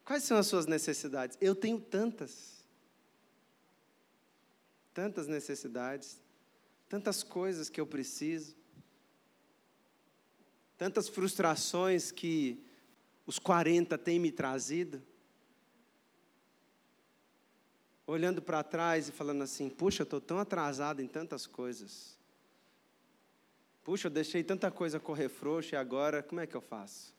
Quais 0.03 0.23
são 0.23 0.38
as 0.38 0.47
suas 0.47 0.65
necessidades? 0.65 1.38
Eu 1.39 1.55
tenho 1.55 1.79
tantas. 1.79 2.65
Tantas 4.93 5.27
necessidades, 5.27 6.19
tantas 6.89 7.23
coisas 7.23 7.69
que 7.69 7.79
eu 7.79 7.88
preciso, 7.88 8.53
tantas 10.77 11.07
frustrações 11.07 12.11
que 12.11 12.61
os 13.25 13.39
40 13.39 13.97
têm 13.97 14.19
me 14.19 14.34
trazido. 14.34 15.01
Olhando 18.05 18.41
para 18.41 18.61
trás 18.61 19.07
e 19.07 19.13
falando 19.13 19.43
assim: 19.43 19.69
puxa, 19.69 20.01
eu 20.01 20.03
estou 20.03 20.19
tão 20.19 20.38
atrasado 20.38 21.01
em 21.01 21.07
tantas 21.07 21.47
coisas. 21.47 22.19
Puxa, 23.84 24.07
eu 24.07 24.11
deixei 24.11 24.43
tanta 24.43 24.69
coisa 24.69 24.99
correr 24.99 25.29
frouxa 25.29 25.75
e 25.75 25.79
agora 25.79 26.21
como 26.21 26.39
é 26.41 26.47
que 26.47 26.55
eu 26.55 26.61
faço? 26.61 27.15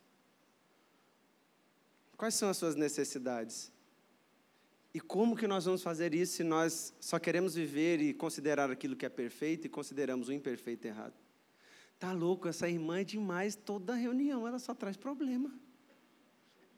Quais 2.16 2.34
são 2.34 2.48
as 2.48 2.56
suas 2.56 2.76
necessidades? 2.76 3.72
E 4.94 5.00
como 5.00 5.36
que 5.36 5.46
nós 5.46 5.64
vamos 5.64 5.82
fazer 5.82 6.14
isso 6.14 6.34
se 6.34 6.44
nós 6.44 6.94
só 7.00 7.18
queremos 7.18 7.54
viver 7.54 8.00
e 8.00 8.12
considerar 8.12 8.70
aquilo 8.70 8.94
que 8.94 9.06
é 9.06 9.08
perfeito 9.08 9.66
e 9.66 9.70
consideramos 9.70 10.28
o 10.28 10.32
imperfeito 10.32 10.86
errado? 10.86 11.14
Tá 11.98 12.12
louco, 12.12 12.46
essa 12.46 12.68
irmã 12.68 13.00
é 13.00 13.04
demais, 13.04 13.56
toda 13.56 13.94
reunião 13.94 14.46
ela 14.46 14.58
só 14.58 14.74
traz 14.74 14.96
problema. 14.96 15.50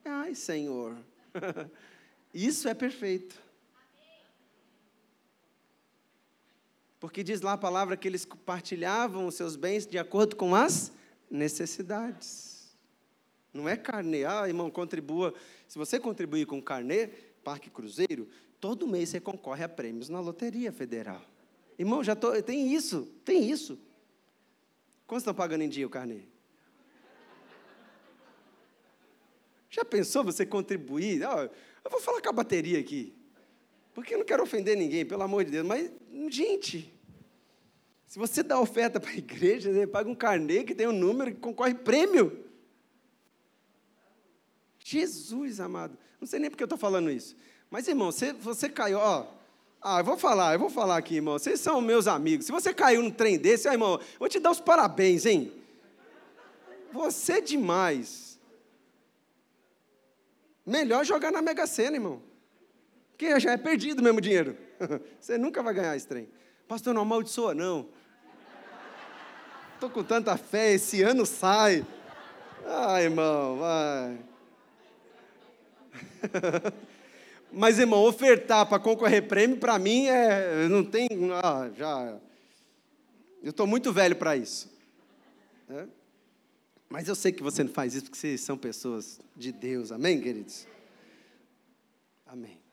Ai, 0.05 0.35
Senhor. 0.35 0.97
Isso 2.33 2.69
é 2.69 2.75
perfeito. 2.75 3.44
Porque 7.05 7.23
diz 7.23 7.43
lá 7.43 7.53
a 7.53 7.59
palavra 7.59 7.99
que 7.99 8.09
eles 8.09 8.25
compartilhavam 8.25 9.27
os 9.27 9.35
seus 9.35 9.57
bens 9.57 9.87
de 9.87 9.99
acordo 9.99 10.35
com 10.37 10.55
as 10.55 10.91
necessidades. 11.31 12.75
Não 13.53 13.69
é 13.69 13.77
carnê. 13.77 14.25
Ah, 14.25 14.49
irmão, 14.49 14.71
contribua. 14.71 15.35
Se 15.69 15.77
você 15.77 16.01
contribuir 16.01 16.47
com 16.47 16.63
carnê, 16.63 17.09
Parque 17.45 17.69
Cruzeiro, 17.69 18.27
todo 18.59 18.89
mês 18.89 19.11
você 19.11 19.21
concorre 19.21 19.63
a 19.63 19.69
prêmios 19.69 20.09
na 20.09 20.19
Loteria 20.19 20.73
Federal. 20.73 21.21
Irmão, 21.79 22.03
já 22.03 22.17
tô, 22.17 22.43
tem 22.43 22.73
isso, 22.73 23.03
tem 23.23 23.51
isso. 23.51 23.79
Quanto 25.07 25.21
estão 25.21 25.35
pagando 25.35 25.61
em 25.61 25.69
dia 25.69 25.87
o 25.87 25.91
carnê? 25.91 26.23
Já 29.69 29.85
pensou 29.85 30.25
você 30.25 30.47
contribuir? 30.47 31.23
Oh, 31.23 31.51
eu 31.85 31.91
vou 31.91 32.01
falar 32.01 32.23
com 32.23 32.31
a 32.31 32.33
bateria 32.33 32.81
aqui. 32.81 33.15
Porque 33.93 34.15
eu 34.15 34.19
não 34.19 34.25
quero 34.25 34.43
ofender 34.43 34.75
ninguém, 34.75 35.05
pelo 35.05 35.23
amor 35.23 35.45
de 35.45 35.51
Deus. 35.51 35.67
Mas, 35.67 35.91
gente, 36.31 36.94
se 38.15 38.19
você 38.21 38.45
dá 38.45 38.61
oferta 38.61 39.01
para 39.01 39.11
a 39.11 39.15
igreja, 39.19 39.73
você 39.73 39.89
paga 39.89 40.09
um 40.09 40.15
carnê 40.15 40.63
que 40.63 40.73
tem 40.73 40.87
um 40.87 40.93
número 40.93 41.35
que 41.35 41.41
concorre 41.41 41.75
prêmio. 41.75 42.45
Jesus 44.79 45.59
amado. 45.59 45.99
Não 46.21 46.29
sei 46.29 46.39
nem 46.39 46.49
porque 46.49 46.63
eu 46.63 46.67
estou 46.67 46.79
falando 46.79 47.11
isso. 47.11 47.35
Mas, 47.69 47.89
irmão, 47.89 48.13
você, 48.13 48.33
você 48.33 48.69
caiu, 48.69 48.99
ó. 48.99 49.27
Ah, 49.83 49.99
eu 49.99 50.05
vou 50.05 50.17
falar, 50.17 50.53
eu 50.53 50.61
vou 50.61 50.71
falar 50.71 50.97
aqui, 50.97 51.17
irmão. 51.17 51.37
Vocês 51.37 51.59
são 51.59 51.81
meus 51.81 52.07
amigos. 52.07 52.47
Se 52.47 52.53
você 52.53 52.73
caiu 52.73 53.03
num 53.03 53.11
trem 53.11 53.37
desse, 53.37 53.67
ó, 53.67 53.73
irmão, 53.73 53.99
vou 54.17 54.29
te 54.29 54.39
dar 54.39 54.53
os 54.53 54.61
parabéns, 54.61 55.27
hein? 55.27 55.53
Você 56.93 57.33
é 57.33 57.41
demais. 57.41 58.39
Melhor 60.65 61.05
jogar 61.05 61.33
na 61.33 61.43
Mega 61.43 61.67
Sena, 61.67 61.97
irmão. 61.97 62.23
Porque 63.11 63.41
já 63.41 63.51
é 63.51 63.57
perdido 63.57 64.05
mesmo 64.05 64.21
dinheiro. 64.21 64.57
Você 65.19 65.37
nunca 65.37 65.65
vai 65.65 65.75
ganhar 65.75 65.97
esse 65.97 66.07
trem. 66.07 66.29
Pastor, 66.69 66.95
não 66.95 67.03
amaldiçoa, 67.03 67.55
não. 67.55 67.89
Estou 69.85 70.03
com 70.03 70.09
tanta 70.09 70.35
fé, 70.39 70.73
esse 70.73 71.03
ano 71.03 71.27
sai. 71.27 71.85
Ah, 72.67 73.03
irmão, 73.03 73.59
vai. 73.59 74.19
Mas, 77.53 77.79
irmão, 77.79 78.03
ofertar 78.03 78.67
para 78.67 78.79
concorrer 78.79 79.29
prêmio, 79.29 79.59
para 79.59 79.79
mim, 79.79 80.07
é, 80.07 80.67
não 80.69 80.83
tem. 80.83 81.07
Ah, 81.43 81.71
já. 81.77 82.19
Eu 83.43 83.51
estou 83.51 83.67
muito 83.67 83.93
velho 83.93 84.17
para 84.17 84.35
isso. 84.35 84.73
É? 85.69 85.85
Mas 86.89 87.07
eu 87.07 87.15
sei 87.15 87.31
que 87.31 87.43
você 87.43 87.63
não 87.63 87.71
faz 87.71 87.93
isso 87.95 88.05
porque 88.05 88.17
vocês 88.17 88.41
são 88.41 88.57
pessoas 88.57 89.21
de 89.37 89.53
Deus. 89.53 89.93
Amém, 89.93 90.19
queridos? 90.19 90.67
Amém. 92.27 92.64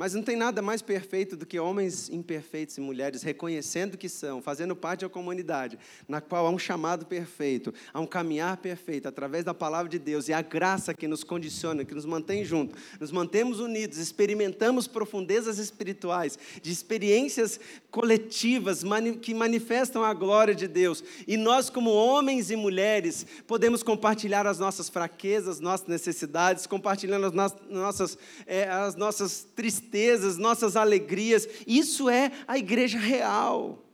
Mas 0.00 0.14
não 0.14 0.22
tem 0.22 0.34
nada 0.34 0.62
mais 0.62 0.80
perfeito 0.80 1.36
do 1.36 1.44
que 1.44 1.60
homens 1.60 2.08
imperfeitos 2.08 2.78
e 2.78 2.80
mulheres 2.80 3.22
reconhecendo 3.22 3.98
que 3.98 4.08
são, 4.08 4.40
fazendo 4.40 4.74
parte 4.74 5.02
da 5.02 5.10
comunidade, 5.10 5.78
na 6.08 6.22
qual 6.22 6.46
há 6.46 6.50
um 6.50 6.58
chamado 6.58 7.04
perfeito, 7.04 7.74
há 7.92 8.00
um 8.00 8.06
caminhar 8.06 8.56
perfeito 8.56 9.06
através 9.06 9.44
da 9.44 9.52
palavra 9.52 9.90
de 9.90 9.98
Deus 9.98 10.26
e 10.26 10.32
a 10.32 10.40
graça 10.40 10.94
que 10.94 11.06
nos 11.06 11.22
condiciona, 11.22 11.84
que 11.84 11.94
nos 11.94 12.06
mantém 12.06 12.46
juntos, 12.46 12.80
nos 12.98 13.12
mantemos 13.12 13.60
unidos, 13.60 13.98
experimentamos 13.98 14.86
profundezas 14.86 15.58
espirituais, 15.58 16.38
de 16.62 16.72
experiências 16.72 17.60
coletivas 17.90 18.82
que 19.20 19.34
manifestam 19.34 20.02
a 20.02 20.14
glória 20.14 20.54
de 20.54 20.66
Deus. 20.66 21.04
E 21.28 21.36
nós, 21.36 21.68
como 21.68 21.90
homens 21.90 22.50
e 22.50 22.56
mulheres, 22.56 23.26
podemos 23.46 23.82
compartilhar 23.82 24.46
as 24.46 24.58
nossas 24.58 24.88
fraquezas, 24.88 25.60
nossas 25.60 25.88
necessidades, 25.88 26.66
compartilhando 26.66 27.26
as 27.26 27.34
nossas, 27.68 28.16
é, 28.46 28.66
as 28.66 28.96
nossas 28.96 29.46
tristezas 29.54 29.89
tristezas, 29.90 30.36
nossas 30.36 30.76
alegrias. 30.76 31.46
Isso 31.66 32.08
é 32.08 32.30
a 32.46 32.56
igreja 32.56 32.98
real. 32.98 33.84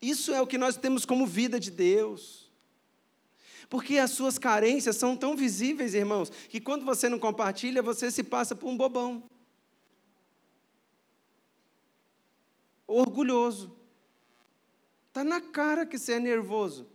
Isso 0.00 0.32
é 0.32 0.40
o 0.40 0.46
que 0.46 0.58
nós 0.58 0.76
temos 0.76 1.04
como 1.04 1.26
vida 1.26 1.60
de 1.60 1.70
Deus. 1.70 2.50
Porque 3.68 3.98
as 3.98 4.10
suas 4.10 4.38
carências 4.38 4.96
são 4.96 5.16
tão 5.16 5.36
visíveis, 5.36 5.94
irmãos, 5.94 6.30
que 6.30 6.60
quando 6.60 6.84
você 6.84 7.08
não 7.08 7.18
compartilha, 7.18 7.82
você 7.82 8.10
se 8.10 8.22
passa 8.22 8.54
por 8.54 8.68
um 8.68 8.76
bobão. 8.76 9.22
Orgulhoso. 12.86 13.74
Está 15.08 15.24
na 15.24 15.40
cara 15.40 15.86
que 15.86 15.98
você 15.98 16.14
é 16.14 16.20
nervoso. 16.20 16.86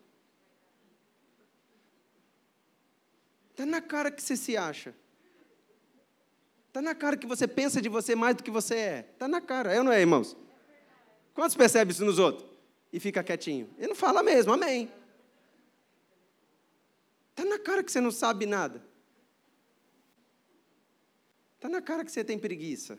Está 3.52 3.66
na 3.66 3.82
cara 3.82 4.12
que 4.12 4.22
você 4.22 4.38
se 4.38 4.56
acha. 4.56 4.94
Está 6.70 6.82
na 6.82 6.96
cara 6.96 7.18
que 7.18 7.28
você 7.28 7.48
pensa 7.48 7.82
de 7.82 7.90
você 7.90 8.16
mais 8.16 8.36
do 8.36 8.44
que 8.44 8.50
você 8.50 8.76
é. 8.76 9.10
Está 9.12 9.28
na 9.28 9.42
cara, 9.42 9.74
é 9.74 9.80
ou 9.80 9.84
não 9.84 9.92
é, 9.92 10.00
irmãos? 10.00 10.38
Quantos 11.34 11.56
percebem 11.56 11.92
isso 11.92 12.06
nos 12.06 12.18
outros? 12.18 12.50
e 12.92 13.00
fica 13.00 13.24
quietinho? 13.24 13.70
Ele 13.78 13.90
não 13.90 13.96
fala 13.96 14.24
mesmo, 14.24 14.54
amém. 14.54 14.92
Está 17.32 17.46
na 17.46 17.60
cara 17.60 17.84
que 17.84 17.92
você 17.92 18.02
não 18.02 18.12
sabe 18.12 18.46
nada. 18.46 18.84
Está 21.56 21.70
na 21.70 21.82
cara 21.82 22.04
que 22.04 22.12
você 22.12 22.24
tem 22.24 22.40
preguiça. 22.40 22.98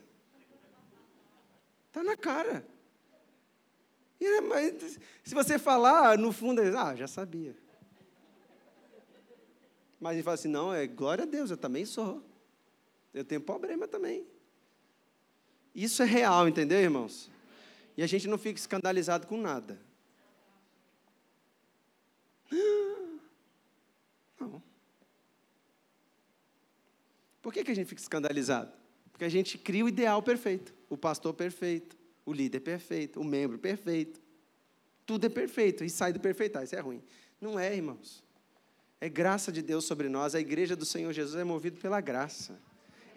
Está 1.89 2.03
na 2.03 2.16
cara. 2.16 2.64
E, 4.21 4.41
mas, 4.43 4.99
se 5.25 5.35
você 5.35 5.59
falar, 5.59 6.16
no 6.18 6.31
fundo, 6.33 6.61
ah, 6.79 6.95
já 6.95 7.09
sabia. 7.09 7.57
Mas 9.99 10.14
ele 10.14 10.23
fala 10.23 10.35
assim: 10.35 10.49
não, 10.49 10.73
é 10.73 10.87
glória 10.87 11.25
a 11.25 11.27
Deus, 11.27 11.51
eu 11.51 11.57
também 11.57 11.85
sou. 11.85 12.23
Eu 13.13 13.25
tenho 13.25 13.41
problema 13.41 13.89
também. 13.89 14.27
Isso 15.75 16.03
é 16.03 16.07
real, 16.07 16.49
entendeu, 16.49 16.81
irmãos? 16.81 17.31
E 17.97 18.03
a 18.03 18.07
gente 18.07 18.29
não 18.29 18.39
fica 18.39 18.59
escandalizado 18.59 19.27
com 19.27 19.37
nada. 19.37 19.81
Não. 24.39 24.63
Por 27.43 27.53
que, 27.53 27.65
que 27.65 27.71
a 27.71 27.75
gente 27.75 27.89
fica 27.89 28.01
escandalizado? 28.01 28.73
Porque 29.13 29.25
a 29.25 29.29
gente 29.29 29.59
cria 29.59 29.85
o 29.85 29.89
ideal 29.89 30.23
perfeito, 30.23 30.75
o 30.89 30.97
pastor 30.97 31.35
perfeito, 31.35 31.97
o 32.25 32.33
líder 32.33 32.61
perfeito, 32.61 33.21
o 33.21 33.25
membro 33.25 33.59
perfeito. 33.59 34.21
Tudo 35.05 35.27
é 35.27 35.29
perfeito 35.29 35.85
e 35.85 35.91
sai 35.91 36.13
do 36.13 36.21
perfeito. 36.21 36.59
Ah, 36.59 36.65
isso 36.65 36.77
é 36.77 36.81
ruim. 36.81 37.03
Não 37.41 37.59
é, 37.59 37.75
irmãos. 37.75 38.25
É 39.01 39.09
graça 39.09 39.51
de 39.51 39.63
Deus 39.63 39.85
sobre 39.85 40.09
nós. 40.09 40.35
A 40.35 40.41
igreja 40.41 40.77
do 40.77 40.85
Senhor 40.85 41.13
Jesus 41.13 41.37
é 41.37 41.45
movida 41.45 41.79
pela 41.81 42.01
graça. 42.01 42.59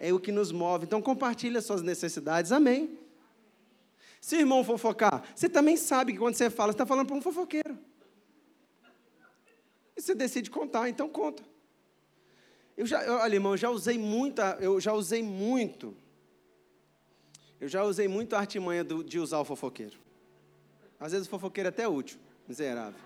É 0.06 0.12
o 0.12 0.20
que 0.20 0.30
nos 0.30 0.52
move. 0.52 0.84
Então 0.84 1.00
compartilhe 1.00 1.56
as 1.56 1.64
suas 1.64 1.80
necessidades. 1.80 2.52
Amém. 2.52 2.98
Se 4.20 4.36
o 4.36 4.38
irmão 4.38 4.62
fofocar, 4.62 5.22
você 5.34 5.48
também 5.48 5.78
sabe 5.78 6.12
que 6.12 6.18
quando 6.18 6.34
você 6.34 6.50
fala, 6.50 6.72
você 6.72 6.74
está 6.74 6.84
falando 6.84 7.06
para 7.06 7.16
um 7.16 7.22
fofoqueiro. 7.22 7.78
E 9.96 10.02
você 10.02 10.14
decide 10.14 10.50
contar, 10.50 10.90
então 10.90 11.08
conta. 11.08 11.42
Eu 12.76 12.84
já, 12.84 13.00
olha, 13.22 13.34
irmão, 13.34 13.52
eu 13.52 13.56
já 13.56 13.70
usei 13.70 13.96
muita, 13.96 14.58
eu 14.60 14.78
já 14.78 14.92
usei 14.92 15.22
muito. 15.22 15.96
Eu 17.58 17.68
já 17.68 17.82
usei 17.82 18.06
muito 18.06 18.36
a 18.36 18.40
artimanha 18.40 18.84
do, 18.84 19.02
de 19.02 19.18
usar 19.18 19.38
o 19.38 19.44
fofoqueiro. 19.44 19.98
Às 21.00 21.12
vezes 21.12 21.26
o 21.26 21.30
fofoqueiro 21.30 21.68
é 21.68 21.70
até 21.70 21.88
útil, 21.88 22.18
miserável. 22.46 23.00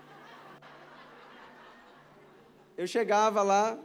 Eu 2.77 2.87
chegava 2.87 3.41
lá, 3.41 3.79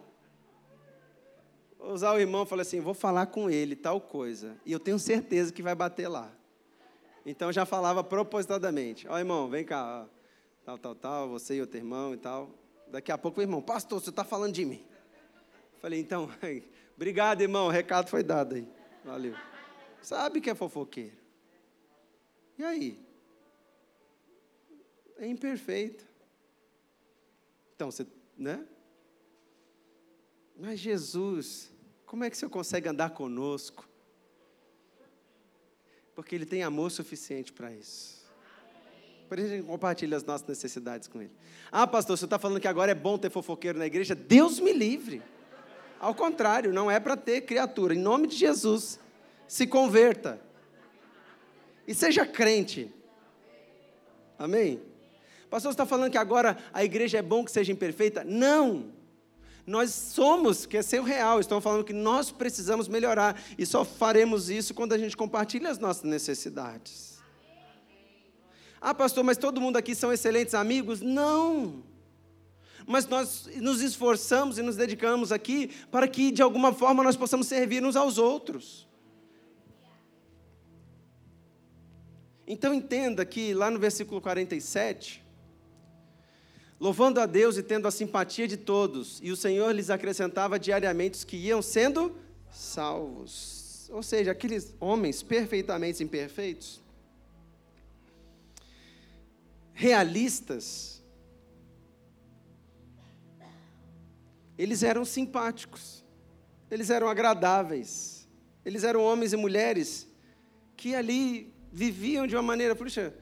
usar 1.86 2.12
o 2.12 2.18
irmão, 2.18 2.46
falei 2.46 2.62
assim, 2.62 2.80
vou 2.80 2.94
falar 2.94 3.26
com 3.26 3.50
ele 3.50 3.76
tal 3.76 4.00
coisa, 4.00 4.56
e 4.64 4.72
eu 4.72 4.80
tenho 4.80 4.98
certeza 4.98 5.52
que 5.52 5.62
vai 5.62 5.74
bater 5.74 6.08
lá. 6.08 6.32
Então 7.26 7.52
já 7.52 7.64
falava 7.64 8.04
propositadamente, 8.04 9.08
ó 9.08 9.18
irmão, 9.18 9.48
vem 9.48 9.64
cá, 9.64 10.06
tal, 10.64 10.78
tal, 10.78 10.94
tal, 10.94 11.28
você 11.28 11.56
e 11.56 11.60
outro 11.60 11.78
irmão 11.78 12.14
e 12.14 12.16
tal. 12.16 12.50
Daqui 12.88 13.10
a 13.10 13.18
pouco 13.18 13.40
o 13.40 13.42
irmão, 13.42 13.62
pastor, 13.62 14.00
você 14.00 14.10
está 14.10 14.24
falando 14.24 14.52
de 14.52 14.64
mim. 14.64 14.84
Falei, 15.80 16.00
então, 16.00 16.30
obrigado 16.96 17.40
irmão, 17.40 17.66
o 17.66 17.70
recado 17.70 18.08
foi 18.08 18.22
dado 18.22 18.54
aí, 18.54 18.68
valeu. 19.04 19.34
Sabe 20.02 20.40
que 20.40 20.50
é 20.50 20.54
fofoqueiro. 20.54 21.16
E 22.58 22.64
aí? 22.64 23.00
É 25.16 25.26
imperfeito. 25.26 26.04
Então, 27.74 27.90
você, 27.90 28.06
né? 28.36 28.66
Mas 30.56 30.78
Jesus, 30.78 31.72
como 32.14 32.22
é 32.22 32.30
que 32.30 32.36
o 32.36 32.38
Senhor 32.38 32.50
consegue 32.50 32.88
andar 32.88 33.10
conosco? 33.10 33.88
Porque 36.14 36.32
Ele 36.32 36.46
tem 36.46 36.62
amor 36.62 36.92
suficiente 36.92 37.52
para 37.52 37.72
isso. 37.72 38.24
Por 39.28 39.36
isso 39.36 39.48
a 39.52 39.56
gente 39.56 39.66
compartilha 39.66 40.16
as 40.16 40.22
nossas 40.22 40.46
necessidades 40.46 41.08
com 41.08 41.20
Ele. 41.20 41.32
Ah, 41.72 41.88
pastor, 41.88 42.16
você 42.16 42.24
está 42.24 42.38
falando 42.38 42.60
que 42.60 42.68
agora 42.68 42.92
é 42.92 42.94
bom 42.94 43.18
ter 43.18 43.30
fofoqueiro 43.30 43.80
na 43.80 43.86
igreja? 43.86 44.14
Deus 44.14 44.60
me 44.60 44.72
livre. 44.72 45.24
Ao 45.98 46.14
contrário, 46.14 46.72
não 46.72 46.88
é 46.88 47.00
para 47.00 47.16
ter 47.16 47.40
criatura. 47.40 47.96
Em 47.96 47.98
nome 47.98 48.28
de 48.28 48.36
Jesus, 48.36 49.00
se 49.48 49.66
converta. 49.66 50.40
E 51.84 51.92
seja 51.96 52.24
crente. 52.24 52.94
Amém? 54.38 54.80
Pastor, 55.50 55.72
você 55.72 55.74
está 55.74 55.84
falando 55.84 56.12
que 56.12 56.18
agora 56.18 56.56
a 56.72 56.84
igreja 56.84 57.18
é 57.18 57.22
bom 57.22 57.44
que 57.44 57.50
seja 57.50 57.72
imperfeita? 57.72 58.22
Não. 58.22 58.92
Nós 59.66 59.90
somos, 59.90 60.66
quer 60.66 60.84
ser 60.84 61.00
o 61.00 61.04
real, 61.04 61.40
estão 61.40 61.60
falando 61.60 61.84
que 61.84 61.92
nós 61.92 62.30
precisamos 62.30 62.86
melhorar. 62.86 63.40
E 63.56 63.64
só 63.64 63.84
faremos 63.84 64.50
isso 64.50 64.74
quando 64.74 64.92
a 64.92 64.98
gente 64.98 65.16
compartilha 65.16 65.70
as 65.70 65.78
nossas 65.78 66.02
necessidades. 66.02 67.18
Ah, 68.80 68.92
pastor, 68.92 69.24
mas 69.24 69.38
todo 69.38 69.60
mundo 69.60 69.78
aqui 69.78 69.94
são 69.94 70.12
excelentes 70.12 70.54
amigos? 70.54 71.00
Não. 71.00 71.82
Mas 72.86 73.06
nós 73.06 73.48
nos 73.56 73.80
esforçamos 73.80 74.58
e 74.58 74.62
nos 74.62 74.76
dedicamos 74.76 75.32
aqui 75.32 75.70
para 75.90 76.06
que, 76.06 76.30
de 76.30 76.42
alguma 76.42 76.70
forma, 76.70 77.02
nós 77.02 77.16
possamos 77.16 77.46
servir 77.46 77.82
uns 77.82 77.96
aos 77.96 78.18
outros. 78.18 78.86
Então 82.46 82.74
entenda 82.74 83.24
que 83.24 83.54
lá 83.54 83.70
no 83.70 83.78
versículo 83.78 84.20
47, 84.20 85.23
louvando 86.84 87.18
a 87.18 87.24
Deus 87.24 87.56
e 87.56 87.62
tendo 87.62 87.88
a 87.88 87.90
simpatia 87.90 88.46
de 88.46 88.58
todos, 88.58 89.18
e 89.22 89.32
o 89.32 89.36
Senhor 89.36 89.74
lhes 89.74 89.88
acrescentava 89.88 90.58
diariamente 90.58 91.16
os 91.16 91.24
que 91.24 91.34
iam 91.34 91.62
sendo 91.62 92.14
salvos. 92.52 93.88
Ou 93.90 94.02
seja, 94.02 94.32
aqueles 94.32 94.74
homens 94.78 95.22
perfeitamente 95.22 96.04
imperfeitos, 96.04 96.82
realistas, 99.72 101.02
eles 104.58 104.82
eram 104.82 105.06
simpáticos, 105.06 106.04
eles 106.70 106.90
eram 106.90 107.08
agradáveis, 107.08 108.28
eles 108.62 108.84
eram 108.84 109.00
homens 109.00 109.32
e 109.32 109.38
mulheres 109.38 110.06
que 110.76 110.94
ali 110.94 111.50
viviam 111.72 112.26
de 112.26 112.36
uma 112.36 112.42
maneira, 112.42 112.76
puxa, 112.76 113.14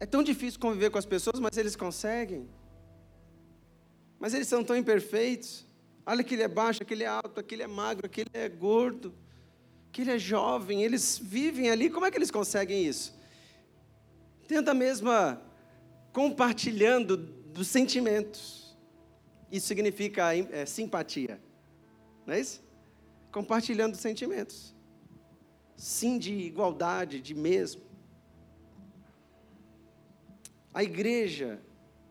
é 0.00 0.06
tão 0.06 0.22
difícil 0.22 0.60
conviver 0.60 0.90
com 0.90 0.98
as 0.98 1.06
pessoas, 1.06 1.40
mas 1.40 1.56
eles 1.56 1.74
conseguem. 1.74 2.48
Mas 4.18 4.34
eles 4.34 4.48
são 4.48 4.62
tão 4.62 4.76
imperfeitos. 4.76 5.64
Olha 6.06 6.22
que 6.22 6.34
ele 6.34 6.42
é 6.42 6.48
baixo, 6.48 6.82
aquele 6.82 7.04
é 7.04 7.06
alto, 7.06 7.40
aquele 7.40 7.62
é 7.62 7.66
magro, 7.66 8.06
aquele 8.06 8.30
é 8.32 8.48
gordo, 8.48 9.14
aquele 9.88 10.12
é 10.12 10.18
jovem. 10.18 10.82
Eles 10.82 11.18
vivem 11.18 11.70
ali, 11.70 11.90
como 11.90 12.06
é 12.06 12.10
que 12.10 12.16
eles 12.16 12.30
conseguem 12.30 12.84
isso? 12.84 13.14
Tendo 14.46 14.68
a 14.68 14.74
mesma 14.74 15.42
compartilhando 16.12 17.16
dos 17.16 17.68
sentimentos. 17.68 18.76
Isso 19.50 19.66
significa 19.66 20.34
é, 20.34 20.64
simpatia. 20.64 21.40
Não 22.26 22.34
é 22.34 22.40
isso? 22.40 22.62
Compartilhando 23.32 23.94
os 23.94 24.00
sentimentos. 24.00 24.74
Sim, 25.76 26.18
de 26.18 26.32
igualdade, 26.32 27.20
de 27.20 27.34
mesmo. 27.34 27.87
A 30.78 30.84
igreja 30.84 31.60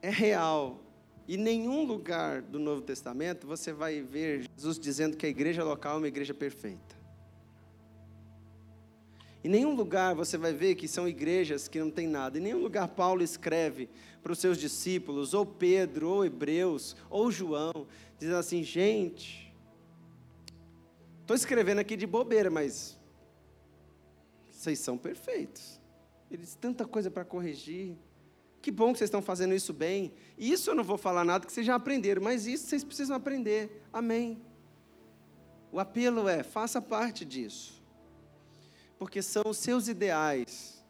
é 0.01 0.09
real. 0.09 0.83
E 1.25 1.37
nenhum 1.37 1.85
lugar 1.85 2.41
do 2.41 2.59
Novo 2.59 2.81
Testamento 2.81 3.47
você 3.47 3.71
vai 3.71 4.01
ver 4.01 4.45
Jesus 4.57 4.77
dizendo 4.77 5.15
que 5.15 5.25
a 5.25 5.29
igreja 5.29 5.63
local 5.63 5.95
é 5.95 5.97
uma 5.99 6.07
igreja 6.09 6.33
perfeita. 6.33 6.97
Em 9.41 9.47
nenhum 9.47 9.73
lugar 9.73 10.13
você 10.13 10.37
vai 10.37 10.51
ver 10.51 10.75
que 10.75 10.85
são 10.85 11.07
igrejas 11.07 11.69
que 11.69 11.79
não 11.79 11.89
tem 11.89 12.09
nada. 12.09 12.37
Em 12.37 12.41
nenhum 12.41 12.59
lugar 12.59 12.89
Paulo 12.89 13.23
escreve 13.23 13.87
para 14.21 14.33
os 14.33 14.39
seus 14.39 14.57
discípulos, 14.57 15.33
ou 15.33 15.45
Pedro, 15.45 16.09
ou 16.09 16.25
Hebreus, 16.25 16.93
ou 17.09 17.31
João, 17.31 17.87
dizendo 18.19 18.35
assim: 18.35 18.63
gente, 18.63 19.55
estou 21.21 21.37
escrevendo 21.37 21.79
aqui 21.79 21.95
de 21.95 22.05
bobeira, 22.05 22.49
mas 22.49 22.99
vocês 24.51 24.77
são 24.79 24.97
perfeitos. 24.97 25.79
Eles 26.29 26.53
tanta 26.53 26.83
coisa 26.83 27.09
para 27.09 27.23
corrigir. 27.23 27.95
Que 28.61 28.71
bom 28.71 28.91
que 28.91 28.99
vocês 28.99 29.07
estão 29.07 29.21
fazendo 29.21 29.53
isso 29.53 29.73
bem. 29.73 30.13
Isso 30.37 30.69
eu 30.69 30.75
não 30.75 30.83
vou 30.83 30.97
falar 30.97 31.23
nada 31.23 31.45
que 31.45 31.53
vocês 31.53 31.65
já 31.65 31.75
aprenderam, 31.75 32.21
mas 32.21 32.47
isso 32.47 32.67
vocês 32.67 32.83
precisam 32.83 33.15
aprender. 33.15 33.83
Amém. 33.93 34.41
O 35.71 35.79
apelo 35.79 36.27
é: 36.27 36.43
faça 36.43 36.81
parte 36.81 37.23
disso. 37.23 37.83
Porque 38.97 39.21
são 39.21 39.43
os 39.45 39.57
seus 39.57 39.87
ideais 39.87 40.83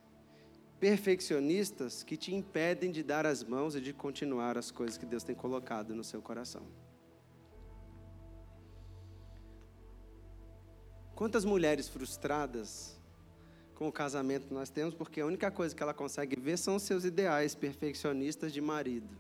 perfeccionistas 0.79 2.03
que 2.03 2.15
te 2.15 2.33
impedem 2.33 2.91
de 2.91 3.03
dar 3.03 3.25
as 3.25 3.43
mãos 3.43 3.75
e 3.75 3.81
de 3.81 3.91
continuar 3.91 4.57
as 4.57 4.71
coisas 4.71 4.97
que 4.97 5.05
Deus 5.05 5.23
tem 5.23 5.35
colocado 5.35 5.95
no 5.95 6.03
seu 6.03 6.21
coração. 6.21 6.65
Quantas 11.15 11.43
mulheres 11.43 11.89
frustradas 11.89 12.96
com 13.77 13.87
o 13.87 13.91
casamento 13.91 14.51
nós 14.51 14.71
temos, 14.71 14.95
porque 14.95 15.21
a 15.21 15.25
única 15.25 15.51
coisa 15.51 15.75
que 15.75 15.83
ela 15.83 15.93
consegue 15.93 16.35
ver 16.35 16.57
são 16.57 16.77
os 16.77 16.81
seus 16.81 17.05
ideais 17.05 17.53
perfeccionistas 17.53 18.51
de 18.51 18.59
marido. 18.59 19.15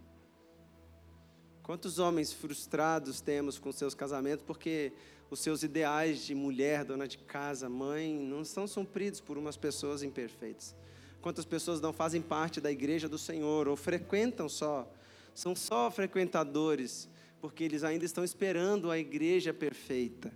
Quantos 1.61 1.99
homens 1.99 2.33
frustrados 2.33 3.21
temos 3.21 3.59
com 3.59 3.71
seus 3.71 3.93
casamentos 3.93 4.43
porque 4.43 4.93
os 5.29 5.41
seus 5.41 5.61
ideais 5.61 6.25
de 6.25 6.33
mulher, 6.33 6.83
dona 6.83 7.07
de 7.07 7.19
casa, 7.19 7.69
mãe, 7.69 8.11
não 8.11 8.43
são 8.43 8.65
supridos 8.65 9.21
por 9.21 9.37
umas 9.37 9.55
pessoas 9.55 10.01
imperfeitas. 10.01 10.75
Quantas 11.21 11.45
pessoas 11.45 11.79
não 11.79 11.93
fazem 11.93 12.21
parte 12.21 12.59
da 12.59 12.71
igreja 12.71 13.07
do 13.07 13.19
Senhor 13.19 13.67
ou 13.67 13.75
frequentam 13.75 14.49
só, 14.49 14.91
são 15.35 15.55
só 15.55 15.91
frequentadores, 15.91 17.07
porque 17.39 17.63
eles 17.63 17.83
ainda 17.83 18.05
estão 18.05 18.23
esperando 18.23 18.89
a 18.89 18.97
igreja 18.97 19.53
perfeita 19.53 20.33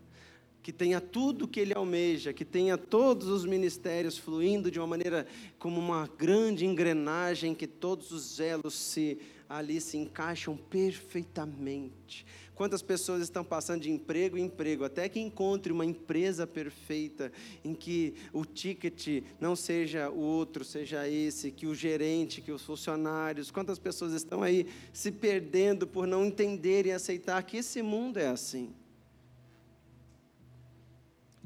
que 0.62 0.72
tenha 0.72 1.02
tudo 1.02 1.48
que 1.48 1.60
ele 1.60 1.74
almeja, 1.74 2.34
que 2.34 2.46
tenha 2.46 2.78
todos 2.78 3.28
os 3.28 3.46
ministérios 3.46 4.18
fluindo 4.18 4.70
de 4.70 4.80
uma 4.80 4.88
maneira 4.88 5.26
como 5.58 5.80
uma 5.80 6.08
grande 6.18 6.66
engrenagem, 6.66 7.56
que 7.56 7.68
todos 7.68 8.12
os 8.12 8.40
elos 8.40 8.74
se 8.74 9.18
ali 9.50 9.82
se 9.82 9.98
encaixam 9.98 10.56
perfeitamente. 10.56 12.26
Quantas 12.56 12.82
pessoas 12.82 13.24
estão 13.24 13.44
passando 13.44 13.82
de 13.82 13.92
emprego 13.92 14.38
em 14.38 14.46
emprego, 14.46 14.86
até 14.86 15.10
que 15.10 15.20
encontre 15.20 15.74
uma 15.74 15.86
empresa 15.86 16.46
perfeita, 16.46 17.32
em 17.66 17.74
que 17.74 18.14
o 18.32 18.46
ticket 18.46 19.24
não 19.40 19.56
seja 19.56 20.10
o 20.10 20.20
outro, 20.20 20.64
seja 20.64 21.08
esse, 21.08 21.52
que 21.52 21.66
o 21.66 21.74
gerente, 21.74 22.40
que 22.40 22.52
os 22.52 22.62
funcionários. 22.62 23.52
Quantas 23.52 23.80
pessoas 23.80 24.14
estão 24.14 24.44
aí 24.44 24.68
se 24.94 25.12
perdendo 25.12 25.88
por 25.88 26.06
não 26.06 26.24
entender 26.24 26.86
e 26.86 26.92
aceitar 26.92 27.42
que 27.44 27.58
esse 27.58 27.82
mundo 27.82 28.18
é 28.18 28.28
assim. 28.28 28.74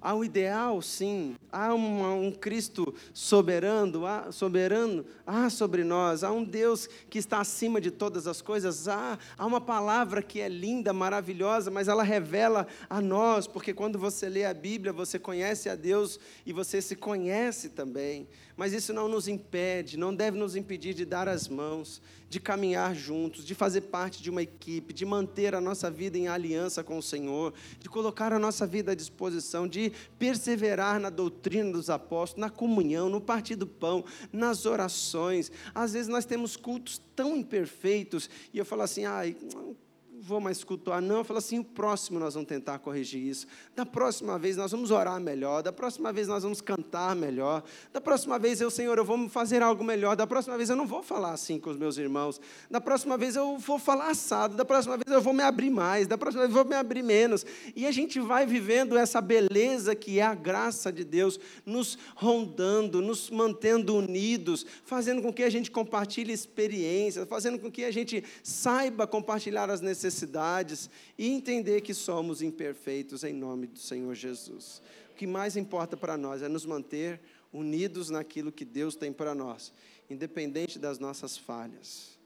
Um 0.05 0.23
ideal, 0.23 0.83
sim. 0.83 1.35
Há 1.57 1.73
um 1.73 2.33
Cristo 2.33 2.93
soberano, 3.13 4.05
há, 4.05 4.29
soberano, 4.29 5.05
há 5.25 5.49
sobre 5.49 5.85
nós. 5.85 6.21
Há 6.21 6.29
um 6.29 6.43
Deus 6.43 6.89
que 7.09 7.17
está 7.17 7.39
acima 7.39 7.79
de 7.79 7.91
todas 7.91 8.27
as 8.27 8.41
coisas. 8.41 8.89
Há, 8.89 9.17
há 9.37 9.45
uma 9.45 9.61
palavra 9.61 10.21
que 10.21 10.41
é 10.41 10.49
linda, 10.49 10.91
maravilhosa, 10.91 11.71
mas 11.71 11.87
ela 11.87 12.03
revela 12.03 12.67
a 12.89 12.99
nós, 12.99 13.47
porque 13.47 13.73
quando 13.73 13.97
você 13.97 14.27
lê 14.27 14.43
a 14.43 14.53
Bíblia, 14.53 14.91
você 14.91 15.17
conhece 15.17 15.69
a 15.69 15.75
Deus 15.75 16.19
e 16.45 16.51
você 16.51 16.81
se 16.81 16.93
conhece 16.93 17.69
também. 17.69 18.27
Mas 18.57 18.73
isso 18.73 18.91
não 18.91 19.07
nos 19.07 19.29
impede, 19.29 19.95
não 19.95 20.13
deve 20.13 20.37
nos 20.37 20.57
impedir 20.57 20.93
de 20.93 21.05
dar 21.05 21.29
as 21.29 21.47
mãos, 21.47 22.01
de 22.29 22.39
caminhar 22.39 22.93
juntos, 22.93 23.45
de 23.45 23.55
fazer 23.55 23.81
parte 23.81 24.21
de 24.21 24.29
uma 24.29 24.41
equipe, 24.41 24.93
de 24.93 25.05
manter 25.05 25.55
a 25.55 25.61
nossa 25.61 25.89
vida 25.89 26.17
em 26.17 26.27
aliança 26.27 26.83
com 26.83 26.97
o 26.97 27.03
Senhor, 27.03 27.53
de 27.79 27.87
colocar 27.87 28.33
a 28.33 28.39
nossa 28.39 28.65
vida 28.65 28.91
à 28.91 28.95
disposição, 28.95 29.67
de 29.67 29.91
perseverar 30.17 30.99
na 30.99 31.09
doutrina 31.09 31.44
dos 31.71 31.89
apóstolos, 31.89 32.41
na 32.41 32.49
comunhão, 32.49 33.09
no 33.09 33.21
partir 33.21 33.55
do 33.55 33.67
pão, 33.67 34.03
nas 34.31 34.65
orações. 34.65 35.51
Às 35.73 35.93
vezes 35.93 36.07
nós 36.07 36.25
temos 36.25 36.55
cultos 36.55 37.01
tão 37.15 37.35
imperfeitos 37.35 38.29
e 38.53 38.57
eu 38.57 38.65
falo 38.65 38.81
assim, 38.81 39.05
ai, 39.05 39.35
vou 40.25 40.41
mais 40.41 40.63
cultuar, 40.63 41.01
não. 41.01 41.17
Eu 41.17 41.23
falo 41.23 41.37
assim: 41.37 41.59
o 41.59 41.63
próximo 41.63 42.19
nós 42.19 42.33
vamos 42.33 42.49
tentar 42.49 42.79
corrigir 42.79 43.21
isso. 43.21 43.45
Da 43.75 43.85
próxima 43.85 44.39
vez 44.39 44.57
nós 44.57 44.71
vamos 44.71 44.89
orar 44.89 45.19
melhor. 45.19 45.61
Da 45.61 45.71
próxima 45.71 46.11
vez 46.11 46.27
nós 46.27 46.41
vamos 46.41 46.61
cantar 46.61 47.15
melhor. 47.15 47.63
Da 47.93 48.01
próxima 48.01 48.39
vez 48.39 48.59
eu, 48.59 48.71
Senhor, 48.71 48.97
eu 48.97 49.05
vou 49.05 49.29
fazer 49.29 49.61
algo 49.61 49.83
melhor. 49.83 50.15
Da 50.15 50.25
próxima 50.25 50.57
vez 50.57 50.69
eu 50.69 50.75
não 50.75 50.87
vou 50.87 51.03
falar 51.03 51.31
assim 51.31 51.59
com 51.59 51.69
os 51.69 51.77
meus 51.77 51.97
irmãos. 51.97 52.41
Da 52.71 52.81
próxima 52.81 53.17
vez 53.17 53.35
eu 53.35 53.57
vou 53.59 53.77
falar 53.77 54.09
assado. 54.09 54.55
Da 54.55 54.65
próxima 54.65 54.97
vez 54.97 55.13
eu 55.13 55.21
vou 55.21 55.33
me 55.33 55.43
abrir 55.43 55.69
mais. 55.69 56.07
Da 56.07 56.17
próxima 56.17 56.43
vez 56.43 56.55
eu 56.55 56.63
vou 56.63 56.69
me 56.69 56.75
abrir 56.75 57.03
menos. 57.03 57.45
E 57.75 57.85
a 57.85 57.91
gente 57.91 58.19
vai 58.19 58.47
vivendo 58.47 58.97
essa 58.97 59.21
beleza 59.21 59.93
que 59.93 60.19
é 60.19 60.23
a 60.23 60.33
graça 60.33 60.91
de 60.91 61.03
Deus, 61.03 61.39
nos 61.63 61.99
rondando, 62.15 62.99
nos 62.99 63.29
mantendo 63.29 63.95
unidos, 63.95 64.65
fazendo 64.83 65.21
com 65.21 65.31
que 65.31 65.43
a 65.43 65.49
gente 65.51 65.69
compartilhe 65.69 66.33
experiências, 66.33 67.27
fazendo 67.27 67.59
com 67.59 67.69
que 67.69 67.83
a 67.83 67.91
gente 67.91 68.23
saiba 68.41 69.05
compartilhar 69.05 69.69
as 69.69 69.81
necessidades 69.81 70.14
necessidades 70.15 70.89
e 71.17 71.27
entender 71.27 71.81
que 71.81 71.93
somos 71.93 72.41
imperfeitos 72.41 73.23
em 73.23 73.33
nome 73.33 73.67
do 73.67 73.79
Senhor 73.79 74.15
Jesus. 74.15 74.81
O 75.11 75.15
que 75.15 75.27
mais 75.27 75.57
importa 75.57 75.97
para 75.97 76.17
nós 76.17 76.41
é 76.41 76.47
nos 76.47 76.65
manter 76.65 77.19
unidos 77.51 78.09
naquilo 78.09 78.51
que 78.51 78.65
Deus 78.65 78.95
tem 78.95 79.11
para 79.11 79.35
nós, 79.35 79.73
independente 80.09 80.79
das 80.79 80.99
nossas 80.99 81.37
falhas. 81.37 82.17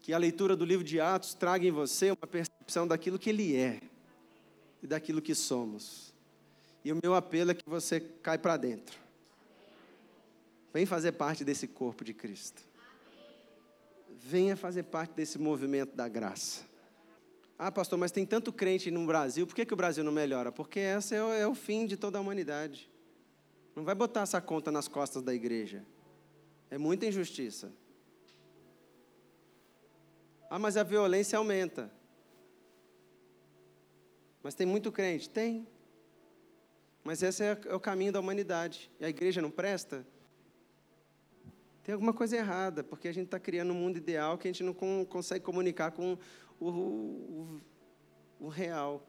Que 0.00 0.12
a 0.12 0.18
leitura 0.18 0.56
do 0.56 0.64
livro 0.64 0.84
de 0.84 1.00
Atos 1.00 1.34
traga 1.34 1.66
em 1.66 1.70
você 1.70 2.10
uma 2.10 2.26
percepção 2.26 2.86
daquilo 2.86 3.18
que 3.18 3.28
Ele 3.28 3.54
é 3.54 3.80
e 4.82 4.86
daquilo 4.86 5.20
que 5.20 5.34
somos. 5.34 6.14
E 6.84 6.92
o 6.92 6.98
meu 7.02 7.14
apelo 7.14 7.50
é 7.50 7.54
que 7.54 7.68
você 7.68 8.00
cai 8.00 8.38
para 8.38 8.56
dentro. 8.56 8.98
Vem 10.72 10.86
fazer 10.86 11.12
parte 11.12 11.44
desse 11.44 11.66
corpo 11.66 12.04
de 12.04 12.14
Cristo 12.14 12.67
venha 14.18 14.56
fazer 14.56 14.84
parte 14.84 15.14
desse 15.14 15.38
movimento 15.38 15.94
da 15.94 16.08
graça. 16.08 16.66
Ah, 17.58 17.72
pastor, 17.72 17.98
mas 17.98 18.12
tem 18.12 18.24
tanto 18.24 18.52
crente 18.52 18.90
no 18.90 19.04
Brasil, 19.06 19.46
por 19.46 19.54
que, 19.54 19.64
que 19.64 19.74
o 19.74 19.76
Brasil 19.76 20.04
não 20.04 20.12
melhora? 20.12 20.52
Porque 20.52 20.78
esse 20.78 21.14
é 21.14 21.22
o, 21.22 21.32
é 21.32 21.46
o 21.46 21.54
fim 21.54 21.86
de 21.86 21.96
toda 21.96 22.18
a 22.18 22.20
humanidade. 22.20 22.90
Não 23.74 23.84
vai 23.84 23.94
botar 23.94 24.22
essa 24.22 24.40
conta 24.40 24.70
nas 24.70 24.88
costas 24.88 25.22
da 25.22 25.34
igreja. 25.34 25.84
É 26.70 26.78
muita 26.78 27.06
injustiça. 27.06 27.72
Ah, 30.50 30.58
mas 30.58 30.76
a 30.76 30.82
violência 30.82 31.38
aumenta. 31.38 31.90
Mas 34.42 34.54
tem 34.54 34.66
muito 34.66 34.90
crente? 34.92 35.28
Tem. 35.28 35.66
Mas 37.04 37.22
esse 37.22 37.42
é, 37.42 37.58
é 37.66 37.74
o 37.74 37.80
caminho 37.80 38.12
da 38.12 38.20
humanidade. 38.20 38.90
E 39.00 39.04
a 39.04 39.08
igreja 39.08 39.42
não 39.42 39.50
presta? 39.50 40.06
Tem 41.88 41.94
alguma 41.94 42.12
coisa 42.12 42.36
errada, 42.36 42.84
porque 42.84 43.08
a 43.08 43.12
gente 43.14 43.24
está 43.24 43.40
criando 43.40 43.70
um 43.70 43.74
mundo 43.74 43.96
ideal 43.96 44.36
que 44.36 44.46
a 44.46 44.52
gente 44.52 44.62
não 44.62 44.74
com, 44.74 45.06
consegue 45.08 45.42
comunicar 45.42 45.90
com 45.90 46.18
o, 46.60 46.68
o, 46.68 47.60
o 48.38 48.48
real. 48.48 49.02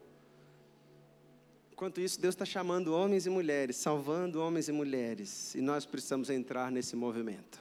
Enquanto 1.73 1.99
isso, 1.99 2.21
Deus 2.21 2.35
está 2.35 2.45
chamando 2.45 2.95
homens 2.95 3.25
e 3.25 3.29
mulheres, 3.29 3.75
salvando 3.75 4.41
homens 4.41 4.69
e 4.69 4.71
mulheres, 4.71 5.55
e 5.55 5.59
nós 5.59 5.85
precisamos 5.85 6.29
entrar 6.29 6.71
nesse 6.71 6.95
movimento. 6.95 7.59